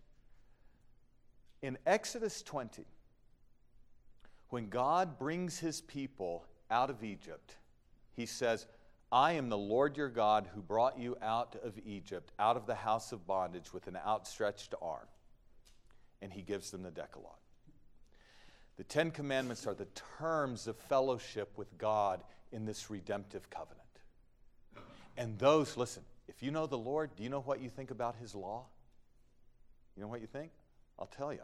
In 1.64 1.80
Exodus 1.88 2.44
20, 2.44 2.86
when 4.50 4.70
God 4.70 5.18
brings 5.18 5.58
his 5.58 5.82
people 5.82 6.46
out 6.70 6.92
of 6.92 7.04
Egypt, 7.04 7.56
he 8.16 8.28
says, 8.28 8.68
I 9.12 9.34
am 9.34 9.50
the 9.50 9.58
Lord 9.58 9.98
your 9.98 10.10
God 10.10 10.48
who 10.54 10.62
brought 10.62 11.00
you 11.00 11.18
out 11.24 11.56
of 11.64 11.74
Egypt, 11.84 12.32
out 12.38 12.56
of 12.56 12.68
the 12.68 12.76
house 12.76 13.12
of 13.12 13.26
bondage 13.26 13.74
with 13.74 13.88
an 13.88 13.98
outstretched 14.06 14.76
arm. 14.80 15.08
And 16.22 16.32
he 16.32 16.44
gives 16.44 16.70
them 16.70 16.84
the 16.84 16.92
Decalogue. 16.92 17.34
The 18.76 18.84
Ten 18.84 19.10
Commandments 19.10 19.66
are 19.66 19.74
the 19.74 19.88
terms 20.20 20.68
of 20.68 20.78
fellowship 20.78 21.58
with 21.58 21.76
God 21.80 22.22
in 22.52 22.66
this 22.66 22.92
redemptive 22.92 23.50
covenant. 23.50 23.87
And 25.18 25.38
those, 25.40 25.76
listen, 25.76 26.04
if 26.28 26.44
you 26.44 26.52
know 26.52 26.68
the 26.68 26.78
Lord, 26.78 27.16
do 27.16 27.24
you 27.24 27.30
know 27.30 27.42
what 27.42 27.60
you 27.60 27.70
think 27.70 27.90
about 27.92 28.16
his 28.16 28.36
law? 28.36 28.66
You 29.96 30.04
know 30.04 30.08
what 30.08 30.22
you 30.22 30.28
think? 30.28 30.52
I'll 31.00 31.08
tell 31.08 31.34
you. 31.34 31.42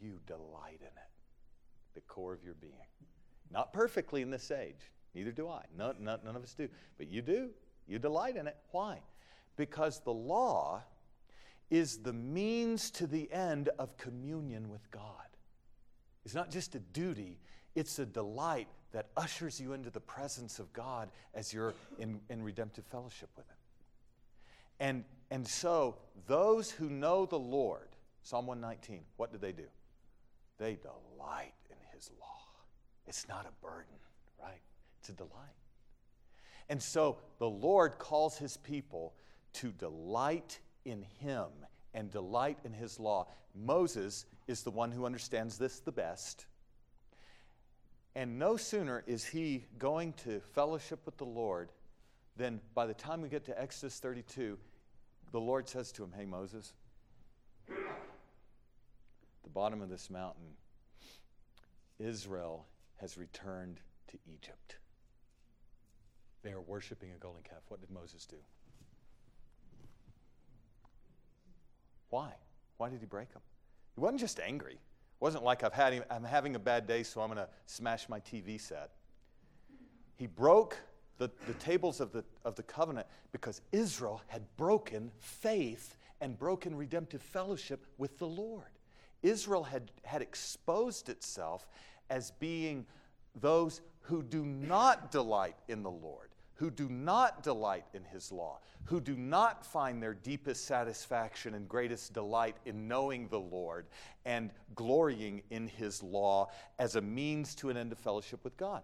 You 0.00 0.18
delight 0.26 0.80
in 0.80 0.86
it, 0.86 1.10
the 1.94 2.00
core 2.00 2.32
of 2.32 2.42
your 2.42 2.54
being. 2.54 2.72
Not 3.50 3.72
perfectly 3.72 4.22
in 4.22 4.30
this 4.30 4.50
age, 4.50 4.90
neither 5.14 5.30
do 5.30 5.48
I. 5.48 5.62
None, 5.76 5.96
none, 6.00 6.20
none 6.24 6.36
of 6.36 6.42
us 6.42 6.54
do. 6.54 6.68
But 6.98 7.08
you 7.08 7.22
do. 7.22 7.50
You 7.86 7.98
delight 7.98 8.36
in 8.36 8.46
it. 8.46 8.56
Why? 8.70 9.00
Because 9.56 10.00
the 10.00 10.12
law 10.12 10.82
is 11.70 11.98
the 11.98 12.12
means 12.12 12.90
to 12.92 13.06
the 13.06 13.30
end 13.32 13.68
of 13.78 13.96
communion 13.96 14.68
with 14.68 14.90
God. 14.90 15.02
It's 16.24 16.34
not 16.34 16.50
just 16.50 16.74
a 16.74 16.80
duty, 16.80 17.38
it's 17.74 17.98
a 17.98 18.06
delight 18.06 18.68
that 18.94 19.08
ushers 19.16 19.60
you 19.60 19.72
into 19.72 19.90
the 19.90 20.00
presence 20.00 20.60
of 20.60 20.72
God 20.72 21.10
as 21.34 21.52
you're 21.52 21.74
in, 21.98 22.20
in 22.30 22.42
redemptive 22.42 22.86
fellowship 22.86 23.28
with 23.36 23.44
Him. 23.46 23.56
And, 24.78 25.04
and 25.32 25.46
so, 25.46 25.96
those 26.28 26.70
who 26.70 26.88
know 26.88 27.26
the 27.26 27.38
Lord, 27.38 27.88
Psalm 28.22 28.46
119, 28.46 29.00
what 29.16 29.32
do 29.32 29.38
they 29.38 29.50
do? 29.50 29.66
They 30.58 30.76
delight 30.76 31.54
in 31.68 31.76
His 31.92 32.08
law. 32.20 32.40
It's 33.06 33.28
not 33.28 33.46
a 33.46 33.66
burden, 33.66 33.96
right? 34.40 34.62
It's 35.00 35.08
a 35.08 35.12
delight. 35.12 35.32
And 36.68 36.80
so, 36.80 37.18
the 37.38 37.50
Lord 37.50 37.98
calls 37.98 38.38
His 38.38 38.56
people 38.58 39.14
to 39.54 39.72
delight 39.72 40.60
in 40.84 41.04
Him 41.18 41.48
and 41.94 42.12
delight 42.12 42.58
in 42.64 42.72
His 42.72 43.00
law. 43.00 43.26
Moses 43.56 44.24
is 44.46 44.62
the 44.62 44.70
one 44.70 44.92
who 44.92 45.04
understands 45.04 45.58
this 45.58 45.80
the 45.80 45.92
best. 45.92 46.46
And 48.16 48.38
no 48.38 48.56
sooner 48.56 49.02
is 49.06 49.24
he 49.24 49.64
going 49.78 50.12
to 50.24 50.40
fellowship 50.54 51.00
with 51.04 51.16
the 51.16 51.24
Lord 51.24 51.70
than 52.36 52.60
by 52.74 52.86
the 52.86 52.94
time 52.94 53.20
we 53.20 53.28
get 53.28 53.44
to 53.46 53.60
Exodus 53.60 53.98
32, 53.98 54.58
the 55.32 55.40
Lord 55.40 55.68
says 55.68 55.90
to 55.92 56.04
him, 56.04 56.12
Hey, 56.16 56.24
Moses, 56.24 56.72
the 57.66 57.74
bottom 59.52 59.82
of 59.82 59.88
this 59.88 60.10
mountain, 60.10 60.54
Israel 61.98 62.66
has 63.00 63.18
returned 63.18 63.80
to 64.08 64.18
Egypt. 64.32 64.76
They 66.42 66.52
are 66.52 66.60
worshiping 66.60 67.10
a 67.12 67.18
golden 67.18 67.42
calf. 67.42 67.62
What 67.68 67.80
did 67.80 67.90
Moses 67.90 68.26
do? 68.26 68.36
Why? 72.10 72.32
Why 72.76 72.90
did 72.90 73.00
he 73.00 73.06
break 73.06 73.32
them? 73.32 73.42
He 73.94 74.00
wasn't 74.00 74.20
just 74.20 74.38
angry. 74.40 74.78
Wasn't 75.24 75.42
like 75.42 75.64
I've 75.64 75.72
had 75.72 76.04
I'm 76.10 76.22
having 76.22 76.54
a 76.54 76.58
bad 76.58 76.86
day, 76.86 77.02
so 77.02 77.22
I'm 77.22 77.28
going 77.28 77.38
to 77.38 77.48
smash 77.64 78.10
my 78.10 78.20
TV 78.20 78.60
set. 78.60 78.90
He 80.16 80.26
broke 80.26 80.76
the, 81.16 81.30
the 81.46 81.54
tables 81.54 82.02
of 82.02 82.12
the, 82.12 82.22
of 82.44 82.56
the 82.56 82.62
covenant 82.62 83.06
because 83.32 83.62
Israel 83.72 84.20
had 84.26 84.42
broken 84.58 85.10
faith 85.20 85.96
and 86.20 86.38
broken 86.38 86.76
redemptive 86.76 87.22
fellowship 87.22 87.86
with 87.96 88.18
the 88.18 88.26
Lord. 88.26 88.68
Israel 89.22 89.64
had, 89.64 89.90
had 90.02 90.20
exposed 90.20 91.08
itself 91.08 91.70
as 92.10 92.32
being 92.32 92.84
those 93.40 93.80
who 94.02 94.22
do 94.22 94.44
not 94.44 95.10
delight 95.10 95.56
in 95.68 95.82
the 95.82 95.90
Lord 95.90 96.33
who 96.54 96.70
do 96.70 96.88
not 96.88 97.42
delight 97.42 97.84
in 97.94 98.04
his 98.04 98.30
law, 98.30 98.60
who 98.84 99.00
do 99.00 99.16
not 99.16 99.66
find 99.66 100.02
their 100.02 100.14
deepest 100.14 100.66
satisfaction 100.66 101.54
and 101.54 101.68
greatest 101.68 102.12
delight 102.12 102.56
in 102.64 102.86
knowing 102.86 103.28
the 103.28 103.40
Lord 103.40 103.86
and 104.24 104.50
glorying 104.74 105.42
in 105.50 105.66
his 105.66 106.02
law 106.02 106.48
as 106.78 106.96
a 106.96 107.00
means 107.00 107.54
to 107.56 107.70
an 107.70 107.76
end 107.76 107.92
of 107.92 107.98
fellowship 107.98 108.44
with 108.44 108.56
God. 108.56 108.82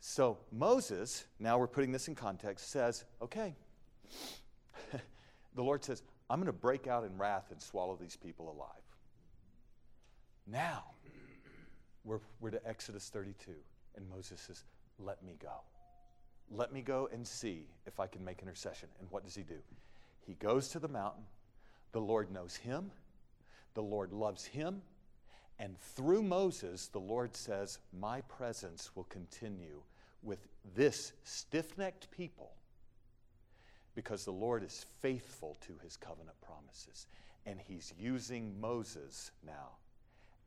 So 0.00 0.38
Moses, 0.52 1.24
now 1.40 1.58
we're 1.58 1.66
putting 1.66 1.90
this 1.90 2.08
in 2.08 2.14
context, 2.14 2.70
says, 2.70 3.04
okay, 3.22 3.54
the 5.54 5.62
Lord 5.62 5.84
says, 5.84 6.02
I'm 6.28 6.38
going 6.38 6.46
to 6.46 6.52
break 6.52 6.86
out 6.86 7.04
in 7.04 7.16
wrath 7.16 7.50
and 7.50 7.60
swallow 7.60 7.96
these 8.00 8.16
people 8.16 8.50
alive. 8.50 8.82
Now, 10.46 10.84
we're, 12.04 12.20
we're 12.40 12.50
to 12.50 12.68
Exodus 12.68 13.08
32, 13.08 13.52
and 13.96 14.08
Moses 14.08 14.40
says, 14.40 14.64
let 14.98 15.22
me 15.24 15.36
go. 15.40 15.60
Let 16.50 16.72
me 16.72 16.80
go 16.80 17.08
and 17.12 17.26
see 17.26 17.66
if 17.86 17.98
I 18.00 18.06
can 18.06 18.24
make 18.24 18.42
intercession. 18.42 18.88
And 19.00 19.10
what 19.10 19.24
does 19.24 19.34
he 19.34 19.42
do? 19.42 19.58
He 20.26 20.34
goes 20.34 20.68
to 20.68 20.78
the 20.78 20.88
mountain. 20.88 21.24
The 21.92 22.00
Lord 22.00 22.30
knows 22.30 22.56
him, 22.56 22.90
the 23.74 23.82
Lord 23.82 24.12
loves 24.12 24.44
him. 24.44 24.82
And 25.58 25.78
through 25.78 26.22
Moses, 26.22 26.88
the 26.88 27.00
Lord 27.00 27.34
says, 27.34 27.78
My 27.98 28.20
presence 28.22 28.90
will 28.94 29.04
continue 29.04 29.80
with 30.22 30.46
this 30.74 31.12
stiff 31.24 31.78
necked 31.78 32.10
people 32.10 32.50
because 33.94 34.26
the 34.26 34.32
Lord 34.32 34.62
is 34.62 34.84
faithful 35.00 35.56
to 35.66 35.72
his 35.82 35.96
covenant 35.96 36.38
promises. 36.42 37.06
And 37.46 37.58
he's 37.58 37.94
using 37.98 38.60
Moses 38.60 39.30
now 39.46 39.70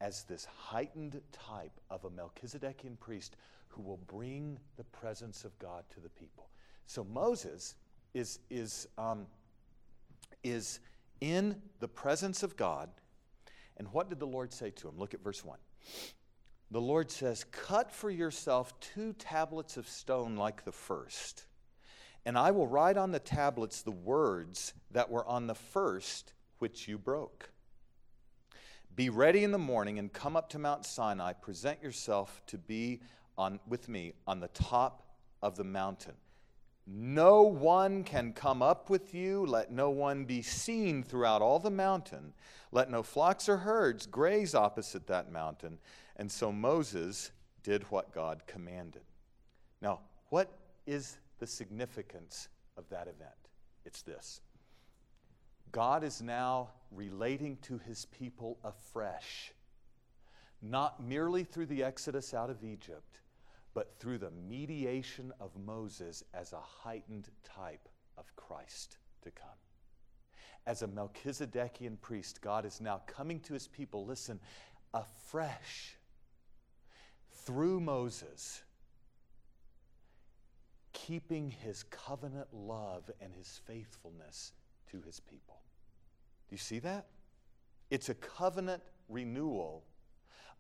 as 0.02 0.24
this 0.24 0.46
heightened 0.46 1.20
type 1.32 1.80
of 1.90 2.06
a 2.06 2.10
Melchizedekian 2.10 3.00
priest 3.00 3.36
who 3.68 3.82
will 3.82 4.00
bring 4.08 4.58
the 4.78 4.84
presence 4.86 5.44
of 5.46 5.58
God 5.60 5.84
to 5.94 6.00
the 6.00 6.10
people. 6.10 6.50
So 6.86 7.04
Moses 7.04 7.76
is, 8.14 8.40
is, 8.50 8.88
um, 8.98 9.28
is 10.44 10.80
in 11.22 11.62
the 11.80 11.88
presence 11.88 12.44
of 12.44 12.56
God. 12.56 12.90
And 13.78 13.88
what 13.92 14.10
did 14.10 14.20
the 14.20 14.28
Lord 14.28 14.54
say 14.54 14.72
to 14.72 14.88
him? 14.88 14.98
Look 14.98 15.14
at 15.14 15.24
verse 15.24 15.44
1. 15.44 15.58
The 16.72 16.82
Lord 16.82 17.10
says, 17.10 17.46
Cut 17.52 17.92
for 17.92 18.10
yourself 18.10 18.80
two 18.80 19.14
tablets 19.14 19.78
of 19.78 19.88
stone 19.88 20.36
like 20.36 20.66
the 20.66 20.72
first, 20.72 21.46
and 22.26 22.38
I 22.38 22.52
will 22.52 22.68
write 22.68 22.98
on 22.98 23.12
the 23.12 23.20
tablets 23.20 23.82
the 23.82 23.92
words 23.92 24.74
that 24.92 25.10
were 25.10 25.26
on 25.26 25.48
the 25.48 25.56
first 25.56 26.34
which 26.60 26.88
you 26.88 26.98
broke. 26.98 27.50
Be 29.00 29.10
ready 29.10 29.46
in 29.46 29.52
the 29.54 29.58
morning 29.58 29.98
and 29.98 30.12
come 30.12 30.36
up 30.36 30.50
to 30.50 30.60
Mount 30.60 30.86
Sinai. 30.86 31.32
Present 31.32 31.82
yourself 31.82 32.42
to 32.48 32.58
be 32.58 33.00
on, 33.38 33.62
with 33.66 33.88
me 33.88 34.12
on 34.28 34.42
the 34.42 34.50
top 34.50 35.04
of 35.42 35.56
the 35.56 35.64
mountain. 35.64 36.16
No 36.86 37.44
one 37.44 38.04
can 38.04 38.34
come 38.34 38.62
up 38.62 38.90
with 38.90 39.14
you. 39.14 39.46
Let 39.46 39.72
no 39.72 39.90
one 39.90 40.26
be 40.26 40.42
seen 40.42 41.02
throughout 41.02 41.42
all 41.42 41.60
the 41.60 41.72
mountain. 41.72 42.34
Let 42.74 42.92
no 42.92 43.02
flocks 43.02 43.48
or 43.48 43.56
herds 43.56 44.06
graze 44.06 44.54
opposite 44.54 45.08
that 45.08 45.32
mountain. 45.32 45.78
And 46.18 46.30
so 46.30 46.52
Moses 46.52 47.32
did 47.64 47.84
what 47.84 48.14
God 48.14 48.42
commanded. 48.48 49.04
Now, 49.82 50.02
what 50.28 50.52
is 50.86 51.20
the 51.38 51.48
significance 51.48 52.50
of 52.76 52.84
that 52.90 53.04
event? 53.04 53.32
It's 53.86 54.02
this 54.02 54.42
God 55.72 56.04
is 56.04 56.22
now 56.22 56.70
relating 56.92 57.58
to 57.64 57.78
his 57.78 58.06
people 58.06 58.58
afresh, 58.64 59.54
not 60.62 61.04
merely 61.04 61.44
through 61.44 61.68
the 61.68 61.84
exodus 61.84 62.34
out 62.34 62.50
of 62.50 62.64
Egypt 62.64 63.20
but 63.74 63.98
through 64.00 64.18
the 64.18 64.32
mediation 64.32 65.32
of 65.40 65.52
Moses 65.56 66.24
as 66.34 66.54
a 66.54 66.60
heightened 66.60 67.30
type 67.44 67.88
of 68.18 68.36
Christ 68.36 68.98
to 69.24 69.32
come. 69.32 69.48
As 70.66 70.82
a 70.82 70.88
Melchizedekian 70.88 72.00
priest, 72.02 72.42
God 72.42 72.66
is 72.66 72.82
now 72.82 73.02
coming 73.08 73.40
to 73.42 73.54
his 73.54 73.68
people, 73.68 74.06
listen, 74.06 74.40
afresh 74.94 75.96
through 77.32 77.80
Moses, 77.80 78.64
keeping 80.94 81.50
his 81.50 81.84
covenant 81.84 82.48
love 82.54 83.10
and 83.22 83.34
his 83.34 83.62
faithfulness 83.66 84.52
to 84.92 85.02
his 85.02 85.20
people. 85.20 85.59
Do 86.50 86.54
you 86.56 86.58
see 86.58 86.80
that? 86.80 87.06
It's 87.92 88.10
a 88.10 88.16
covenant 88.16 88.82
renewal 89.08 89.84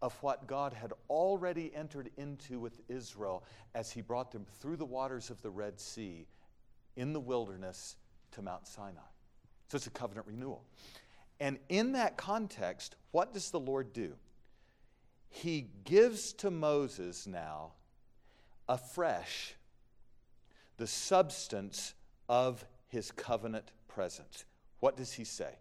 of 0.01 0.13
what 0.21 0.47
God 0.47 0.73
had 0.73 0.93
already 1.09 1.73
entered 1.75 2.09
into 2.17 2.59
with 2.59 2.79
Israel 2.87 3.43
as 3.75 3.91
he 3.91 4.01
brought 4.01 4.31
them 4.31 4.45
through 4.59 4.77
the 4.77 4.85
waters 4.85 5.29
of 5.29 5.41
the 5.41 5.49
Red 5.49 5.79
Sea 5.79 6.25
in 6.95 7.11
the 7.11 7.19
wilderness 7.19 7.95
to 8.31 8.41
Mount 8.41 8.67
Sinai. 8.67 9.01
So 9.67 9.75
it's 9.75 9.87
a 9.87 9.91
covenant 9.91 10.27
renewal. 10.27 10.63
And 11.39 11.57
in 11.69 11.93
that 11.93 12.17
context, 12.17 12.95
what 13.11 13.33
does 13.33 13.51
the 13.51 13.59
Lord 13.59 13.93
do? 13.93 14.15
He 15.29 15.67
gives 15.83 16.33
to 16.33 16.51
Moses 16.51 17.27
now 17.27 17.73
afresh 18.67 19.55
the 20.77 20.87
substance 20.87 21.93
of 22.27 22.65
his 22.87 23.11
covenant 23.11 23.71
presence. 23.87 24.45
What 24.79 24.95
does 24.95 25.13
he 25.13 25.23
say? 25.23 25.55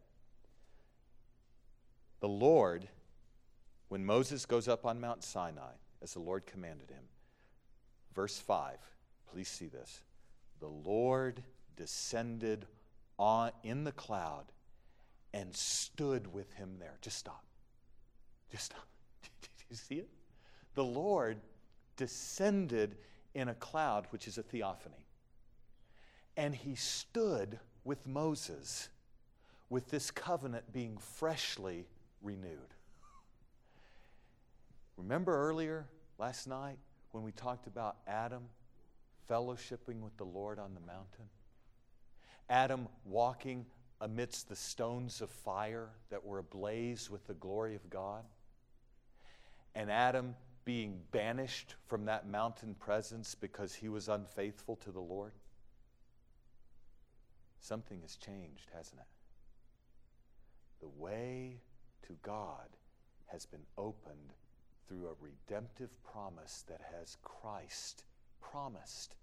The 2.20 2.28
Lord 2.28 2.88
when 3.88 4.04
Moses 4.04 4.44
goes 4.44 4.68
up 4.68 4.84
on 4.84 5.00
Mount 5.00 5.24
Sinai, 5.24 5.72
as 6.02 6.12
the 6.12 6.20
Lord 6.20 6.46
commanded 6.46 6.90
him, 6.90 7.04
verse 8.14 8.38
5, 8.38 8.76
please 9.32 9.48
see 9.48 9.68
this. 9.68 10.02
The 10.60 10.68
Lord 10.68 11.42
descended 11.76 12.66
on, 13.18 13.52
in 13.62 13.84
the 13.84 13.92
cloud 13.92 14.44
and 15.32 15.54
stood 15.54 16.32
with 16.32 16.52
him 16.54 16.76
there. 16.78 16.96
Just 17.00 17.18
stop. 17.18 17.44
Just 18.50 18.64
stop. 18.64 18.86
Did 19.40 19.50
you 19.70 19.76
see 19.76 19.94
it? 19.96 20.08
The 20.74 20.84
Lord 20.84 21.38
descended 21.96 22.96
in 23.34 23.48
a 23.48 23.54
cloud, 23.54 24.06
which 24.10 24.28
is 24.28 24.38
a 24.38 24.42
theophany. 24.42 25.06
And 26.36 26.54
he 26.54 26.74
stood 26.74 27.58
with 27.84 28.06
Moses, 28.06 28.88
with 29.70 29.90
this 29.90 30.10
covenant 30.10 30.72
being 30.72 30.98
freshly 30.98 31.86
renewed. 32.22 32.74
Remember 34.96 35.36
earlier 35.48 35.86
last 36.18 36.46
night 36.46 36.78
when 37.12 37.22
we 37.22 37.32
talked 37.32 37.66
about 37.66 37.96
Adam 38.06 38.44
fellowshipping 39.30 40.00
with 40.00 40.16
the 40.16 40.24
Lord 40.24 40.58
on 40.58 40.74
the 40.74 40.80
mountain? 40.80 41.28
Adam 42.50 42.88
walking 43.04 43.66
amidst 44.00 44.48
the 44.48 44.56
stones 44.56 45.20
of 45.20 45.30
fire 45.30 45.90
that 46.10 46.24
were 46.24 46.38
ablaze 46.38 47.10
with 47.10 47.26
the 47.26 47.34
glory 47.34 47.74
of 47.74 47.88
God? 47.90 48.24
And 49.74 49.90
Adam 49.90 50.34
being 50.64 51.00
banished 51.12 51.76
from 51.86 52.04
that 52.06 52.28
mountain 52.28 52.74
presence 52.74 53.34
because 53.34 53.74
he 53.74 53.88
was 53.88 54.08
unfaithful 54.08 54.76
to 54.76 54.90
the 54.90 55.00
Lord? 55.00 55.32
Something 57.60 58.00
has 58.02 58.16
changed, 58.16 58.70
hasn't 58.74 59.00
it? 59.00 59.06
The 60.80 60.88
way 60.88 61.60
to 62.06 62.14
God 62.22 62.68
has 63.26 63.46
been 63.46 63.66
opened 63.76 64.34
through 64.86 65.08
a 65.08 65.22
redemptive 65.24 65.90
promise 66.02 66.64
that 66.68 66.80
has 66.96 67.16
Christ 67.22 68.04
promised 68.40 69.16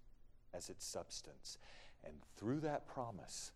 as 0.54 0.70
its 0.70 0.86
substance. 0.86 1.58
And 2.04 2.14
through 2.36 2.60
that 2.60 2.86
promise, 2.86 3.52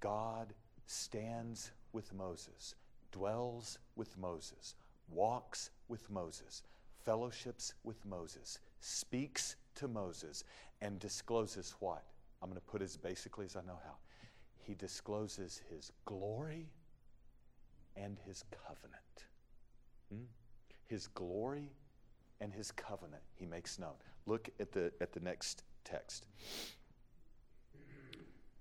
God 0.00 0.54
stands 0.86 1.72
with 1.92 2.12
Moses, 2.14 2.74
dwells 3.12 3.78
with 3.96 4.16
Moses, 4.18 4.74
walks 5.10 5.70
with 5.88 6.08
Moses, 6.10 6.62
fellowships 7.04 7.74
with 7.84 8.04
Moses, 8.04 8.58
speaks 8.80 9.56
to 9.76 9.88
Moses, 9.88 10.44
and 10.80 10.98
discloses 10.98 11.74
what? 11.80 12.04
I'm 12.42 12.48
going 12.48 12.60
to 12.60 12.66
put 12.66 12.82
as 12.82 12.96
basically 12.96 13.46
as 13.46 13.56
I 13.56 13.62
know 13.62 13.78
how. 13.84 13.96
He 14.58 14.74
discloses 14.74 15.60
his 15.70 15.92
glory 16.04 16.68
and 17.96 18.18
his 18.26 18.44
covenant. 18.50 19.02
Hmm? 20.12 20.24
his 20.86 21.08
glory 21.08 21.72
and 22.40 22.52
his 22.52 22.70
covenant 22.70 23.22
he 23.34 23.46
makes 23.46 23.78
known. 23.78 23.94
Look 24.26 24.50
at 24.58 24.72
the, 24.72 24.92
at 25.00 25.12
the 25.12 25.20
next 25.20 25.64
text. 25.84 26.26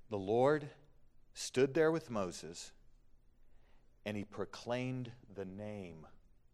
The 0.09 0.17
Lord 0.17 0.69
stood 1.33 1.73
there 1.73 1.91
with 1.91 2.09
Moses 2.09 2.71
and 4.05 4.15
he 4.15 4.23
proclaimed 4.23 5.11
the 5.33 5.45
name 5.45 6.05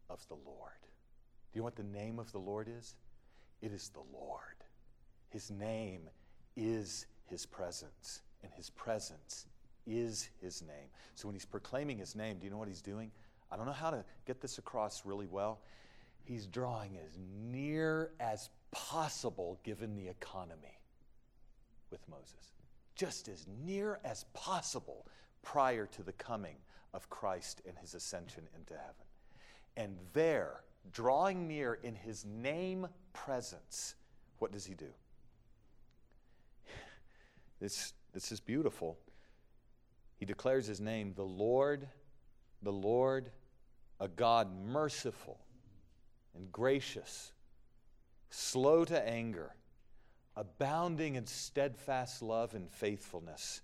of 0.10 0.26
the 0.28 0.36
Lord. 0.46 0.72
Do 0.82 1.58
you 1.58 1.62
know 1.62 1.66
what 1.66 1.76
the 1.76 1.84
name 1.84 2.18
of 2.18 2.32
the 2.32 2.40
Lord 2.40 2.70
is? 2.70 2.96
It 3.62 3.74
is 3.74 3.90
the 3.90 4.04
Lord. 4.14 4.40
His 5.30 5.52
name 5.52 6.10
is 6.56 7.06
his 7.26 7.46
presence, 7.46 8.22
and 8.44 8.52
his 8.54 8.70
presence 8.70 9.46
is 9.86 10.30
his 10.42 10.62
name. 10.62 10.90
So 11.16 11.28
when 11.28 11.36
he's 11.36 11.46
proclaiming 11.46 11.98
his 11.98 12.16
name, 12.16 12.38
do 12.38 12.46
you 12.46 12.52
know 12.52 12.58
what 12.58 12.68
he's 12.68 12.82
doing? 12.82 13.12
I 13.52 13.58
don't 13.58 13.66
know 13.66 13.72
how 13.72 13.90
to 13.90 14.04
get 14.26 14.42
this 14.42 14.58
across 14.58 15.06
really 15.06 15.28
well. 15.28 15.60
He's 16.24 16.46
drawing 16.48 16.98
as 16.98 17.18
near 17.50 18.12
as 18.20 18.50
possible 18.72 19.60
given 19.64 19.96
the 19.96 20.08
economy 20.08 20.80
with 21.90 22.08
Moses, 22.08 22.54
just 22.96 23.28
as 23.28 23.46
near 23.66 24.00
as 24.04 24.26
possible 24.34 25.06
prior 25.42 25.86
to 25.88 26.04
the 26.04 26.14
coming 26.14 26.56
of 26.94 27.10
Christ 27.10 27.62
and 27.68 27.78
his 27.78 27.94
ascension 27.94 28.48
into 28.56 28.74
heaven. 28.74 29.06
And 29.78 29.98
there, 30.14 30.62
drawing 30.92 31.48
near 31.48 31.80
in 31.84 31.96
his 31.96 32.26
name 32.26 32.88
presence, 33.14 33.96
what 34.40 34.52
does 34.52 34.66
he 34.66 34.74
do? 34.74 34.90
This, 37.60 37.94
this 38.12 38.32
is 38.32 38.40
beautiful. 38.40 38.98
He 40.22 40.26
declares 40.28 40.68
his 40.68 40.80
name, 40.80 41.14
the 41.16 41.24
Lord, 41.24 41.88
the 42.62 42.72
Lord 42.72 43.32
a 44.00 44.08
God 44.08 44.56
merciful 44.56 45.40
and 46.36 46.52
gracious, 46.52 47.34
slow 48.30 48.86
to 48.86 49.10
anger, 49.10 49.56
abounding 50.36 51.16
in 51.16 51.26
steadfast 51.26 52.22
love 52.22 52.54
and 52.54 52.70
faithfulness, 52.70 53.62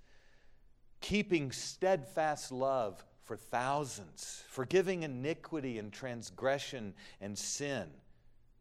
keeping 0.99 1.51
steadfast 1.51 2.51
love 2.51 3.05
for 3.21 3.37
thousands, 3.37 4.43
forgiving 4.47 5.03
iniquity 5.03 5.77
and 5.77 5.93
transgression 5.93 6.95
and 7.21 7.37
sin, 7.37 7.85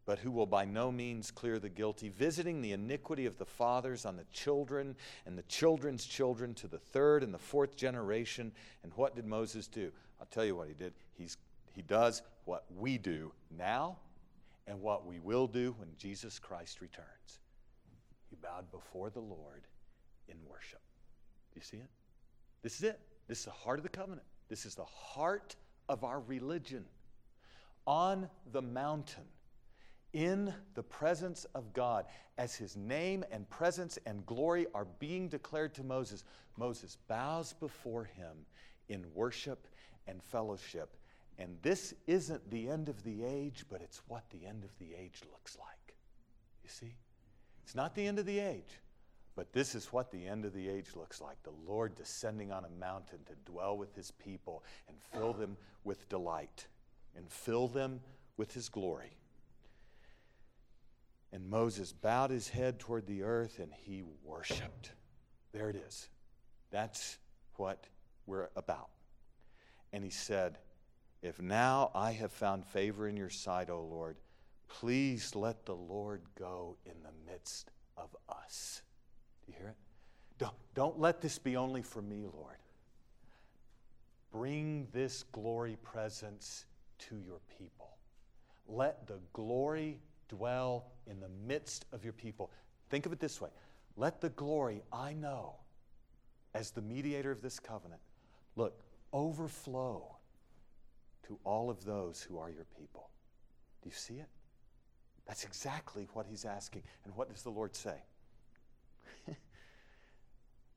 but 0.07 0.19
who 0.19 0.31
will 0.31 0.45
by 0.45 0.63
no 0.63 0.89
means 0.89 1.31
clear 1.31 1.59
the 1.59 1.69
guilty, 1.69 2.07
visiting 2.07 2.61
the 2.61 2.71
iniquity 2.71 3.25
of 3.25 3.37
the 3.37 3.45
fathers 3.45 4.05
on 4.05 4.15
the 4.15 4.23
children 4.31 4.95
and 5.25 5.37
the 5.37 5.43
children's 5.43 6.05
children 6.05 6.53
to 6.55 6.67
the 6.67 6.79
third 6.79 7.23
and 7.23 7.33
the 7.33 7.37
fourth 7.37 7.75
generation. 7.75 8.53
And 8.83 8.93
what 8.95 9.17
did 9.17 9.25
Moses 9.25 9.67
do? 9.67 9.91
I'll 10.19 10.27
tell 10.27 10.45
you 10.45 10.55
what 10.55 10.69
he 10.69 10.73
did. 10.73 10.93
He's 11.17 11.37
he 11.73 11.81
does 11.83 12.23
what 12.45 12.63
we 12.75 12.97
do 12.97 13.33
now 13.55 13.97
and 14.65 14.81
what 14.81 15.05
we 15.05 15.19
will 15.19 15.45
do 15.45 15.75
when 15.77 15.89
Jesus 15.97 16.39
Christ 16.39 16.81
returns. 16.81 17.39
He 18.29 18.37
bowed 18.37 18.71
before 18.71 19.09
the 19.09 19.19
Lord 19.19 19.67
in 20.29 20.37
worship. 20.49 20.81
You 21.53 21.61
see 21.61 21.77
it? 21.77 21.89
This 22.63 22.77
is 22.77 22.83
it. 22.83 22.99
This 23.27 23.39
is 23.39 23.45
the 23.45 23.51
heart 23.51 23.77
of 23.77 23.83
the 23.83 23.89
covenant. 23.89 24.23
This 24.47 24.65
is 24.65 24.73
the 24.73 24.85
heart 24.85 25.55
of 25.89 26.05
our 26.05 26.21
religion. 26.21 26.85
On 27.85 28.27
the 28.51 28.61
mountain, 28.61 29.23
in 30.17 30.51
the 30.73 30.81
presence 30.83 31.45
of 31.53 31.73
God, 31.73 32.05
as 32.37 32.55
his 32.55 32.75
name 32.75 33.23
and 33.31 33.47
presence 33.49 33.99
and 34.05 34.25
glory 34.25 34.65
are 34.73 34.87
being 34.97 35.29
declared 35.29 35.75
to 35.75 35.83
Moses, 35.83 36.23
Moses 36.57 36.97
bows 37.07 37.53
before 37.53 38.05
him 38.05 38.45
in 38.89 39.05
worship 39.13 39.67
and 40.07 40.23
fellowship 40.23 40.97
and 41.39 41.57
this 41.61 41.93
isn't 42.07 42.49
the 42.49 42.69
end 42.69 42.89
of 42.89 43.03
the 43.03 43.23
age, 43.23 43.65
but 43.69 43.81
it's 43.81 44.01
what 44.07 44.29
the 44.31 44.45
end 44.45 44.63
of 44.63 44.71
the 44.79 44.95
age 44.95 45.21
looks 45.31 45.57
like. 45.59 45.95
You 46.63 46.69
see? 46.69 46.95
It's 47.63 47.75
not 47.75 47.93
the 47.93 48.07
end 48.07 48.17
of 48.19 48.25
the 48.25 48.39
age, 48.39 48.79
But 49.35 49.53
this 49.53 49.75
is 49.75 49.93
what 49.93 50.09
the 50.09 50.25
end 50.25 50.45
of 50.45 50.53
the 50.53 50.67
age 50.67 50.95
looks 50.95 51.21
like 51.21 51.37
the 51.43 51.53
Lord 51.67 51.93
descending 51.93 52.51
on 52.51 52.65
a 52.65 52.69
mountain 52.69 53.19
to 53.27 53.51
dwell 53.51 53.77
with 53.77 53.93
his 53.95 54.09
people 54.09 54.63
and 54.87 54.97
fill 55.13 55.33
them 55.33 55.57
with 55.83 56.09
delight 56.09 56.65
and 57.15 57.29
fill 57.29 57.67
them 57.67 57.99
with 58.37 58.53
his 58.53 58.67
glory. 58.67 59.16
And 61.31 61.49
Moses 61.49 61.91
bowed 61.91 62.31
his 62.31 62.47
head 62.49 62.79
toward 62.79 63.05
the 63.05 63.23
earth 63.23 63.59
and 63.59 63.71
he 63.73 64.03
worshiped. 64.23 64.91
There 65.51 65.69
it 65.69 65.75
is. 65.75 66.09
That's 66.71 67.17
what 67.55 67.87
we're 68.25 68.49
about. 68.55 68.89
And 69.91 70.03
he 70.03 70.09
said, 70.09 70.57
If 71.21 71.41
now 71.41 71.91
I 71.93 72.11
have 72.11 72.31
found 72.31 72.65
favor 72.65 73.07
in 73.07 73.17
your 73.17 73.29
sight, 73.29 73.69
O 73.69 73.81
Lord, 73.81 74.17
please 74.67 75.35
let 75.35 75.65
the 75.65 75.75
Lord 75.75 76.21
go 76.37 76.77
in 76.85 76.95
the 77.03 77.31
midst 77.31 77.71
of 77.97 78.15
us. 78.29 78.81
Do 79.45 79.51
you 79.51 79.57
hear 79.57 79.69
it? 79.69 79.77
Don't, 80.37 80.55
don't 80.75 80.99
let 80.99 81.21
this 81.21 81.39
be 81.39 81.57
only 81.57 81.81
for 81.81 82.01
me, 82.01 82.25
Lord. 82.31 82.57
Bring 84.31 84.87
this 84.91 85.23
glory 85.23 85.77
presence 85.81 86.65
to 86.99 87.17
your 87.25 87.39
people. 87.57 87.97
Let 88.67 89.07
the 89.07 89.19
glory 89.33 89.99
dwell 90.29 90.91
in 91.05 91.19
the 91.19 91.29
midst 91.47 91.85
of 91.91 92.03
your 92.03 92.13
people. 92.13 92.51
Think 92.89 93.05
of 93.05 93.13
it 93.13 93.19
this 93.19 93.41
way 93.41 93.49
let 93.95 94.21
the 94.21 94.29
glory 94.29 94.83
I 94.93 95.13
know 95.13 95.55
as 96.53 96.71
the 96.71 96.81
mediator 96.81 97.31
of 97.31 97.41
this 97.41 97.59
covenant, 97.59 98.01
look, 98.55 98.79
overflow 99.11 100.17
to 101.27 101.39
all 101.43 101.69
of 101.69 101.83
those 101.83 102.21
who 102.21 102.37
are 102.37 102.49
your 102.49 102.65
people. 102.77 103.09
Do 103.81 103.89
you 103.89 103.95
see 103.95 104.15
it? 104.15 104.29
That's 105.27 105.43
exactly 105.43 106.07
what 106.13 106.25
he's 106.27 106.45
asking. 106.45 106.83
And 107.03 107.15
what 107.15 107.29
does 107.31 107.43
the 107.43 107.49
Lord 107.49 107.75
say? 107.75 107.97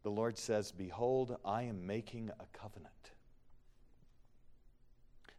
the 0.03 0.11
Lord 0.11 0.37
says, 0.37 0.73
Behold, 0.73 1.37
I 1.45 1.63
am 1.63 1.87
making 1.87 2.31
a 2.41 2.59
covenant. 2.59 2.93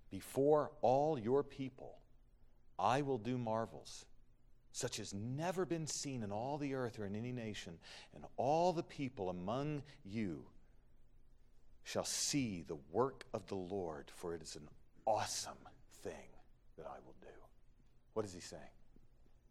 Before 0.10 0.72
all 0.82 1.20
your 1.20 1.44
people, 1.44 2.01
I 2.82 3.04
will 3.04 3.20
do 3.20 3.38
marvels 3.38 4.06
such 4.72 5.00
as 5.00 5.14
never 5.14 5.66
been 5.66 5.86
seen 5.86 6.24
in 6.24 6.32
all 6.32 6.58
the 6.58 6.74
earth 6.74 6.98
or 6.98 7.06
in 7.06 7.16
any 7.16 7.32
nation, 7.32 7.78
and 8.16 8.26
all 8.38 8.74
the 8.74 8.84
people 8.84 9.30
among 9.30 9.84
you 10.06 10.46
shall 11.84 12.06
see 12.06 12.64
the 12.68 12.78
work 12.92 13.26
of 13.34 13.46
the 13.48 13.56
Lord, 13.56 14.10
for 14.16 14.34
it 14.34 14.42
is 14.42 14.56
an 14.56 14.68
awesome 15.06 15.58
thing 16.04 16.30
that 16.78 16.86
I 16.86 16.98
will 17.06 17.16
do. 17.22 17.28
What 18.14 18.26
is 18.26 18.34
he 18.34 18.40
saying? 18.40 18.62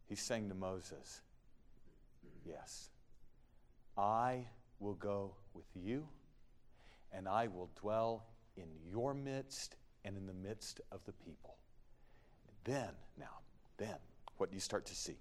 He's 0.08 0.20
saying 0.20 0.48
to 0.48 0.54
Moses, 0.54 1.20
Yes, 2.46 2.88
I 3.96 4.46
will 4.78 4.94
go 4.94 5.34
with 5.52 5.66
you, 5.74 6.08
and 7.12 7.28
I 7.28 7.48
will 7.48 7.70
dwell 7.78 8.24
in 8.56 8.68
your 8.90 9.12
midst 9.12 9.76
and 10.04 10.16
in 10.16 10.26
the 10.26 10.32
midst 10.32 10.80
of 10.90 11.04
the 11.04 11.12
people. 11.12 11.56
Then, 12.64 12.90
now, 13.18 13.40
then, 13.78 13.96
what 14.36 14.50
do 14.50 14.56
you 14.56 14.60
start 14.60 14.86
to 14.86 14.94
see? 14.94 15.18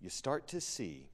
You 0.00 0.10
start 0.10 0.48
to 0.48 0.60
see 0.60 1.08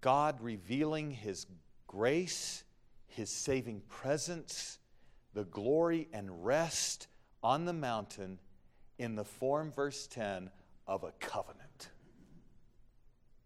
God 0.00 0.40
revealing 0.40 1.10
His 1.10 1.46
grace, 1.86 2.64
His 3.06 3.30
saving 3.30 3.82
presence, 3.88 4.78
the 5.34 5.44
glory 5.44 6.08
and 6.12 6.44
rest 6.44 7.08
on 7.42 7.64
the 7.64 7.72
mountain 7.72 8.38
in 8.98 9.14
the 9.14 9.24
form, 9.24 9.70
verse 9.70 10.06
10, 10.06 10.50
of 10.86 11.04
a 11.04 11.12
covenant. 11.20 11.90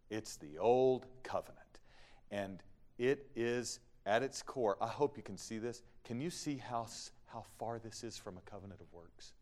It's 0.09 0.37
the 0.37 0.57
old 0.59 1.05
covenant. 1.23 1.59
And 2.31 2.61
it 2.97 3.27
is 3.35 3.79
at 4.05 4.23
its 4.23 4.41
core. 4.41 4.77
I 4.81 4.87
hope 4.87 5.17
you 5.17 5.23
can 5.23 5.37
see 5.37 5.57
this. 5.57 5.81
Can 6.03 6.19
you 6.21 6.29
see 6.29 6.57
how, 6.57 6.87
how 7.25 7.43
far 7.59 7.79
this 7.79 8.03
is 8.03 8.17
from 8.17 8.37
a 8.37 8.41
covenant 8.49 8.81
of 8.81 8.91
works? 8.93 9.33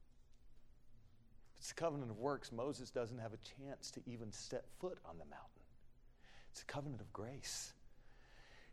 It's 1.62 1.70
a 1.70 1.76
covenant 1.76 2.09
of 2.09 2.18
works, 2.18 2.51
Moses 2.51 2.89
doesn't 2.89 3.20
have 3.20 3.34
a 3.34 3.38
chance 3.38 3.91
to 3.91 4.01
even 4.07 4.32
step 4.32 4.66
foot 4.80 4.97
on 5.05 5.20
the 5.20 5.26
mountain. 5.26 5.62
It's 6.49 6.64
a 6.64 6.66
covenant 6.66 7.01
of 7.01 7.14
grace. 7.14 7.74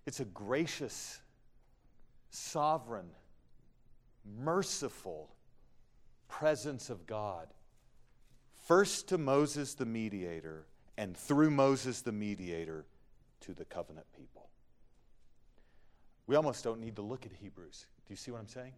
It's 0.07 0.21
a 0.21 0.25
gracious, 0.25 1.21
sovereign, 2.31 3.11
merciful 4.41 5.29
presence 6.29 6.89
of 6.89 7.07
God. 7.07 7.49
First 8.67 9.11
to 9.11 9.19
Moses 9.19 9.75
the 9.75 9.85
mediator, 9.85 10.65
and 10.97 11.15
through 11.15 11.51
Moses 11.51 12.01
the 12.01 12.13
mediator 12.13 12.87
to 13.41 13.53
the 13.53 13.67
covenant 13.67 14.07
people. 14.17 14.49
We 16.27 16.37
almost 16.37 16.65
don't 16.65 16.81
need 16.81 16.97
to 16.97 17.03
look 17.03 17.27
at 17.27 17.33
Hebrews. 17.33 17.85
Do 18.07 18.13
you 18.15 18.17
see 18.17 18.31
what 18.31 18.41
I'm 18.41 18.49
saying? 18.49 18.73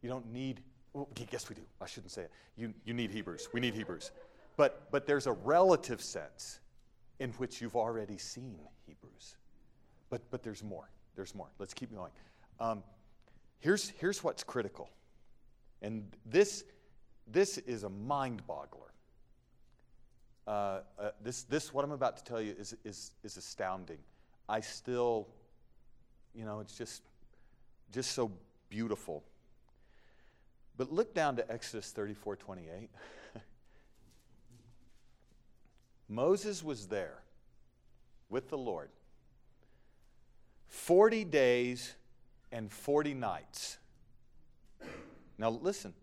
You 0.00 0.08
don't 0.08 0.32
need 0.32 0.62
well, 0.96 1.08
yes, 1.30 1.46
we 1.50 1.54
do. 1.54 1.60
I 1.78 1.84
shouldn't 1.86 2.10
say 2.10 2.22
it. 2.22 2.30
You, 2.56 2.72
you 2.86 2.94
need 2.94 3.10
Hebrews. 3.10 3.50
We 3.52 3.60
need 3.60 3.74
Hebrews. 3.74 4.12
But, 4.56 4.90
but 4.90 5.06
there's 5.06 5.26
a 5.26 5.32
relative 5.32 6.00
sense 6.00 6.60
in 7.18 7.32
which 7.32 7.60
you've 7.60 7.76
already 7.76 8.16
seen 8.16 8.58
Hebrews. 8.86 9.36
But, 10.08 10.22
but 10.30 10.42
there's 10.42 10.64
more. 10.64 10.88
There's 11.14 11.34
more. 11.34 11.48
Let's 11.58 11.74
keep 11.74 11.94
going. 11.94 12.12
Um, 12.60 12.82
here's, 13.58 13.90
here's 14.00 14.24
what's 14.24 14.42
critical. 14.42 14.88
And 15.82 16.06
this, 16.24 16.64
this 17.26 17.58
is 17.58 17.84
a 17.84 17.90
mind 17.90 18.40
boggler. 18.48 18.92
Uh, 20.46 20.80
uh, 20.98 21.10
this, 21.22 21.42
this, 21.42 21.74
what 21.74 21.84
I'm 21.84 21.92
about 21.92 22.16
to 22.16 22.24
tell 22.24 22.40
you, 22.40 22.54
is, 22.58 22.74
is, 22.84 23.10
is 23.22 23.36
astounding. 23.36 23.98
I 24.48 24.60
still, 24.60 25.28
you 26.34 26.46
know, 26.46 26.60
it's 26.60 26.78
just, 26.78 27.02
just 27.92 28.12
so 28.12 28.32
beautiful. 28.70 29.22
But 30.76 30.92
look 30.92 31.14
down 31.14 31.36
to 31.36 31.50
Exodus 31.50 31.90
34 31.90 32.36
28. 32.36 32.90
Moses 36.08 36.62
was 36.62 36.88
there 36.88 37.22
with 38.28 38.48
the 38.50 38.58
Lord 38.58 38.90
40 40.68 41.24
days 41.24 41.94
and 42.52 42.70
40 42.70 43.14
nights. 43.14 43.78
Now 45.38 45.50
listen, 45.50 45.94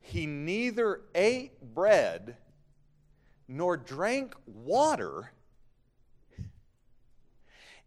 he 0.00 0.26
neither 0.26 1.02
ate 1.14 1.60
bread 1.74 2.36
nor 3.48 3.76
drank 3.76 4.34
water, 4.46 5.32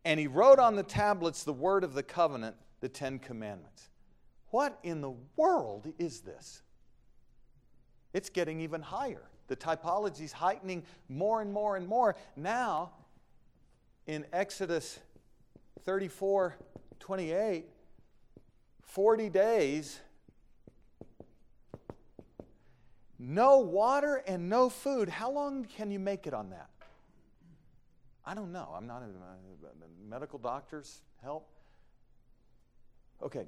and 0.04 0.20
he 0.20 0.28
wrote 0.28 0.60
on 0.60 0.76
the 0.76 0.84
tablets 0.84 1.44
the 1.44 1.54
word 1.54 1.84
of 1.84 1.94
the 1.94 2.04
covenant, 2.04 2.56
the 2.82 2.90
Ten 2.90 3.20
Commandments. 3.20 3.90
What 4.54 4.78
in 4.84 5.02
the 5.02 5.16
world 5.36 5.92
is 5.98 6.20
this? 6.20 6.62
It's 8.14 8.30
getting 8.30 8.62
even 8.62 8.84
higher. 8.84 9.24
The 9.48 9.56
typology 9.56 10.22
is 10.22 10.32
heightening 10.32 10.84
more 11.10 11.42
and 11.42 11.52
more 11.52 11.76
and 11.76 11.88
more. 11.88 12.16
Now, 12.36 12.92
in 14.06 14.28
Exodus 14.32 15.00
34 15.86 16.56
28, 17.00 17.66
40 18.84 19.30
days, 19.30 20.00
no 23.18 23.58
water 23.58 24.22
and 24.28 24.50
no 24.50 24.70
food. 24.70 25.10
How 25.10 25.32
long 25.32 25.66
can 25.66 25.90
you 25.90 25.98
make 25.98 26.28
it 26.28 26.34
on 26.36 26.52
that? 26.52 26.70
I 28.24 28.36
don't 28.36 28.52
know. 28.52 28.72
I'm 28.78 28.86
not 28.86 29.02
a, 29.02 29.06
a 29.06 30.08
medical 30.08 30.38
doctor's 30.38 31.02
help. 31.24 31.50
Okay, 33.24 33.48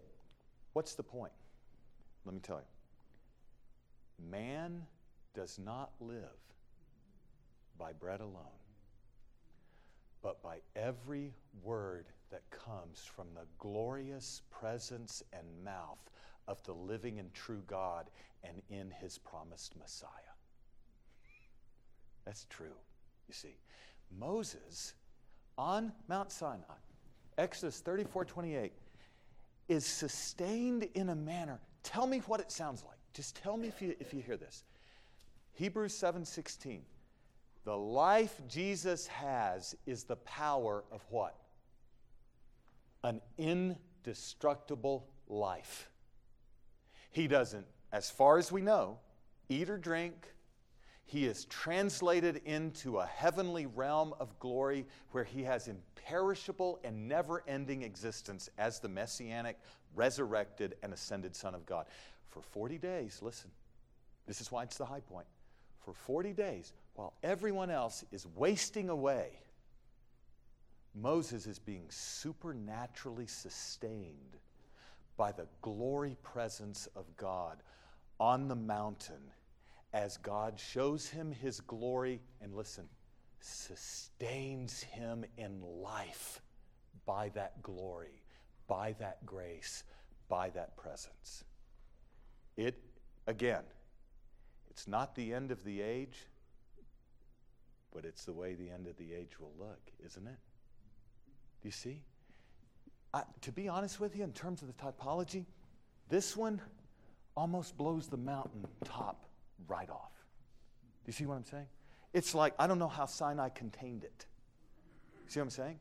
What's 0.76 0.94
the 0.94 1.04
point? 1.04 1.32
Let 2.26 2.34
me 2.36 2.42
tell 2.42 2.58
you. 2.58 4.30
Man 4.30 4.82
does 5.34 5.58
not 5.58 5.92
live 6.02 6.36
by 7.80 7.94
bread 7.94 8.20
alone, 8.20 8.60
but 10.22 10.44
by 10.44 10.58
every 10.76 11.34
word 11.64 12.08
that 12.30 12.42
comes 12.50 13.00
from 13.16 13.28
the 13.34 13.46
glorious 13.58 14.42
presence 14.52 15.24
and 15.32 15.46
mouth 15.64 16.12
of 16.46 16.62
the 16.64 16.74
living 16.74 17.20
and 17.20 17.34
true 17.34 17.64
God 17.68 18.10
and 18.44 18.62
in 18.70 18.92
his 18.92 19.18
promised 19.18 19.78
Messiah. 19.78 20.10
That's 22.26 22.48
true, 22.50 22.76
you 23.30 23.34
see. 23.34 23.56
Moses 24.20 24.94
on 25.58 25.94
Mount 26.10 26.34
Sinai, 26.34 26.64
Exodus 27.38 27.80
34 27.80 28.26
28, 28.26 28.74
is 29.68 29.86
sustained 29.86 30.88
in 30.94 31.10
a 31.10 31.16
manner. 31.16 31.60
Tell 31.84 32.08
me 32.08 32.20
what 32.20 32.40
it 32.40 32.52
sounds 32.52 32.84
like. 32.84 32.98
Just 33.14 33.36
tell 33.36 33.58
me 33.58 33.68
if 33.68 33.82
you, 33.82 33.96
if 34.00 34.14
you 34.14 34.22
hear 34.22 34.38
this. 34.38 34.64
Hebrews 35.54 35.94
7:16. 35.94 36.82
The 37.64 37.76
life 37.76 38.42
Jesus 38.48 39.08
has 39.08 39.76
is 39.86 40.04
the 40.04 40.18
power 40.18 40.84
of 40.92 41.02
what? 41.10 41.36
An 43.04 43.22
indestructible 43.38 45.08
life. 45.28 45.90
He 47.12 47.28
doesn't, 47.28 47.66
as 47.92 48.10
far 48.10 48.38
as 48.38 48.52
we 48.52 48.62
know, 48.62 49.00
eat 49.50 49.70
or 49.70 49.78
drink. 49.78 50.35
He 51.06 51.26
is 51.26 51.46
translated 51.46 52.42
into 52.46 52.98
a 52.98 53.06
heavenly 53.06 53.68
realm 53.68 54.14
of 54.20 54.38
glory 54.40 54.88
where 55.12 55.24
he 55.24 55.44
has 55.44 55.68
imperishable 55.68 56.80
and 56.84 57.08
never 57.08 57.44
ending 57.48 57.84
existence 57.84 58.50
as 58.58 58.80
the 58.80 58.90
messianic, 58.90 59.58
resurrected, 59.94 60.76
and 60.82 60.92
ascended 60.94 61.36
Son 61.36 61.54
of 61.54 61.66
God. 61.66 61.86
For 62.30 62.42
40 62.42 62.80
days, 62.80 63.20
listen, 63.22 63.52
this 64.26 64.42
is 64.42 64.52
why 64.52 64.64
it's 64.64 64.78
the 64.78 64.86
high 64.86 65.00
point. 65.00 65.28
For 65.86 65.94
40 65.94 66.34
days, 66.34 66.74
while 66.96 67.14
everyone 67.22 67.70
else 67.70 68.04
is 68.12 68.26
wasting 68.36 68.90
away, 68.90 69.30
Moses 70.96 71.46
is 71.46 71.60
being 71.60 71.86
supernaturally 71.90 73.28
sustained 73.28 74.38
by 75.18 75.32
the 75.32 75.48
glory 75.62 76.18
presence 76.24 76.88
of 76.96 77.06
God 77.16 77.58
on 78.20 78.48
the 78.48 78.56
mountain 78.56 79.32
as 79.96 80.18
God 80.18 80.60
shows 80.60 81.08
him 81.08 81.32
his 81.32 81.62
glory 81.62 82.20
and 82.42 82.54
listen, 82.54 82.84
sustains 83.40 84.84
him 84.84 85.24
in 85.38 85.62
life 85.62 86.42
by 87.06 87.30
that 87.30 87.62
glory, 87.62 88.22
by 88.68 88.94
that 89.00 89.26
grace, 89.26 89.86
by 90.28 90.50
that 90.50 90.76
presence. 90.76 91.46
It, 92.58 92.78
again, 93.26 93.64
it's 94.70 94.86
not 94.86 95.16
the 95.16 95.34
end 95.34 95.50
of 95.50 95.64
the 95.64 95.82
age, 95.82 96.26
but 97.94 98.04
it's 98.04 98.26
the 98.26 98.34
way 98.34 98.54
the 98.54 98.70
end 98.70 98.88
of 98.88 98.98
the 98.98 99.14
age 99.14 99.40
will 99.40 99.54
look, 99.58 99.80
isn't 100.06 100.28
it? 100.28 100.40
Do 101.62 101.70
you 101.70 101.72
see? 101.72 102.02
I, 103.14 103.24
to 103.40 103.52
be 103.54 103.70
honest 103.70 104.02
with 104.02 104.14
you, 104.18 104.26
in 104.26 104.34
terms 104.34 104.62
of 104.62 104.68
the 104.68 104.74
typology, 104.74 105.46
this 106.10 106.36
one 106.36 106.60
almost 107.38 107.78
blows 107.78 108.08
the 108.08 108.18
mountain 108.18 108.68
top 108.84 109.26
right 109.68 109.90
off. 109.90 110.12
Do 111.04 111.10
you 111.10 111.14
see 111.14 111.26
what 111.26 111.36
I'm 111.36 111.46
saying? 111.46 111.68
It's 112.14 112.34
like, 112.34 112.54
I 112.58 112.68
don't 112.68 112.80
know 112.80 112.88
how 112.88 113.06
Sinai 113.06 113.50
contained 113.50 114.04
it. 114.04 114.26
See 115.28 115.40
what 115.40 115.46
I'm 115.46 115.50
saying? 115.50 115.80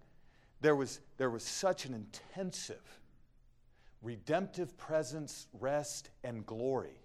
There 0.60 0.74
was, 0.74 1.00
there 1.16 1.30
was 1.30 1.42
such 1.42 1.86
an 1.86 1.94
intensive, 1.94 3.00
redemptive 4.02 4.76
presence, 4.76 5.46
rest, 5.60 6.10
and 6.24 6.44
glory 6.46 7.04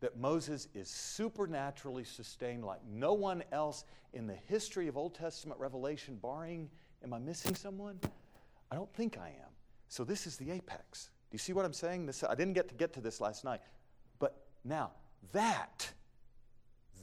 that 0.00 0.18
Moses 0.18 0.66
is 0.74 0.88
supernaturally 0.88 2.02
sustained 2.02 2.64
like 2.64 2.80
no 2.92 3.12
one 3.12 3.44
else 3.52 3.84
in 4.12 4.26
the 4.26 4.34
history 4.34 4.88
of 4.88 4.96
Old 4.96 5.14
Testament 5.14 5.60
revelation, 5.60 6.18
barring, 6.20 6.68
am 7.04 7.14
I 7.14 7.18
missing 7.18 7.54
someone? 7.54 8.00
I 8.70 8.74
don't 8.74 8.92
think 8.94 9.16
I 9.16 9.28
am. 9.28 9.50
So 9.88 10.02
this 10.02 10.26
is 10.26 10.36
the 10.36 10.50
apex. 10.50 11.10
Do 11.30 11.36
you 11.36 11.38
see 11.38 11.52
what 11.52 11.64
I'm 11.64 11.72
saying? 11.72 12.06
This, 12.06 12.24
I 12.24 12.34
didn't 12.34 12.54
get 12.54 12.68
to 12.68 12.74
get 12.74 12.92
to 12.94 13.00
this 13.00 13.20
last 13.20 13.44
night. 13.44 13.60
But 14.18 14.44
now, 14.64 14.90
that, 15.32 15.90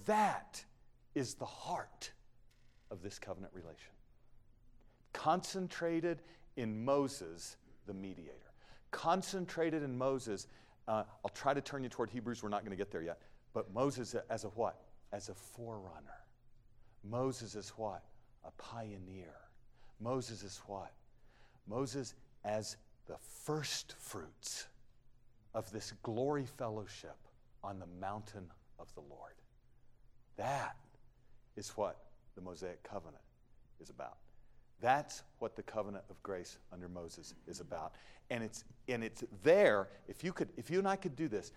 that 0.06 0.64
is 1.16 1.36
the 1.36 1.46
heart 1.46 2.12
of 2.92 3.02
this 3.02 3.18
covenant 3.20 3.54
relation. 3.54 3.94
Concentrated 5.14 6.22
in 6.58 6.84
Moses, 6.84 7.58
the 7.88 7.94
mediator. 7.94 8.34
Concentrated 8.92 9.84
in 9.84 9.98
Moses. 9.98 10.48
Uh, 10.88 11.04
I'll 11.24 11.32
try 11.34 11.54
to 11.54 11.62
turn 11.62 11.84
you 11.84 11.90
toward 11.90 12.10
Hebrews. 12.10 12.44
We're 12.44 12.50
not 12.50 12.62
going 12.62 12.72
to 12.72 12.78
get 12.78 12.92
there 12.92 13.02
yet. 13.02 13.20
But 13.54 13.74
Moses 13.74 14.16
as 14.30 14.44
a 14.44 14.50
what? 14.50 14.82
As 15.12 15.30
a 15.30 15.34
forerunner. 15.34 16.26
Moses 17.04 17.56
is 17.56 17.70
what? 17.78 18.04
A 18.46 18.52
pioneer. 18.52 19.34
Moses 20.00 20.44
is 20.44 20.62
what? 20.68 20.92
Moses 21.68 22.14
as 22.44 22.78
the 23.08 23.18
first 23.18 23.96
fruits 24.00 24.68
of 25.54 25.72
this 25.72 25.94
glory 26.04 26.46
fellowship 26.46 27.18
on 27.64 27.80
the 27.80 27.88
mountain 28.00 28.46
of 28.80 28.94
the 28.94 29.02
Lord. 29.02 29.34
That 30.38 30.76
is 31.56 31.70
what 31.70 31.98
the 32.36 32.42
Mosaic 32.42 32.82
covenant 32.84 33.24
is 33.82 33.90
about. 33.90 34.18
That's 34.82 35.24
what 35.40 35.56
the 35.56 35.64
covenant 35.64 36.06
of 36.10 36.22
grace 36.24 36.58
under 36.72 36.88
Moses 36.88 37.34
is 37.48 37.60
about. 37.60 37.94
And 38.30 38.44
it's 38.44 38.64
and 38.88 39.04
it's 39.04 39.24
there, 39.44 39.90
if 40.08 40.24
you 40.24 40.32
could 40.32 40.50
if 40.56 40.70
you 40.70 40.80
and 40.80 40.88
I 40.88 40.96
could 40.96 41.16
do 41.16 41.28
this, 41.28 41.52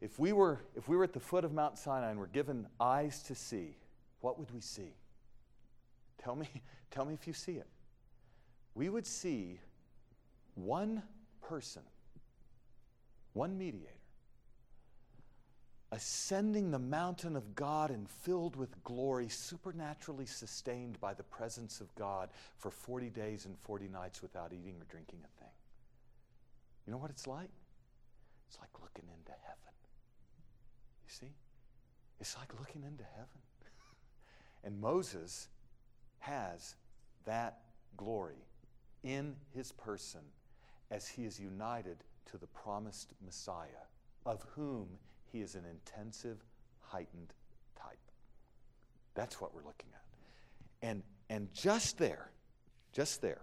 if 0.00 0.18
we 0.18 0.32
were 0.32 0.60
if 0.74 0.88
we 0.88 0.96
were 0.96 1.04
at 1.04 1.12
the 1.12 1.20
foot 1.20 1.44
of 1.44 1.52
Mount 1.52 1.76
Sinai 1.76 2.10
and 2.10 2.18
were 2.18 2.28
given 2.28 2.66
eyes 2.80 3.22
to 3.24 3.34
see, 3.34 3.76
what 4.20 4.38
would 4.38 4.50
we 4.52 4.60
see? 4.60 4.94
Tell 6.22 6.36
me, 6.36 6.48
tell 6.90 7.04
me 7.04 7.14
if 7.14 7.26
you 7.26 7.32
see 7.32 7.52
it. 7.52 7.66
We 8.74 8.88
would 8.88 9.06
see 9.06 9.60
one 10.54 11.02
person, 11.42 11.82
one 13.32 13.58
mediator, 13.58 13.97
ascending 15.90 16.70
the 16.70 16.78
mountain 16.78 17.34
of 17.34 17.54
God 17.54 17.90
and 17.90 18.08
filled 18.08 18.56
with 18.56 18.82
glory, 18.84 19.28
supernaturally 19.28 20.26
sustained 20.26 21.00
by 21.00 21.14
the 21.14 21.22
presence 21.22 21.80
of 21.80 21.94
God 21.94 22.28
for 22.56 22.70
40 22.70 23.08
days 23.10 23.46
and 23.46 23.58
40 23.58 23.88
nights 23.88 24.20
without 24.20 24.52
eating 24.52 24.76
or 24.80 24.84
drinking 24.90 25.20
a 25.24 25.40
thing. 25.40 25.52
You 26.86 26.92
know 26.92 26.98
what 26.98 27.10
it's 27.10 27.26
like? 27.26 27.50
It's 28.48 28.58
like 28.58 28.70
looking 28.82 29.08
into 29.16 29.32
heaven. 29.32 29.74
You 31.06 31.12
see? 31.12 31.32
It's 32.20 32.36
like 32.36 32.52
looking 32.58 32.82
into 32.82 33.04
heaven. 33.04 33.40
and 34.64 34.80
Moses 34.80 35.48
has 36.18 36.76
that 37.24 37.60
glory 37.96 38.44
in 39.04 39.36
his 39.54 39.72
person 39.72 40.20
as 40.90 41.08
he 41.08 41.24
is 41.24 41.38
united 41.38 41.98
to 42.26 42.38
the 42.38 42.46
promised 42.48 43.12
Messiah, 43.24 43.86
of 44.26 44.44
whom 44.54 44.88
he 45.32 45.40
is 45.40 45.54
an 45.54 45.64
intensive, 45.70 46.38
heightened 46.80 47.32
type. 47.76 47.98
That's 49.14 49.40
what 49.40 49.54
we're 49.54 49.64
looking 49.64 49.90
at. 49.94 50.88
And, 50.88 51.02
and 51.28 51.52
just 51.52 51.98
there, 51.98 52.30
just 52.92 53.20
there, 53.20 53.40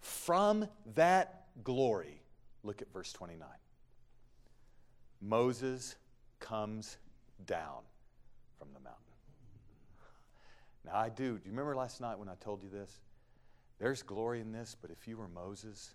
from 0.00 0.66
that 0.94 1.46
glory, 1.62 2.20
look 2.62 2.82
at 2.82 2.92
verse 2.92 3.12
29. 3.12 3.46
Moses 5.20 5.94
comes 6.40 6.96
down 7.46 7.82
from 8.58 8.68
the 8.74 8.80
mountain. 8.80 8.98
Now, 10.84 10.96
I 10.96 11.08
do. 11.08 11.38
Do 11.38 11.44
you 11.44 11.50
remember 11.50 11.76
last 11.76 12.00
night 12.00 12.18
when 12.18 12.28
I 12.28 12.34
told 12.40 12.62
you 12.62 12.68
this? 12.68 13.00
There's 13.78 14.02
glory 14.02 14.40
in 14.40 14.52
this, 14.52 14.76
but 14.80 14.90
if 14.90 15.06
you 15.06 15.16
were 15.16 15.28
Moses, 15.28 15.94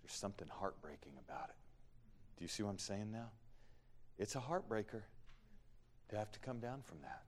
there's 0.00 0.12
something 0.12 0.48
heartbreaking 0.48 1.12
about 1.26 1.48
it. 1.48 1.56
Do 2.36 2.44
you 2.44 2.48
see 2.48 2.62
what 2.62 2.70
I'm 2.70 2.78
saying 2.78 3.10
now? 3.10 3.30
It's 4.18 4.34
a 4.34 4.40
heartbreaker 4.40 5.02
to 6.08 6.16
have 6.16 6.32
to 6.32 6.40
come 6.40 6.58
down 6.58 6.82
from 6.82 6.98
that. 7.02 7.22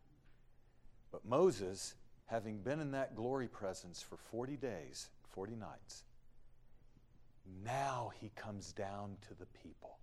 But 1.12 1.24
Moses, 1.24 1.94
having 2.26 2.58
been 2.58 2.80
in 2.80 2.92
that 2.92 3.14
glory 3.14 3.48
presence 3.48 4.02
for 4.02 4.16
40 4.16 4.56
days, 4.56 5.08
40 5.30 5.56
nights, 5.56 6.04
now 7.64 8.12
he 8.20 8.30
comes 8.36 8.72
down 8.72 9.16
to 9.28 9.34
the 9.34 9.46
people. 9.46 9.98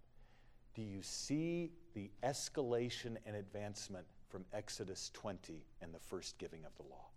Do 0.76 0.82
you 0.82 1.02
see 1.02 1.72
the 1.94 2.10
escalation 2.24 3.18
and 3.26 3.36
advancement 3.36 4.06
from 4.30 4.46
Exodus 4.54 5.12
20 5.14 5.66
and 5.82 5.94
the 5.94 6.00
first 6.00 6.38
giving 6.38 6.66
of 6.66 6.76
the 6.76 6.84
law? 6.84 7.08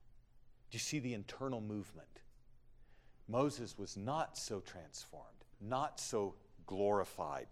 Do 0.71 0.77
you 0.77 0.81
see 0.81 0.99
the 0.99 1.14
internal 1.14 1.61
movement? 1.61 2.09
Moses 3.29 3.77
was 3.77 3.97
not 3.97 4.39
so 4.39 4.61
transformed, 4.61 5.27
not 5.61 6.01
so 6.01 6.35
glorified 6.66 7.49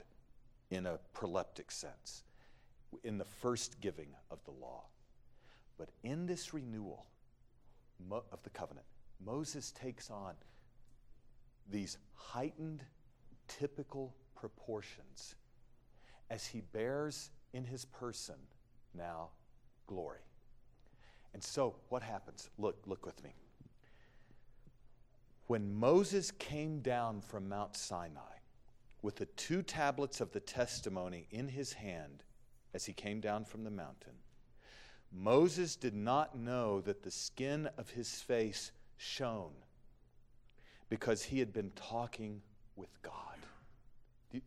in 0.71 0.87
a 0.87 0.99
proleptic 1.14 1.71
sense 1.71 2.25
in 3.05 3.19
the 3.19 3.25
first 3.25 3.81
giving 3.81 4.09
of 4.31 4.43
the 4.45 4.51
law. 4.51 4.85
But 5.77 5.91
in 6.03 6.27
this 6.27 6.53
renewal 6.53 7.07
of 8.11 8.43
the 8.43 8.51
covenant, 8.51 8.87
Moses 9.25 9.73
takes 9.73 10.11
on 10.11 10.35
these 11.71 11.99
heightened, 12.14 12.83
typical 13.47 14.14
proportions 14.35 15.35
as 16.31 16.47
he 16.47 16.61
bears 16.61 17.31
in 17.53 17.64
his 17.64 17.85
person 17.85 18.37
now 18.95 19.29
glory. 19.87 20.21
And 21.35 21.43
so, 21.43 21.77
what 21.89 22.03
happens? 22.03 22.49
Look, 22.59 22.79
look 22.87 23.05
with 23.05 23.23
me. 23.23 23.35
When 25.47 25.73
Moses 25.79 26.31
came 26.31 26.81
down 26.81 27.21
from 27.21 27.49
Mount 27.49 27.77
Sinai 27.77 28.38
with 29.03 29.16
the 29.16 29.26
two 29.26 29.62
tablets 29.62 30.20
of 30.20 30.32
the 30.32 30.40
testimony 30.40 31.26
in 31.30 31.49
his 31.49 31.72
hand 31.74 32.24
as 32.74 32.84
he 32.84 32.92
came 32.92 33.20
down 33.20 33.44
from 33.44 33.64
the 33.64 33.70
mountain, 33.70 34.14
Moses 35.12 35.76
did 35.76 35.94
not 35.94 36.36
know 36.36 36.80
that 36.82 37.03
the 37.03 37.11
skin 37.11 37.68
of 37.78 37.90
his 37.90 38.20
face 38.20 38.72
shone 38.96 39.55
because 40.88 41.22
he 41.22 41.38
had 41.38 41.53
been 41.53 41.70
talking 41.70 42.42
with 42.76 42.90
God. 43.03 43.14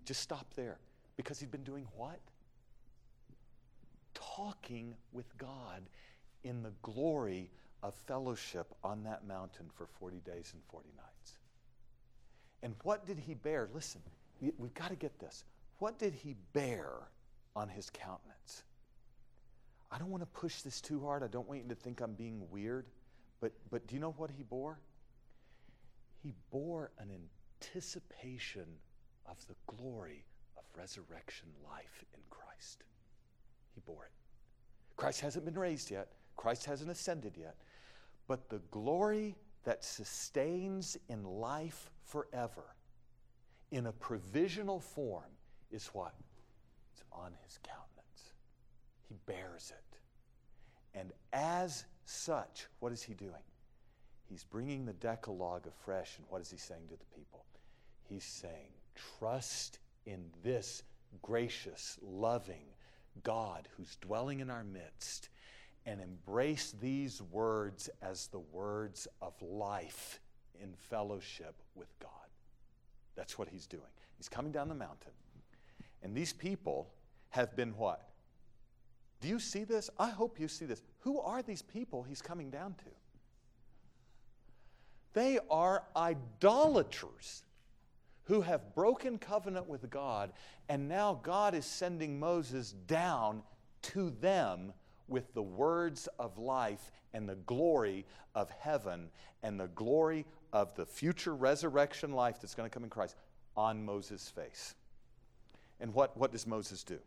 Just 0.05 0.21
stop 0.21 0.53
there. 0.55 0.77
Because 1.17 1.39
he'd 1.39 1.51
been 1.51 1.63
doing 1.63 1.87
what? 1.95 2.19
Talking 4.13 4.95
with 5.11 5.37
God 5.37 5.83
in 6.43 6.63
the 6.63 6.73
glory 6.81 7.51
of 7.83 7.93
fellowship 7.93 8.73
on 8.83 9.03
that 9.03 9.25
mountain 9.25 9.67
for 9.73 9.87
40 9.99 10.17
days 10.19 10.51
and 10.53 10.61
40 10.71 10.89
nights. 10.95 11.37
And 12.63 12.75
what 12.83 13.05
did 13.05 13.19
he 13.19 13.33
bear? 13.33 13.69
Listen, 13.73 14.01
we've 14.57 14.73
got 14.73 14.89
to 14.89 14.95
get 14.95 15.19
this. 15.19 15.43
What 15.79 15.99
did 15.99 16.13
he 16.13 16.35
bear 16.53 16.89
on 17.55 17.69
his 17.69 17.89
countenance? 17.89 18.63
I 19.91 19.97
don't 19.97 20.09
want 20.09 20.21
to 20.23 20.27
push 20.27 20.61
this 20.61 20.79
too 20.79 21.01
hard. 21.01 21.23
I 21.23 21.27
don't 21.27 21.47
want 21.47 21.63
you 21.63 21.69
to 21.69 21.75
think 21.75 22.01
I'm 22.01 22.13
being 22.13 22.41
weird. 22.49 22.85
But, 23.39 23.51
but 23.69 23.87
do 23.87 23.95
you 23.95 24.01
know 24.01 24.13
what 24.17 24.31
he 24.31 24.43
bore? 24.43 24.79
He 26.23 26.33
bore 26.51 26.91
an 26.99 27.09
anticipation 27.11 28.65
of 29.25 29.37
the 29.47 29.55
glory 29.75 30.23
of 30.57 30.63
resurrection 30.77 31.49
life 31.67 32.05
in 32.13 32.21
Christ. 32.29 32.83
He 33.73 33.81
bore 33.85 34.05
it. 34.05 34.11
Christ 34.97 35.21
hasn't 35.21 35.45
been 35.45 35.57
raised 35.57 35.89
yet, 35.89 36.09
Christ 36.37 36.65
hasn't 36.65 36.91
ascended 36.91 37.35
yet. 37.37 37.55
But 38.27 38.49
the 38.49 38.61
glory 38.69 39.35
that 39.63 39.83
sustains 39.83 40.97
in 41.09 41.23
life 41.23 41.89
forever 42.05 42.75
in 43.71 43.87
a 43.87 43.91
provisional 43.91 44.79
form 44.79 45.31
is 45.71 45.87
what? 45.87 46.13
It's 46.93 47.03
on 47.11 47.31
his 47.43 47.59
countenance. 47.63 48.33
He 49.07 49.15
bears 49.25 49.71
it. 49.71 50.97
And 50.97 51.11
as 51.33 51.85
such, 52.05 52.67
what 52.79 52.91
is 52.91 53.01
he 53.01 53.13
doing? 53.13 53.31
He's 54.29 54.43
bringing 54.43 54.85
the 54.85 54.93
Decalogue 54.93 55.67
afresh, 55.67 56.17
and 56.17 56.25
what 56.29 56.41
is 56.41 56.49
he 56.51 56.57
saying 56.57 56.87
to 56.89 56.95
the 56.95 57.15
people? 57.15 57.45
He's 58.07 58.23
saying, 58.23 58.71
Trust 59.19 59.79
in 60.05 60.25
this 60.43 60.83
gracious, 61.21 61.97
loving 62.01 62.65
God 63.23 63.67
who's 63.75 63.97
dwelling 63.97 64.39
in 64.39 64.49
our 64.49 64.63
midst, 64.63 65.29
and 65.85 65.99
embrace 65.99 66.73
these 66.81 67.21
words 67.21 67.89
as 68.01 68.27
the 68.27 68.39
words 68.39 69.07
of 69.21 69.33
life 69.41 70.19
in 70.61 70.73
fellowship 70.75 71.55
with 71.75 71.87
God. 71.99 72.20
That's 73.15 73.37
what 73.37 73.47
he's 73.49 73.67
doing. 73.67 73.83
He's 74.17 74.29
coming 74.29 74.51
down 74.51 74.69
the 74.69 74.75
mountain. 74.75 75.11
And 76.03 76.15
these 76.15 76.33
people 76.33 76.89
have 77.29 77.55
been 77.55 77.71
what? 77.77 78.09
Do 79.19 79.27
you 79.27 79.39
see 79.39 79.63
this? 79.63 79.89
I 79.99 80.09
hope 80.09 80.39
you 80.39 80.47
see 80.47 80.65
this. 80.65 80.81
Who 80.99 81.19
are 81.19 81.41
these 81.41 81.61
people 81.61 82.03
he's 82.03 82.21
coming 82.21 82.49
down 82.49 82.73
to? 82.75 82.91
They 85.13 85.39
are 85.49 85.83
idolaters 85.95 87.43
who 88.23 88.41
have 88.41 88.73
broken 88.73 89.17
covenant 89.17 89.67
with 89.67 89.89
God, 89.89 90.31
and 90.69 90.87
now 90.87 91.19
God 91.21 91.53
is 91.53 91.65
sending 91.65 92.19
Moses 92.19 92.71
down 92.87 93.43
to 93.83 94.11
them 94.21 94.73
with 95.07 95.33
the 95.33 95.41
words 95.41 96.07
of 96.17 96.37
life 96.37 96.91
and 97.13 97.27
the 97.27 97.35
glory 97.35 98.05
of 98.33 98.49
heaven 98.59 99.09
and 99.43 99.59
the 99.59 99.67
glory 99.67 100.25
of 100.53 100.75
the 100.75 100.85
future 100.85 101.35
resurrection 101.35 102.13
life 102.13 102.41
that's 102.41 102.55
going 102.55 102.69
to 102.69 102.73
come 102.73 102.83
in 102.83 102.89
Christ 102.89 103.15
on 103.55 103.83
Moses' 103.83 104.29
face. 104.29 104.75
And 105.79 105.93
what, 105.93 106.15
what 106.17 106.31
does 106.31 106.45
Moses 106.45 106.83
do? 106.83 106.99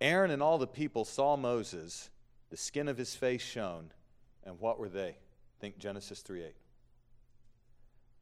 Aaron 0.00 0.30
and 0.30 0.42
all 0.42 0.58
the 0.58 0.66
people 0.66 1.04
saw 1.04 1.36
Moses, 1.36 2.10
the 2.50 2.56
skin 2.56 2.88
of 2.88 2.96
his 2.96 3.14
face 3.14 3.42
shone, 3.42 3.92
and 4.44 4.58
what 4.58 4.78
were 4.78 4.88
they? 4.88 5.16
Think 5.60 5.78
Genesis 5.78 6.20
3 6.20 6.42
8. 6.42 6.54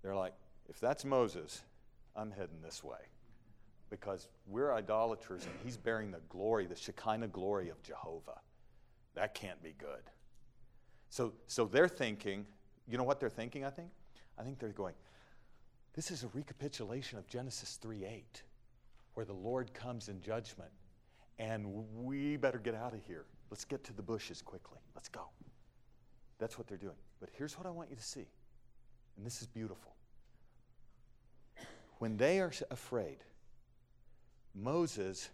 They're 0.03 0.15
like, 0.15 0.35
if 0.69 0.79
that's 0.81 1.05
Moses, 1.05 1.63
I'm 2.15 2.31
heading 2.31 2.61
this 2.63 2.85
way. 2.85 2.99
Because 3.89 4.29
we're 4.47 4.73
idolaters 4.73 5.45
and 5.45 5.55
he's 5.65 5.77
bearing 5.77 6.11
the 6.11 6.21
glory, 6.29 6.67
the 6.67 6.77
Shekinah 6.77 7.29
glory 7.29 7.71
of 7.71 7.83
Jehovah. 7.83 8.41
That 9.15 9.35
can't 9.35 9.61
be 9.63 9.75
good. 9.77 10.03
So, 11.09 11.33
so 11.47 11.65
they're 11.65 11.89
thinking, 11.89 12.47
you 12.91 12.99
know 12.99 13.05
what 13.05 13.21
they're 13.21 13.31
thinking, 13.31 13.65
I 13.65 13.71
think? 13.71 13.91
I 14.39 14.43
think 14.43 14.59
they're 14.59 14.71
going, 14.71 14.95
this 15.95 16.11
is 16.11 16.25
a 16.25 16.29
recapitulation 16.29 17.19
of 17.19 17.27
Genesis 17.29 17.79
3 17.81 18.05
8, 18.05 18.43
where 19.15 19.27
the 19.27 19.33
Lord 19.33 19.73
comes 19.75 20.09
in 20.09 20.21
judgment 20.21 20.71
and 21.39 21.67
we 21.97 22.37
better 22.37 22.59
get 22.59 22.75
out 22.75 22.93
of 22.93 23.01
here. 23.07 23.25
Let's 23.51 23.65
get 23.65 23.83
to 23.85 23.95
the 23.95 24.03
bushes 24.03 24.43
quickly. 24.43 24.79
Let's 24.95 25.09
go. 25.09 25.23
That's 26.39 26.59
what 26.59 26.69
they're 26.69 26.77
doing. 26.77 26.97
But 27.19 27.31
here's 27.33 27.57
what 27.57 27.67
I 27.67 27.71
want 27.71 27.91
you 27.91 27.97
to 27.97 28.03
see, 28.03 28.27
and 29.17 29.25
this 29.25 29.41
is 29.41 29.47
beautiful. 29.47 29.95
When 31.99 32.17
they 32.17 32.41
are 32.41 32.53
afraid, 32.71 33.19
Moses 34.55 35.31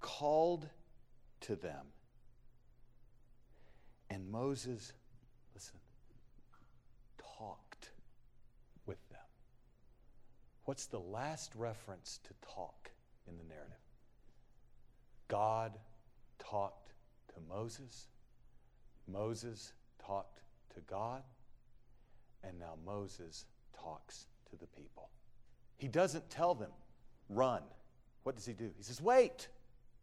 called 0.00 0.68
to 1.42 1.56
them, 1.56 1.86
and 4.10 4.30
Moses, 4.30 4.92
listen, 5.54 5.78
talked 7.38 7.90
with 8.86 8.98
them. 9.10 9.18
What's 10.68 10.84
the 10.84 11.00
last 11.00 11.54
reference 11.54 12.20
to 12.24 12.34
talk 12.46 12.90
in 13.26 13.38
the 13.38 13.44
narrative? 13.44 13.78
God 15.26 15.72
talked 16.38 16.92
to 17.28 17.40
Moses, 17.48 18.08
Moses 19.10 19.72
talked 19.98 20.42
to 20.74 20.80
God, 20.80 21.22
and 22.44 22.58
now 22.58 22.74
Moses 22.84 23.46
talks 23.72 24.26
to 24.50 24.56
the 24.56 24.66
people. 24.66 25.08
He 25.78 25.88
doesn't 25.88 26.28
tell 26.28 26.54
them, 26.54 26.72
run. 27.30 27.62
What 28.24 28.36
does 28.36 28.44
he 28.44 28.52
do? 28.52 28.70
He 28.76 28.82
says, 28.82 29.00
wait. 29.00 29.48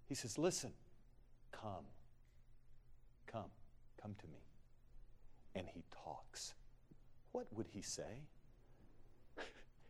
He 0.10 0.16
says, 0.16 0.40
listen, 0.40 0.72
come, 1.52 1.86
come, 3.28 3.52
come 4.02 4.16
to 4.20 4.26
me. 4.26 4.40
And 5.54 5.68
he 5.72 5.84
talks. 6.04 6.56
What 7.34 7.46
would 7.54 7.68
he 7.72 7.84
say? 7.84 8.24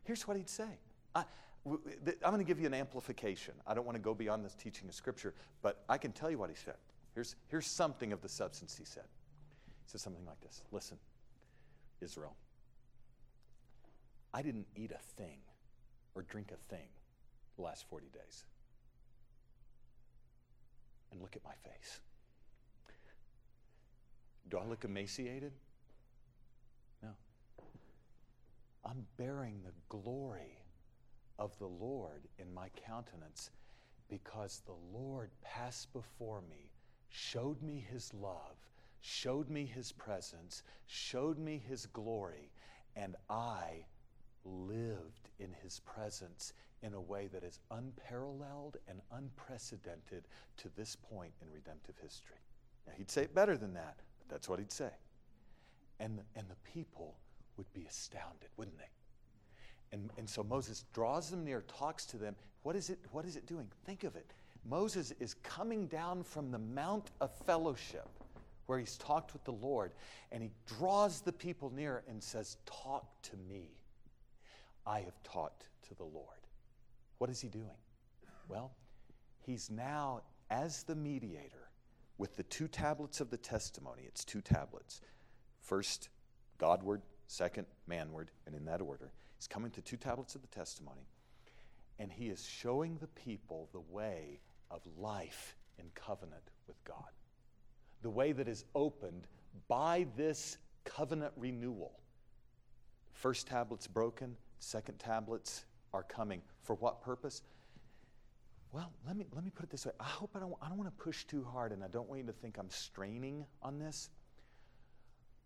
Here's 0.06 0.26
what 0.26 0.36
he'd 0.36 0.48
say. 0.48 0.78
I, 1.14 1.24
I'm 1.66 1.80
going 2.22 2.38
to 2.38 2.44
give 2.44 2.60
you 2.60 2.66
an 2.66 2.74
amplification. 2.74 3.54
I 3.66 3.74
don't 3.74 3.84
want 3.84 3.96
to 3.96 4.02
go 4.02 4.14
beyond 4.14 4.44
this 4.44 4.54
teaching 4.54 4.88
of 4.88 4.94
Scripture, 4.94 5.34
but 5.62 5.82
I 5.88 5.98
can 5.98 6.12
tell 6.12 6.30
you 6.30 6.38
what 6.38 6.48
he 6.48 6.56
said. 6.56 6.76
Here's, 7.14 7.34
here's 7.48 7.66
something 7.66 8.12
of 8.12 8.20
the 8.20 8.28
substance 8.28 8.76
he 8.76 8.84
said. 8.84 9.04
He 9.84 9.90
said 9.90 10.00
something 10.00 10.24
like 10.24 10.40
this 10.40 10.62
Listen, 10.70 10.98
Israel, 12.00 12.36
I 14.32 14.42
didn't 14.42 14.66
eat 14.76 14.92
a 14.92 15.20
thing 15.20 15.38
or 16.14 16.22
drink 16.22 16.52
a 16.52 16.74
thing 16.74 16.88
the 17.56 17.62
last 17.62 17.84
40 17.88 18.06
days. 18.12 18.44
And 21.10 21.20
look 21.20 21.36
at 21.36 21.44
my 21.44 21.54
face. 21.64 22.00
Do 24.48 24.58
I 24.58 24.64
look 24.64 24.84
emaciated? 24.84 25.52
No. 27.02 27.08
I'm 28.88 29.04
bearing 29.16 29.60
the 29.64 29.72
glory 29.88 30.62
of 31.38 31.58
the 31.58 31.66
Lord 31.66 32.22
in 32.38 32.52
my 32.54 32.68
countenance 32.86 33.50
because 34.08 34.62
the 34.64 34.96
Lord 34.96 35.30
passed 35.42 35.92
before 35.92 36.40
me, 36.48 36.70
showed 37.08 37.60
me 37.62 37.84
his 37.90 38.14
love, 38.14 38.56
showed 39.00 39.50
me 39.50 39.66
his 39.66 39.90
presence, 39.90 40.62
showed 40.86 41.38
me 41.38 41.60
his 41.68 41.86
glory, 41.86 42.52
and 42.94 43.16
I 43.28 43.84
lived 44.44 45.30
in 45.40 45.52
his 45.62 45.80
presence 45.80 46.52
in 46.82 46.94
a 46.94 47.00
way 47.00 47.26
that 47.32 47.42
is 47.42 47.58
unparalleled 47.72 48.76
and 48.88 49.00
unprecedented 49.12 50.28
to 50.58 50.68
this 50.76 50.94
point 50.94 51.32
in 51.42 51.50
redemptive 51.50 51.96
history. 52.00 52.36
Now, 52.86 52.92
he'd 52.96 53.10
say 53.10 53.22
it 53.22 53.34
better 53.34 53.56
than 53.56 53.74
that, 53.74 53.96
but 54.20 54.28
that's 54.28 54.48
what 54.48 54.60
he'd 54.60 54.70
say. 54.70 54.90
And, 55.98 56.20
and 56.36 56.46
the 56.48 56.70
people 56.70 57.16
would 57.56 57.72
be 57.72 57.86
astounded, 57.88 58.48
wouldn't 58.56 58.78
they? 58.78 58.84
And, 59.92 60.10
and 60.18 60.28
so 60.28 60.42
Moses 60.42 60.84
draws 60.92 61.30
them 61.30 61.44
near, 61.44 61.62
talks 61.62 62.04
to 62.06 62.16
them. 62.16 62.34
What 62.62 62.76
is, 62.76 62.90
it, 62.90 62.98
what 63.12 63.24
is 63.24 63.36
it 63.36 63.46
doing? 63.46 63.68
Think 63.84 64.04
of 64.04 64.16
it. 64.16 64.32
Moses 64.68 65.12
is 65.20 65.34
coming 65.34 65.86
down 65.86 66.24
from 66.24 66.50
the 66.50 66.58
Mount 66.58 67.10
of 67.20 67.32
Fellowship 67.46 68.08
where 68.66 68.78
he's 68.78 68.96
talked 68.96 69.32
with 69.32 69.44
the 69.44 69.52
Lord, 69.52 69.92
and 70.32 70.42
he 70.42 70.50
draws 70.66 71.20
the 71.20 71.32
people 71.32 71.72
near 71.72 72.02
and 72.08 72.22
says, 72.22 72.56
Talk 72.66 73.06
to 73.22 73.36
me. 73.48 73.70
I 74.84 75.00
have 75.00 75.22
talked 75.22 75.68
to 75.88 75.94
the 75.94 76.04
Lord. 76.04 76.26
What 77.18 77.30
is 77.30 77.40
he 77.40 77.48
doing? 77.48 77.66
Well, 78.48 78.72
he's 79.40 79.70
now, 79.70 80.22
as 80.50 80.82
the 80.82 80.94
mediator, 80.94 81.70
with 82.18 82.36
the 82.36 82.44
two 82.44 82.68
tablets 82.68 83.20
of 83.20 83.30
the 83.30 83.36
testimony, 83.36 84.02
it's 84.06 84.24
two 84.24 84.40
tablets. 84.40 85.00
First, 85.60 86.08
Godward, 86.58 87.02
second, 87.26 87.66
manward, 87.88 88.28
and 88.46 88.54
in 88.54 88.64
that 88.66 88.80
order. 88.80 89.12
He's 89.36 89.46
coming 89.46 89.70
to 89.72 89.82
two 89.82 89.96
tablets 89.96 90.34
of 90.34 90.42
the 90.42 90.48
testimony, 90.48 91.08
and 91.98 92.10
he 92.10 92.28
is 92.28 92.46
showing 92.46 92.98
the 92.98 93.08
people 93.08 93.68
the 93.72 93.80
way 93.80 94.40
of 94.70 94.80
life 94.98 95.56
in 95.78 95.86
covenant 95.94 96.50
with 96.66 96.82
God. 96.84 97.10
The 98.02 98.10
way 98.10 98.32
that 98.32 98.48
is 98.48 98.64
opened 98.74 99.26
by 99.68 100.06
this 100.16 100.58
covenant 100.84 101.32
renewal. 101.36 101.98
First 103.12 103.46
tablet's 103.46 103.86
broken, 103.86 104.36
second 104.58 104.98
tablets 104.98 105.64
are 105.92 106.02
coming. 106.02 106.42
For 106.62 106.74
what 106.76 107.02
purpose? 107.02 107.42
Well, 108.72 108.92
let 109.06 109.16
me, 109.16 109.26
let 109.32 109.44
me 109.44 109.50
put 109.50 109.64
it 109.64 109.70
this 109.70 109.86
way. 109.86 109.92
I 109.98 110.04
hope 110.04 110.30
I 110.34 110.40
don't, 110.40 110.54
I 110.60 110.68
don't 110.68 110.76
want 110.76 110.94
to 110.94 111.02
push 111.02 111.24
too 111.24 111.46
hard, 111.50 111.72
and 111.72 111.82
I 111.82 111.88
don't 111.88 112.08
want 112.08 112.20
you 112.20 112.26
to 112.26 112.32
think 112.32 112.58
I'm 112.58 112.70
straining 112.70 113.46
on 113.62 113.78
this. 113.78 114.10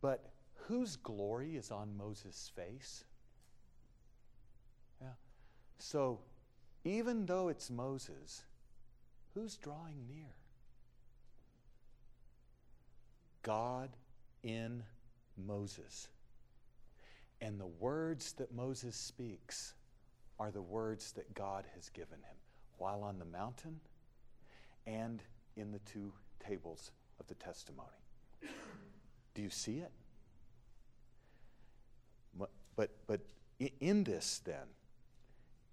But 0.01 0.33
whose 0.71 0.95
glory 0.95 1.57
is 1.57 1.73
on 1.73 1.97
Moses' 1.97 2.53
face? 2.55 3.05
Yeah. 5.01 5.09
So, 5.81 6.21
even 6.85 7.27
though 7.27 7.49
it's 7.49 7.71
Moses, 7.71 8.45
who's 9.35 9.57
drawing 9.57 10.07
near? 10.09 10.37
God 13.43 13.91
in 14.45 14.85
Moses. 15.37 16.07
And 17.41 17.59
the 17.59 17.67
words 17.67 18.35
that 18.35 18.55
Moses 18.55 18.95
speaks 18.95 19.75
are 20.39 20.53
the 20.53 20.63
words 20.63 21.11
that 21.13 21.35
God 21.35 21.65
has 21.75 21.89
given 21.89 22.19
him 22.19 22.37
while 22.79 23.03
on 23.03 23.19
the 23.19 23.25
mountain 23.25 23.81
and 24.87 25.21
in 25.57 25.73
the 25.73 25.81
two 25.81 26.13
tables 26.39 26.93
of 27.19 27.27
the 27.27 27.35
testimony. 27.35 27.89
Do 29.35 29.43
you 29.43 29.51
see 29.51 29.79
it? 29.79 29.91
But, 32.81 32.89
but 33.07 33.21
in 33.79 34.05
this, 34.05 34.41
then, 34.43 34.67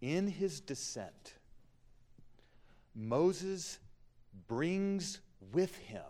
in 0.01 0.27
his 0.27 0.59
descent, 0.59 1.35
Moses 2.93 3.79
brings 4.49 5.21
with 5.53 5.73
him 5.77 6.03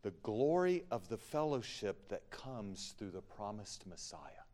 the 0.00 0.12
glory 0.22 0.84
of 0.90 1.10
the 1.10 1.18
fellowship 1.18 2.08
that 2.08 2.30
comes 2.30 2.94
through 2.96 3.10
the 3.10 3.20
promised 3.20 3.86
Messiah. 3.86 4.46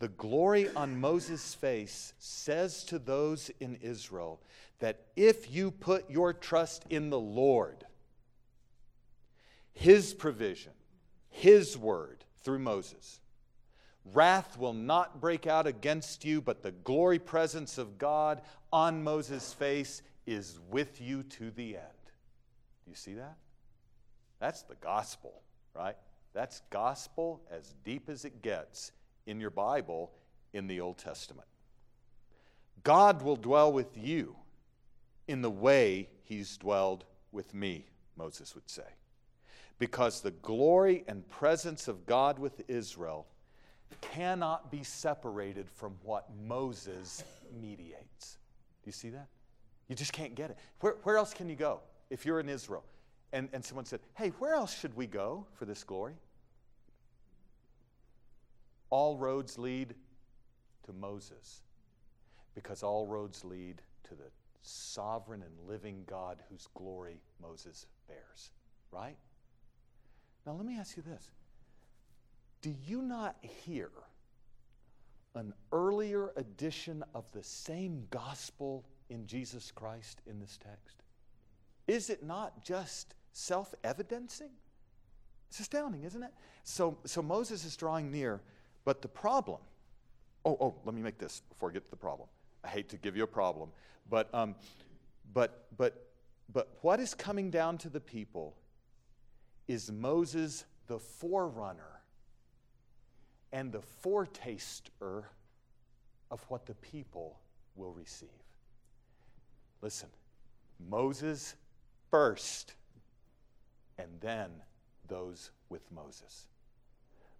The 0.00 0.08
glory 0.08 0.68
on 0.74 1.00
Moses' 1.00 1.54
face 1.54 2.14
says 2.18 2.82
to 2.86 2.98
those 2.98 3.48
in 3.60 3.78
Israel 3.80 4.42
that 4.80 5.06
if 5.14 5.54
you 5.54 5.70
put 5.70 6.10
your 6.10 6.32
trust 6.32 6.84
in 6.90 7.10
the 7.10 7.20
Lord, 7.20 7.86
His 9.72 10.14
provision, 10.14 10.72
His 11.30 11.78
word 11.78 12.24
through 12.42 12.58
Moses, 12.58 13.20
wrath 14.12 14.58
will 14.58 14.72
not 14.72 15.20
break 15.20 15.46
out 15.46 15.66
against 15.66 16.24
you, 16.24 16.40
but 16.40 16.62
the 16.62 16.72
glory 16.72 17.18
presence 17.18 17.78
of 17.78 17.98
God 17.98 18.42
on 18.72 19.02
Moses' 19.02 19.52
face 19.52 20.02
is 20.26 20.58
with 20.70 21.00
you 21.00 21.22
to 21.22 21.50
the 21.50 21.76
end. 21.76 21.84
Do 22.84 22.90
you 22.90 22.96
see 22.96 23.14
that? 23.14 23.36
That's 24.40 24.62
the 24.62 24.76
gospel, 24.76 25.42
right? 25.74 25.96
That's 26.34 26.62
gospel 26.70 27.42
as 27.50 27.74
deep 27.84 28.08
as 28.08 28.24
it 28.24 28.42
gets 28.42 28.92
in 29.26 29.40
your 29.40 29.50
Bible 29.50 30.12
in 30.52 30.66
the 30.66 30.80
Old 30.80 30.98
Testament. 30.98 31.48
God 32.84 33.22
will 33.22 33.36
dwell 33.36 33.72
with 33.72 33.96
you 33.96 34.36
in 35.26 35.42
the 35.42 35.50
way 35.50 36.08
he's 36.24 36.56
dwelled 36.56 37.04
with 37.32 37.52
me, 37.54 37.86
Moses 38.16 38.54
would 38.54 38.68
say. 38.70 38.82
Because 39.78 40.20
the 40.20 40.30
glory 40.30 41.04
and 41.06 41.28
presence 41.28 41.88
of 41.88 42.06
God 42.06 42.38
with 42.38 42.62
Israel 42.68 43.26
cannot 44.00 44.70
be 44.70 44.82
separated 44.82 45.68
from 45.68 45.94
what 46.02 46.28
Moses 46.46 47.24
mediates. 47.60 48.38
Do 48.82 48.88
you 48.88 48.92
see 48.92 49.10
that? 49.10 49.28
You 49.88 49.96
just 49.96 50.12
can't 50.12 50.34
get 50.34 50.50
it. 50.50 50.58
Where, 50.80 50.96
where 51.02 51.16
else 51.16 51.32
can 51.32 51.48
you 51.48 51.56
go 51.56 51.80
if 52.10 52.26
you're 52.26 52.40
in 52.40 52.48
Israel? 52.48 52.84
And, 53.32 53.48
and 53.52 53.64
someone 53.64 53.84
said, 53.84 54.00
Hey, 54.14 54.30
where 54.38 54.54
else 54.54 54.78
should 54.78 54.96
we 54.96 55.06
go 55.06 55.46
for 55.54 55.64
this 55.64 55.84
glory? 55.84 56.14
All 58.90 59.16
roads 59.16 59.58
lead 59.58 59.94
to 60.84 60.92
Moses 60.92 61.62
because 62.54 62.82
all 62.82 63.06
roads 63.06 63.44
lead 63.44 63.82
to 64.04 64.14
the 64.14 64.30
sovereign 64.62 65.42
and 65.42 65.68
living 65.68 66.04
God 66.06 66.38
whose 66.50 66.66
glory 66.74 67.20
Moses 67.40 67.86
bears, 68.06 68.50
right? 68.90 69.16
Now, 70.46 70.52
let 70.54 70.64
me 70.64 70.78
ask 70.78 70.96
you 70.96 71.02
this 71.02 71.28
Do 72.60 72.74
you 72.86 73.02
not 73.02 73.36
hear 73.40 73.90
an 75.34 75.52
earlier 75.72 76.32
edition 76.36 77.04
of 77.14 77.30
the 77.32 77.42
same 77.42 78.06
gospel 78.10 78.84
in 79.08 79.26
Jesus 79.26 79.70
Christ 79.70 80.20
in 80.26 80.40
this 80.40 80.58
text? 80.62 81.02
Is 81.86 82.10
it 82.10 82.22
not 82.22 82.64
just 82.64 83.14
self 83.32 83.74
evidencing? 83.84 84.50
It's 85.48 85.60
astounding, 85.60 86.04
isn't 86.04 86.22
it? 86.22 86.32
So, 86.64 86.98
so 87.04 87.22
Moses 87.22 87.64
is 87.64 87.76
drawing 87.76 88.10
near 88.10 88.40
but 88.88 89.02
the 89.02 89.08
problem, 89.08 89.60
oh, 90.46 90.56
oh, 90.58 90.74
let 90.86 90.94
me 90.94 91.02
make 91.02 91.18
this 91.18 91.42
before 91.50 91.68
I 91.68 91.74
get 91.74 91.84
to 91.84 91.90
the 91.90 91.96
problem. 91.96 92.26
I 92.64 92.68
hate 92.68 92.88
to 92.88 92.96
give 92.96 93.18
you 93.18 93.22
a 93.22 93.26
problem, 93.26 93.68
but, 94.08 94.34
um, 94.34 94.54
but, 95.34 95.66
but, 95.76 96.08
but 96.50 96.70
what 96.80 96.98
is 96.98 97.12
coming 97.12 97.50
down 97.50 97.76
to 97.76 97.90
the 97.90 98.00
people 98.00 98.56
is 99.66 99.92
Moses 99.92 100.64
the 100.86 100.98
forerunner 100.98 101.97
and 103.52 103.72
the 103.72 103.80
foretaster 103.80 105.24
of 106.30 106.44
what 106.48 106.66
the 106.66 106.74
people 106.74 107.38
will 107.74 107.92
receive. 107.92 108.28
Listen, 109.80 110.08
Moses 110.88 111.54
first, 112.10 112.74
and 113.98 114.08
then 114.20 114.50
those 115.06 115.50
with 115.68 115.90
Moses. 115.90 116.48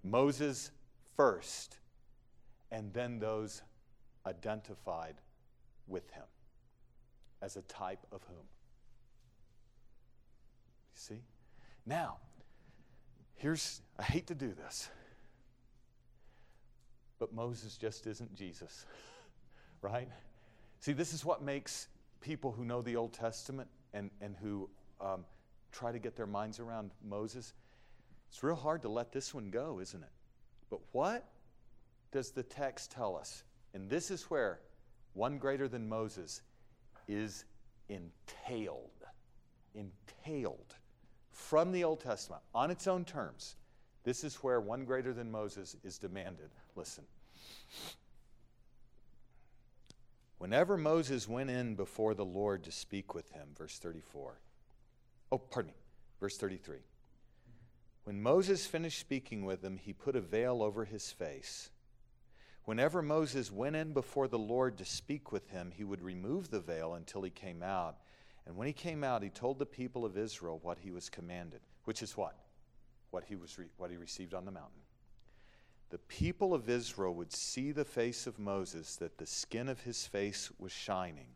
Moses 0.03 0.71
first, 1.17 1.79
and 2.71 2.93
then 2.93 3.19
those 3.19 3.63
identified 4.27 5.17
with 5.87 6.11
him 6.11 6.25
as 7.43 7.57
a 7.57 7.63
type 7.63 8.07
of 8.13 8.23
whom? 8.25 8.37
You 8.37 8.45
see? 10.95 11.23
Now, 11.87 12.19
here's, 13.37 13.81
I 13.99 14.03
hate 14.03 14.27
to 14.29 14.35
do 14.35 14.53
this, 14.53 14.89
but 17.19 17.33
Moses 17.33 17.77
just 17.77 18.07
isn't 18.07 18.35
Jesus, 18.35 18.87
right? 19.83 20.09
See, 20.81 20.93
this 20.93 21.13
is 21.13 21.25
what 21.25 21.43
makes 21.43 21.89
people 22.21 22.53
who 22.53 22.65
know 22.65 22.83
the 22.83 22.97
Old 22.97 23.13
Testament 23.13 23.69
and, 23.93 24.11
and 24.21 24.37
who 24.41 24.69
um, 25.01 25.25
try 25.73 25.93
to 25.93 25.99
get 25.99 26.17
their 26.17 26.27
minds 26.27 26.61
around 26.61 26.91
Moses, 27.07 27.55
it's 28.29 28.43
real 28.43 28.57
hard 28.57 28.83
to 28.83 28.89
let 28.89 29.13
this 29.13 29.33
one 29.33 29.51
go, 29.51 29.81
isn't 29.81 30.03
it? 30.03 30.11
But 30.71 30.81
what 30.93 31.25
does 32.13 32.31
the 32.31 32.43
text 32.43 32.91
tell 32.91 33.17
us? 33.17 33.43
And 33.75 33.89
this 33.89 34.11
is 34.11 34.25
where 34.25 34.61
one 35.15 35.39
greater 35.39 35.69
than 35.69 35.89
Moses 35.89 36.43
is 37.07 37.45
entailed. 37.89 38.91
Entailed 39.75 40.75
from 41.31 41.73
the 41.73 41.85
Old 41.85 42.01
Testament 42.01 42.43
on 42.55 42.71
its 42.71 42.87
own 42.87 43.05
terms. 43.05 43.57
This 44.09 44.25
is 44.25 44.37
where 44.37 44.59
one 44.59 44.87
greater 44.87 45.13
than 45.13 45.31
Moses 45.31 45.77
is 45.85 45.99
demanded. 45.99 46.49
Listen. 46.75 47.05
Whenever 50.39 50.79
Moses 50.79 51.29
went 51.29 51.51
in 51.51 51.75
before 51.75 52.15
the 52.15 52.25
Lord 52.25 52.65
to 52.65 52.73
speak 52.73 53.15
with 53.15 53.31
him, 53.33 53.49
verse 53.55 53.79
34. 53.79 54.41
Oh, 55.31 55.37
pardon 55.37 55.73
me, 55.73 55.77
verse 56.21 56.39
33. 56.39 56.79
When 58.05 58.23
Moses 58.23 58.65
finished 58.65 58.99
speaking 58.99 59.45
with 59.45 59.63
him, 59.63 59.77
he 59.77 59.93
put 59.93 60.17
a 60.17 60.23
veil 60.23 60.63
over 60.63 60.87
his 60.87 61.13
face. 61.13 61.69
Whenever 62.65 63.03
Moses 63.03 63.53
went 63.53 63.77
in 63.77 63.93
before 63.93 64.27
the 64.27 64.39
Lord 64.39 64.79
to 64.79 64.87
speak 64.87 65.33
with 65.33 65.51
him, 65.51 65.71
he 65.77 65.85
would 65.85 66.01
remove 66.01 66.49
the 66.49 66.61
veil 66.61 66.95
until 66.95 67.21
he 67.21 67.31
came 67.31 67.63
out. 67.63 67.99
And 68.47 68.57
when 68.57 68.69
he 68.69 68.73
came 68.73 69.05
out, 69.05 69.23
he 69.23 69.29
told 69.29 69.59
the 69.59 69.67
people 69.67 70.07
of 70.07 70.17
Israel 70.17 70.61
what 70.63 70.79
he 70.79 70.91
was 70.91 71.11
commanded, 71.11 71.61
which 71.85 72.03
is 72.03 72.17
what? 72.17 72.35
What 73.11 73.25
he, 73.25 73.37
was 73.37 73.59
re- 73.59 73.67
what 73.77 73.91
he 73.91 73.97
received 73.97 74.35
on 74.35 74.45
the 74.45 74.51
mountain. 74.51 74.83
The 75.91 75.99
people 75.99 76.53
of 76.53 76.69
Israel 76.69 77.15
would 77.15 77.33
see 77.33 77.73
the 77.73 77.85
face 77.85 78.27
of 78.27 78.39
Moses, 78.39 78.97
that 78.97 79.17
the 79.17 79.27
skin 79.27 79.69
of 79.69 79.81
his 79.81 80.07
face 80.07 80.51
was 80.59 80.73
shining. 80.73 81.29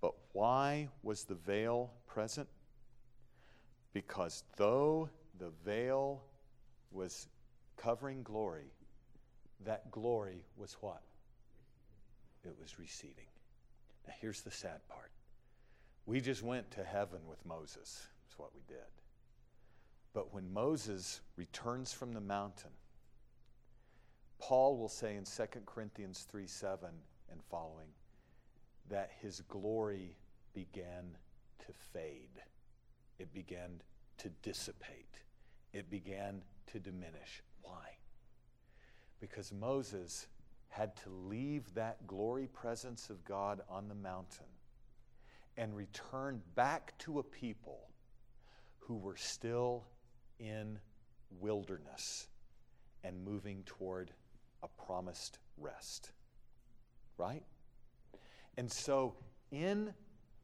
But 0.00 0.14
why 0.32 0.88
was 1.02 1.24
the 1.24 1.34
veil 1.34 1.90
present? 2.06 2.48
Because 3.92 4.44
though 4.56 5.08
the 5.38 5.50
veil 5.64 6.22
was 6.90 7.28
covering 7.76 8.22
glory, 8.22 8.72
that 9.64 9.90
glory 9.90 10.44
was 10.56 10.76
what? 10.80 11.02
It 12.44 12.54
was 12.60 12.78
receding. 12.78 13.26
Now, 14.06 14.14
here's 14.20 14.42
the 14.42 14.50
sad 14.50 14.86
part. 14.88 15.10
We 16.06 16.20
just 16.20 16.42
went 16.42 16.70
to 16.72 16.84
heaven 16.84 17.20
with 17.28 17.44
Moses, 17.44 18.08
That's 18.24 18.38
what 18.38 18.50
we 18.54 18.62
did. 18.66 18.78
But 20.12 20.34
when 20.34 20.52
Moses 20.52 21.20
returns 21.36 21.92
from 21.92 22.12
the 22.12 22.20
mountain, 22.20 22.70
Paul 24.38 24.76
will 24.76 24.88
say 24.88 25.16
in 25.16 25.24
2 25.24 25.44
Corinthians 25.66 26.26
3 26.30 26.46
7 26.46 26.88
and 27.30 27.40
following 27.50 27.88
that 28.88 29.10
his 29.20 29.42
glory 29.42 30.16
began 30.52 31.16
to 31.60 31.72
fade 31.92 32.42
it 33.20 33.32
began 33.34 33.82
to 34.16 34.30
dissipate, 34.42 35.20
it 35.74 35.90
began 35.90 36.40
to 36.72 36.80
diminish. 36.80 37.42
Why? 37.60 37.98
Because 39.20 39.52
Moses 39.52 40.26
had 40.70 40.96
to 40.96 41.10
leave 41.10 41.74
that 41.74 42.06
glory 42.06 42.46
presence 42.46 43.10
of 43.10 43.22
God 43.26 43.60
on 43.68 43.88
the 43.88 43.94
mountain 43.94 44.46
and 45.58 45.76
return 45.76 46.40
back 46.54 46.96
to 47.00 47.18
a 47.18 47.22
people 47.22 47.90
who 48.78 48.96
were 48.96 49.16
still 49.16 49.84
in 50.40 50.78
wilderness 51.40 52.26
and 53.04 53.24
moving 53.24 53.62
toward 53.66 54.10
a 54.62 54.68
promised 54.86 55.38
rest. 55.58 56.10
Right? 57.16 57.42
And 58.56 58.70
so, 58.70 59.14
in 59.52 59.92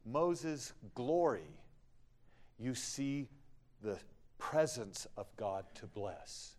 Moses' 0.05 0.73
glory, 0.95 1.57
you 2.57 2.73
see 2.73 3.27
the 3.81 3.97
presence 4.37 5.07
of 5.17 5.27
God 5.35 5.65
to 5.75 5.85
bless. 5.85 6.55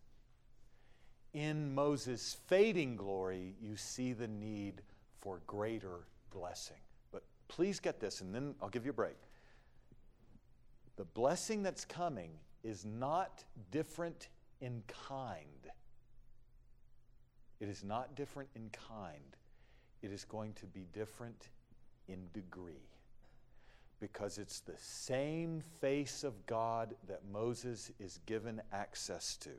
In 1.33 1.73
Moses' 1.73 2.37
fading 2.47 2.95
glory, 2.95 3.55
you 3.61 3.75
see 3.75 4.13
the 4.13 4.27
need 4.27 4.81
for 5.19 5.41
greater 5.47 6.07
blessing. 6.31 6.77
But 7.11 7.23
please 7.47 7.79
get 7.79 7.99
this, 7.99 8.21
and 8.21 8.33
then 8.33 8.55
I'll 8.61 8.69
give 8.69 8.85
you 8.85 8.91
a 8.91 8.95
break. 8.95 9.17
The 10.95 11.05
blessing 11.05 11.63
that's 11.63 11.85
coming 11.85 12.31
is 12.63 12.85
not 12.85 13.43
different 13.71 14.29
in 14.61 14.83
kind. 14.87 15.45
It 17.59 17.69
is 17.69 17.83
not 17.83 18.15
different 18.15 18.49
in 18.55 18.69
kind. 18.69 19.35
It 20.01 20.11
is 20.11 20.23
going 20.25 20.53
to 20.53 20.65
be 20.65 20.85
different 20.93 21.49
in 22.07 22.27
degree. 22.33 22.87
Because 23.99 24.37
it's 24.37 24.61
the 24.61 24.77
same 24.77 25.61
face 25.81 26.23
of 26.23 26.45
God 26.45 26.95
that 27.07 27.21
Moses 27.31 27.91
is 27.99 28.19
given 28.25 28.61
access 28.71 29.35
to, 29.37 29.49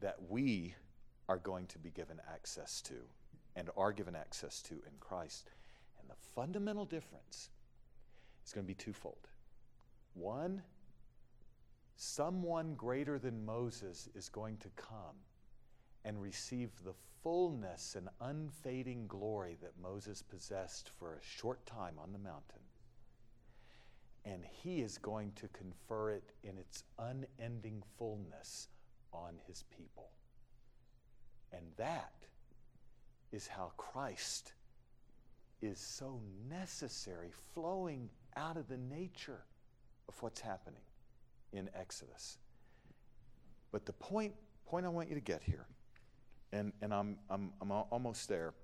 that 0.00 0.16
we 0.28 0.74
are 1.28 1.38
going 1.38 1.66
to 1.66 1.78
be 1.78 1.90
given 1.90 2.20
access 2.32 2.80
to 2.82 2.94
and 3.56 3.68
are 3.76 3.92
given 3.92 4.14
access 4.14 4.62
to 4.62 4.74
in 4.74 4.92
Christ. 5.00 5.50
And 6.00 6.08
the 6.08 6.14
fundamental 6.34 6.84
difference 6.84 7.50
is 8.46 8.52
going 8.52 8.64
to 8.64 8.68
be 8.68 8.74
twofold. 8.74 9.28
One, 10.14 10.62
someone 11.96 12.74
greater 12.74 13.18
than 13.18 13.44
Moses 13.44 14.08
is 14.14 14.28
going 14.28 14.58
to 14.58 14.68
come 14.76 15.16
and 16.04 16.20
receive 16.20 16.70
the 16.84 16.94
fullness 17.22 17.96
and 17.96 18.08
unfading 18.20 19.06
glory 19.08 19.56
that 19.62 19.72
Moses 19.82 20.22
possessed 20.22 20.90
for 20.98 21.14
a 21.14 21.24
short 21.24 21.64
time 21.66 21.94
on 21.98 22.12
the 22.12 22.18
mountain. 22.18 22.60
And 24.24 24.44
he 24.44 24.80
is 24.80 24.98
going 24.98 25.32
to 25.36 25.48
confer 25.48 26.10
it 26.10 26.32
in 26.42 26.58
its 26.58 26.84
unending 26.98 27.82
fullness 27.98 28.68
on 29.12 29.34
his 29.46 29.64
people. 29.76 30.10
And 31.52 31.64
that 31.76 32.12
is 33.32 33.46
how 33.46 33.72
Christ 33.76 34.52
is 35.62 35.80
so 35.80 36.20
necessary, 36.50 37.30
flowing 37.54 38.10
out 38.36 38.56
of 38.56 38.68
the 38.68 38.76
nature 38.76 39.44
of 40.08 40.14
what's 40.22 40.40
happening 40.40 40.82
in 41.52 41.68
Exodus. 41.74 42.38
But 43.72 43.86
the 43.86 43.92
point, 43.92 44.34
point 44.66 44.86
I 44.86 44.88
want 44.88 45.08
you 45.08 45.14
to 45.14 45.20
get 45.20 45.42
here, 45.42 45.66
and, 46.52 46.72
and 46.80 46.92
I'm, 46.94 47.18
I'm, 47.28 47.52
I'm 47.60 47.70
almost 47.70 48.28
there, 48.28 48.54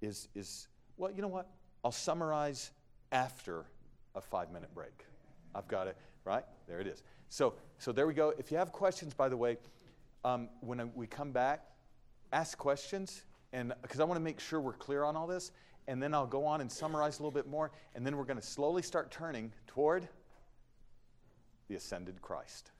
is, 0.00 0.28
is 0.34 0.68
well, 0.96 1.10
you 1.10 1.22
know 1.22 1.28
what? 1.28 1.48
I'll 1.84 1.92
summarize 1.92 2.72
after 3.12 3.64
a 4.14 4.20
five 4.20 4.50
minute 4.50 4.74
break. 4.74 5.06
I've 5.54 5.68
got 5.68 5.86
it, 5.86 5.96
right? 6.24 6.44
There 6.68 6.80
it 6.80 6.86
is. 6.86 7.02
So, 7.28 7.54
so 7.78 7.92
there 7.92 8.06
we 8.06 8.14
go. 8.14 8.34
If 8.38 8.50
you 8.50 8.58
have 8.58 8.72
questions, 8.72 9.14
by 9.14 9.28
the 9.28 9.36
way, 9.36 9.56
um, 10.24 10.48
when 10.60 10.90
we 10.94 11.06
come 11.06 11.32
back, 11.32 11.64
ask 12.32 12.58
questions, 12.58 13.22
and 13.52 13.72
because 13.82 14.00
I 14.00 14.04
want 14.04 14.16
to 14.16 14.22
make 14.22 14.40
sure 14.40 14.60
we're 14.60 14.72
clear 14.72 15.04
on 15.04 15.16
all 15.16 15.26
this, 15.26 15.52
and 15.88 16.02
then 16.02 16.12
I'll 16.14 16.26
go 16.26 16.44
on 16.44 16.60
and 16.60 16.70
summarize 16.70 17.18
a 17.18 17.22
little 17.22 17.30
bit 17.30 17.48
more, 17.48 17.70
and 17.94 18.06
then 18.06 18.16
we're 18.16 18.24
going 18.24 18.38
to 18.38 18.46
slowly 18.46 18.82
start 18.82 19.10
turning 19.10 19.52
toward 19.66 20.08
the 21.70 21.76
ascended 21.76 22.20
Christ. 22.20 22.72